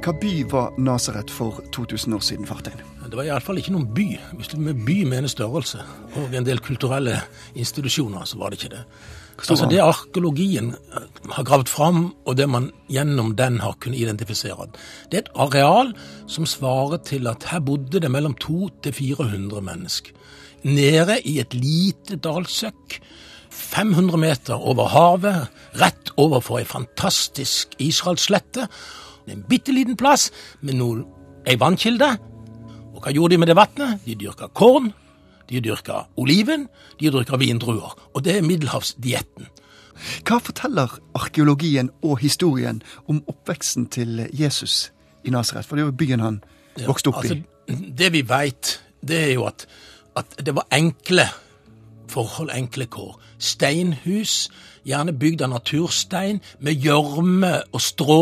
Hva 0.00 0.14
by 0.20 0.32
var 0.48 0.80
Nasaret 0.80 1.28
for 1.32 1.60
2000 1.72 2.16
år 2.16 2.24
siden, 2.24 2.48
Fartein? 2.48 2.80
Det 3.04 3.20
var 3.20 3.28
iallfall 3.28 3.60
ikke 3.60 3.76
noen 3.76 3.90
by. 3.92 4.06
Hvis 4.38 4.54
du 4.54 4.56
med 4.64 4.80
by 4.88 5.02
mener 5.04 5.28
størrelse 5.28 5.84
og 6.16 6.32
en 6.32 6.48
del 6.48 6.64
kulturelle 6.64 7.18
institusjoner, 7.52 8.24
så 8.24 8.40
var 8.40 8.48
det 8.48 8.62
ikke 8.62 8.72
det. 8.78 8.82
Altså 9.38 9.66
Det 9.70 9.80
arkeologien 9.82 10.72
eh, 10.74 11.06
har 11.34 11.44
gravd 11.44 11.68
fram, 11.68 12.14
og 12.24 12.36
det 12.38 12.46
man 12.48 12.70
gjennom 12.90 13.34
den 13.36 13.60
har 13.60 13.76
kunnet 13.80 14.00
identifisere, 14.00 14.68
det 15.10 15.18
er 15.18 15.24
et 15.24 15.34
areal 15.34 15.92
som 16.30 16.46
svarer 16.46 17.02
til 17.06 17.26
at 17.30 17.48
her 17.50 17.60
bodde 17.60 18.00
det 18.00 18.10
mellom 18.10 18.34
200 18.34 18.82
til 18.82 18.92
400 18.92 19.60
mennesker. 19.60 20.12
Nede 20.64 21.18
i 21.28 21.38
et 21.42 21.54
lite 21.54 22.16
dalsøkk, 22.16 23.00
500 23.54 24.18
meter 24.18 24.54
over 24.54 24.88
havet, 24.90 25.48
rett 25.78 26.10
overfor 26.16 26.58
ei 26.58 26.66
fantastisk 26.66 27.76
israelsslette. 27.78 28.66
En 29.30 29.44
bitte 29.48 29.72
liten 29.72 29.96
plass 29.96 30.30
med 30.60 30.80
ei 31.46 31.58
vannkilde. 31.60 32.10
Og 32.94 33.02
hva 33.02 33.12
gjorde 33.14 33.34
de 33.34 33.38
med 33.38 33.50
det 33.50 33.58
vannet? 33.58 34.00
De 34.06 34.16
dyrka 34.18 34.48
korn, 34.54 34.92
de 35.50 35.60
dyrker 35.60 36.08
oliven, 36.16 36.68
de 37.00 37.12
dyrker 37.12 37.40
vindruer. 37.40 37.94
Og 38.14 38.24
det 38.24 38.38
er 38.38 38.46
middelhavsdietten. 38.46 39.50
Hva 40.26 40.40
forteller 40.42 40.96
arkeologien 41.14 41.90
og 42.02 42.18
historien 42.18 42.82
om 43.06 43.22
oppveksten 43.30 43.86
til 43.86 44.26
Jesus 44.32 44.92
i 45.24 45.30
Nasaret? 45.30 45.66
For 45.66 45.76
det 45.76 45.84
er 45.84 45.92
jo 45.92 45.98
byen 45.98 46.24
han 46.24 46.40
vokste 46.86 47.12
opp 47.12 47.22
ja, 47.22 47.36
altså, 47.36 47.40
i. 47.68 47.92
Det 47.98 48.10
vi 48.12 48.24
veit, 48.28 48.80
det 49.00 49.20
er 49.28 49.32
jo 49.36 49.46
at, 49.48 49.66
at 50.18 50.38
det 50.46 50.56
var 50.56 50.66
enkle 50.74 51.28
forhold, 52.10 52.50
enkle 52.54 52.86
kår. 52.86 53.20
Steinhus, 53.38 54.50
gjerne 54.84 55.14
bygd 55.16 55.44
av 55.44 55.52
naturstein, 55.54 56.40
med 56.64 56.84
gjørme 56.84 57.52
og 57.72 57.82
strå 57.82 58.18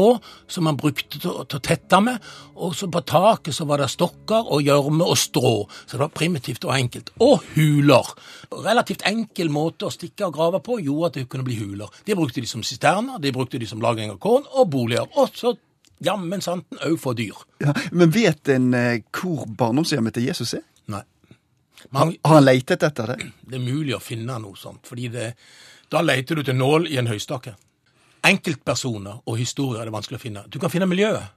som 0.51 0.67
man 0.69 0.79
brukte 0.81 1.19
til, 1.19 1.43
til 1.47 1.59
å 1.59 1.63
tette 1.63 2.01
med. 2.05 2.23
Og 2.63 2.77
så 2.77 2.89
på 2.93 3.03
taket 3.09 3.57
så 3.57 3.67
var 3.69 3.83
det 3.83 3.91
stokker 3.93 4.53
og 4.55 4.63
gjørme 4.65 5.07
og 5.09 5.19
strå, 5.19 5.55
så 5.87 5.97
det 5.97 6.05
var 6.05 6.15
primitivt 6.15 6.67
og 6.69 6.75
enkelt. 6.77 7.13
Og 7.25 7.43
huler. 7.57 8.15
Relativt 8.53 9.05
enkel 9.09 9.51
måte 9.53 9.89
å 9.89 9.95
stikke 9.95 10.29
og 10.29 10.37
grave 10.37 10.63
på 10.65 10.79
gjorde 10.83 11.11
at 11.11 11.21
det 11.21 11.29
kunne 11.33 11.47
bli 11.47 11.59
huler. 11.59 11.91
De 12.07 12.17
brukte 12.19 12.43
de 12.43 12.51
som 12.51 12.65
sisterner, 12.67 13.21
de 13.23 13.35
brukte 13.35 13.61
de 13.61 13.69
som 13.69 13.83
lagring 13.83 14.13
av 14.13 14.21
korn 14.23 14.47
og 14.53 14.71
boliger. 14.73 15.09
Og 15.19 15.33
så 15.37 15.57
jammen 16.03 16.43
santen 16.45 16.81
òg 16.87 16.99
for 17.01 17.19
dyr. 17.19 17.37
Ja, 17.63 17.75
men 17.93 18.13
vet 18.15 18.51
en 18.53 18.73
eh, 18.75 19.03
hvor 19.15 19.47
barndomshjemmet 19.47 20.17
til 20.17 20.29
Jesus 20.31 20.55
er? 20.59 20.65
Nei. 20.93 21.03
Man, 21.91 22.15
har 22.25 22.39
han 22.39 22.47
leitet 22.47 22.85
etter 22.87 23.15
det? 23.15 23.29
Det 23.43 23.59
er 23.59 23.65
mulig 23.65 23.95
å 23.97 24.03
finne 24.03 24.39
noe 24.43 24.59
sånt. 24.59 24.85
fordi 24.87 25.09
det, 25.13 25.33
da 25.93 26.01
leter 26.01 26.39
du 26.39 26.43
til 26.47 26.57
nål 26.57 26.89
i 26.89 26.99
en 27.01 27.11
høystakke. 27.11 27.55
Enkeltpersoner 28.25 29.23
og 29.27 29.39
historier 29.39 29.83
er 29.83 29.91
det 29.91 29.95
vanskelig 29.95 30.21
å 30.21 30.23
finne. 30.23 30.45
Du 30.49 30.59
kan 30.63 30.73
finne 30.73 30.89
miljøet, 30.89 31.35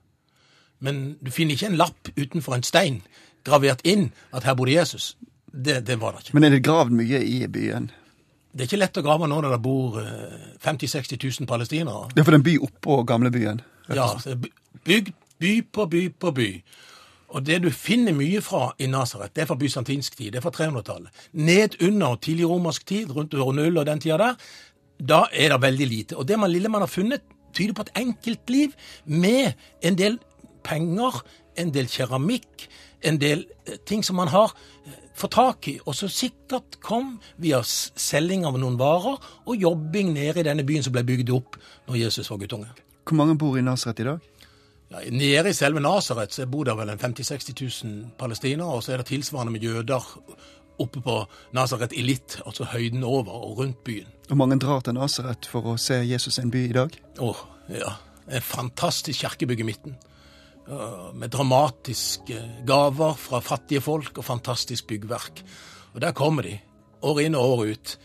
men 0.86 1.16
du 1.22 1.32
finner 1.34 1.58
ikke 1.58 1.72
en 1.72 1.80
lapp 1.80 2.12
utenfor 2.16 2.56
en 2.56 2.66
stein 2.66 3.02
gravert 3.46 3.84
inn 3.88 4.10
at 4.36 4.46
her 4.48 4.56
bodde 4.58 4.76
Jesus. 4.76 5.16
Det, 5.52 5.80
det 5.88 6.00
var 6.02 6.16
det 6.16 6.26
ikke. 6.26 6.38
Men 6.38 6.48
er 6.48 6.56
det 6.56 6.64
gravd 6.66 6.96
mye 6.96 7.22
i 7.24 7.46
byen? 7.52 7.90
Det 8.56 8.64
er 8.64 8.70
ikke 8.70 8.80
lett 8.80 8.98
å 9.00 9.04
grave 9.04 9.28
nå 9.28 9.38
når 9.44 9.56
det 9.56 9.62
bor 9.64 10.00
50 10.00 10.88
000-60 10.88 11.42
000 11.42 11.50
palestinere. 11.50 12.10
Det 12.14 12.24
er 12.24 12.28
for 12.28 12.38
en 12.38 12.46
by 12.46 12.56
oppå 12.64 13.02
gamlebyen? 13.08 13.60
Ja. 13.92 14.08
Bygd 14.88 15.12
by 15.44 15.56
på 15.76 15.88
by 15.92 16.04
på 16.20 16.32
by. 16.36 16.50
Og 17.36 17.44
det 17.44 17.58
du 17.66 17.70
finner 17.74 18.16
mye 18.16 18.40
fra 18.44 18.70
i 18.80 18.88
Nasaret, 18.88 19.34
det 19.36 19.44
er 19.44 19.50
fra 19.50 19.60
bysantinsk 19.60 20.16
tid, 20.16 20.32
det 20.32 20.40
er 20.40 20.46
fra 20.46 20.54
300-tallet. 20.56 21.24
Ned 21.36 21.76
under 21.84 22.16
tidlig 22.24 22.48
romersk 22.48 22.86
tid, 22.88 23.12
rundt 23.12 23.36
år 23.36 23.52
null 23.58 23.82
og 23.82 23.88
den 23.90 24.00
tida 24.00 24.20
der, 24.22 24.38
da 24.96 25.26
er 25.34 25.52
det 25.52 25.62
veldig 25.62 25.88
lite. 25.92 26.16
Og 26.16 26.28
det 26.28 26.40
man 26.40 26.54
lille 26.54 26.72
man 26.72 26.86
har 26.86 26.92
funnet, 26.92 27.26
tyder 27.56 27.76
på 27.76 27.84
et 27.84 27.92
enkeltliv 28.00 28.76
med 29.06 29.52
en 29.84 29.98
del 30.00 30.20
penger, 30.64 31.20
en 31.60 31.74
del 31.76 31.92
keramikk, 31.92 32.68
en 33.04 33.20
del 33.20 33.46
eh, 33.68 33.80
ting 33.88 34.04
som 34.04 34.18
man 34.20 34.32
har 34.32 34.56
eh, 34.86 34.96
fått 35.16 35.36
tak 35.36 35.68
i, 35.72 35.76
og 35.86 35.96
som 35.96 36.12
sikkert 36.12 36.80
kom 36.84 37.18
via 37.42 37.62
selging 37.64 38.48
av 38.48 38.58
noen 38.60 38.80
varer 38.80 39.20
og 39.46 39.60
jobbing 39.60 40.14
nede 40.16 40.42
i 40.42 40.48
denne 40.48 40.66
byen 40.68 40.84
som 40.88 40.96
ble 40.96 41.04
bygd 41.08 41.32
opp 41.36 41.60
når 41.88 42.00
Jesus 42.06 42.32
var 42.32 42.40
guttunge. 42.44 42.72
Hvor 43.06 43.20
mange 43.20 43.38
bor 43.40 43.60
i 43.60 43.64
Nasaret 43.64 44.02
i 44.02 44.08
dag? 44.08 44.35
Ja, 44.92 45.02
nede 45.10 45.50
i 45.50 45.58
selve 45.58 45.82
Nasaret 45.82 46.34
så 46.34 46.46
bor 46.50 46.68
det 46.68 46.76
vel 46.78 46.92
en 46.94 47.02
50 47.02 47.32
000-60 47.32 47.86
000 47.86 48.12
palestinere, 48.20 48.68
og 48.70 48.84
så 48.86 48.94
er 48.94 49.02
det 49.02 49.10
tilsvarende 49.10 49.54
med 49.56 49.66
jøder 49.66 50.04
oppe 50.82 51.02
på 51.02 51.16
Nasaret 51.56 51.94
Elit, 51.98 52.40
altså 52.46 52.68
høyden 52.70 53.04
over 53.04 53.34
og 53.34 53.58
rundt 53.62 53.84
byen. 53.84 54.10
Og 54.30 54.38
mange 54.38 54.60
drar 54.62 54.84
til 54.86 54.98
Nasaret 54.98 55.48
for 55.50 55.74
å 55.74 55.78
se 55.82 56.02
Jesus 56.06 56.40
en 56.42 56.52
by 56.54 56.66
i 56.70 56.76
dag? 56.76 56.98
Å, 57.22 57.32
ja. 57.74 57.96
En 58.26 58.42
fantastisk 58.42 59.22
kirkebygg 59.22 59.62
i 59.62 59.68
midten. 59.68 59.98
Med 61.14 61.30
dramatiske 61.34 62.40
gaver 62.66 63.18
fra 63.22 63.42
fattige 63.46 63.84
folk 63.86 64.18
og 64.18 64.26
fantastisk 64.26 64.88
byggverk. 64.90 65.44
Og 65.94 66.02
der 66.02 66.16
kommer 66.18 66.48
de, 66.48 66.56
år 67.06 67.22
inn 67.22 67.38
og 67.38 67.52
år 67.54 67.76
ut. 67.76 67.98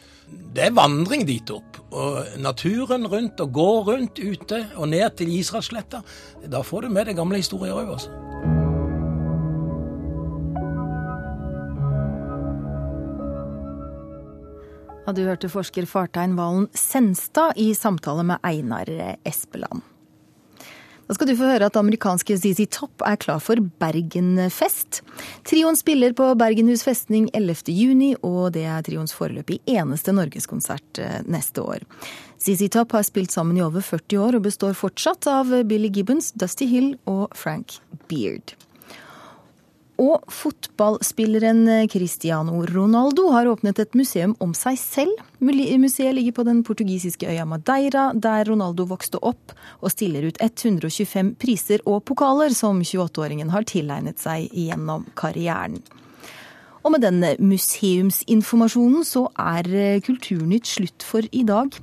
Det 0.50 0.66
er 0.66 0.74
vandring 0.74 1.26
dit 1.28 1.50
opp. 1.54 1.78
Og 1.90 2.38
naturen 2.42 3.06
rundt, 3.10 3.40
og 3.42 3.52
gå 3.54 3.68
rundt 3.90 4.18
ute 4.18 4.64
og 4.76 4.90
ned 4.92 5.16
til 5.18 5.30
Israelsletta. 5.34 6.02
Da 6.50 6.62
får 6.66 6.86
du 6.86 6.94
med 6.94 7.10
deg 7.10 7.18
gamle 7.18 7.42
historier 7.42 7.74
òg, 7.74 7.94
altså. 7.98 8.10
Du 15.10 15.24
hørte 15.26 15.48
forsker 15.50 15.88
Fartein 15.90 16.36
Valen 16.38 16.68
Senstad 16.70 17.58
i 17.58 17.72
samtale 17.74 18.22
med 18.28 18.38
Einar 18.46 18.86
Espeland. 19.26 19.82
Da 21.10 21.16
skal 21.16 21.26
du 21.26 21.32
få 21.34 21.48
høre 21.50 21.66
at 21.66 21.74
amerikanske 21.74 22.36
ZZ 22.38 22.68
Top 22.70 23.02
er 23.02 23.16
klar 23.18 23.40
for 23.42 23.58
Bergenfest. 23.82 25.00
Trioen 25.42 25.74
spiller 25.74 26.14
på 26.14 26.28
Bergenhus 26.38 26.84
festning 26.86 27.26
11.6, 27.34 28.20
og 28.22 28.52
det 28.54 28.62
er 28.70 28.86
trioens 28.86 29.16
foreløpig 29.18 29.58
eneste 29.74 30.14
norgeskonsert 30.14 31.02
eh, 31.02 31.18
neste 31.26 31.66
år. 31.66 31.82
ZZ 32.38 32.70
Top 32.76 32.94
har 32.94 33.02
spilt 33.02 33.34
sammen 33.34 33.58
i 33.58 33.66
over 33.66 33.82
40 33.82 34.22
år 34.22 34.38
og 34.38 34.46
består 34.46 34.78
fortsatt 34.78 35.26
av 35.26 35.50
Billy 35.66 35.90
Gibbons, 35.90 36.30
Dusty 36.38 36.70
Hill 36.70 36.92
og 37.10 37.34
Frank 37.34 37.80
Beard. 38.06 38.54
Og 40.00 40.24
fotballspilleren 40.32 41.66
Cristiano 41.92 42.62
Ronaldo 42.64 43.26
har 43.34 43.50
åpnet 43.50 43.82
et 43.82 43.96
museum 43.98 44.32
om 44.40 44.54
seg 44.56 44.78
selv. 44.80 45.20
Museet 45.44 46.14
ligger 46.16 46.38
på 46.38 46.46
den 46.48 46.62
portugisiske 46.64 47.28
øya 47.28 47.44
Madeira, 47.44 48.10
der 48.14 48.48
Ronaldo 48.48 48.88
vokste 48.88 49.20
opp, 49.20 49.52
og 49.84 49.92
stiller 49.92 50.24
ut 50.30 50.40
125 50.40 51.34
priser 51.40 51.84
og 51.84 52.04
pokaler 52.08 52.54
som 52.56 52.80
28-åringen 52.80 53.52
har 53.52 53.68
tilegnet 53.68 54.22
seg 54.22 54.48
gjennom 54.56 55.04
karrieren. 55.20 55.82
Og 56.80 56.94
med 56.94 57.02
denne 57.04 57.34
museumsinformasjonen 57.42 59.04
så 59.04 59.26
er 59.38 59.68
eh, 59.68 60.00
Kulturnytt 60.04 60.68
slutt 60.68 61.04
for 61.04 61.26
i 61.36 61.42
dag. 61.46 61.74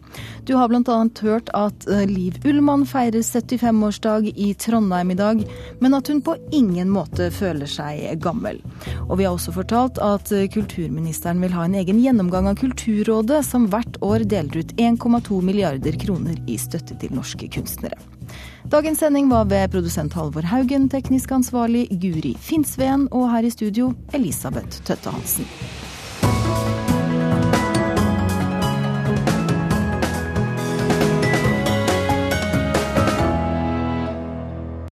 Du 0.48 0.56
har 0.58 0.72
bl.a. 0.72 0.98
hørt 1.22 1.52
at 1.58 1.86
eh, 1.92 2.06
Liv 2.10 2.40
Ullmann 2.48 2.86
feirer 2.90 3.22
75-årsdag 3.22 4.32
i 4.34 4.52
Trondheim 4.58 5.14
i 5.14 5.20
dag, 5.20 5.46
men 5.84 5.98
at 5.98 6.10
hun 6.10 6.24
på 6.26 6.38
ingen 6.56 6.90
måte 6.94 7.30
føler 7.34 7.70
seg 7.70 8.18
gammel. 8.24 8.62
Og 9.06 9.20
vi 9.20 9.28
har 9.28 9.38
også 9.38 9.54
fortalt 9.60 10.02
at 10.02 10.34
eh, 10.34 10.50
kulturministeren 10.54 11.46
vil 11.46 11.54
ha 11.54 11.68
en 11.68 11.78
egen 11.78 12.02
gjennomgang 12.02 12.50
av 12.50 12.58
Kulturrådet, 12.58 13.44
som 13.46 13.70
hvert 13.70 14.02
år 14.02 14.26
deler 14.26 14.64
ut 14.64 14.78
1,2 14.82 15.42
milliarder 15.46 16.02
kroner 16.02 16.42
i 16.50 16.58
støtte 16.62 16.98
til 16.98 17.14
norske 17.14 17.52
kunstnere. 17.54 18.17
Dagens 18.68 19.00
sending 19.00 19.30
var 19.32 19.46
ved 19.48 19.70
produsent 19.72 20.14
Halvor 20.14 20.44
Haugen, 20.44 20.90
teknisk 20.92 21.32
ansvarlig 21.32 21.88
Guri 22.02 22.34
Finnsveen 22.36 23.08
og 23.16 23.30
her 23.32 23.48
i 23.48 23.50
studio 23.54 23.94
Elisabeth 24.14 24.84
Tøtte 24.84 25.14
Hansen. 25.16 25.48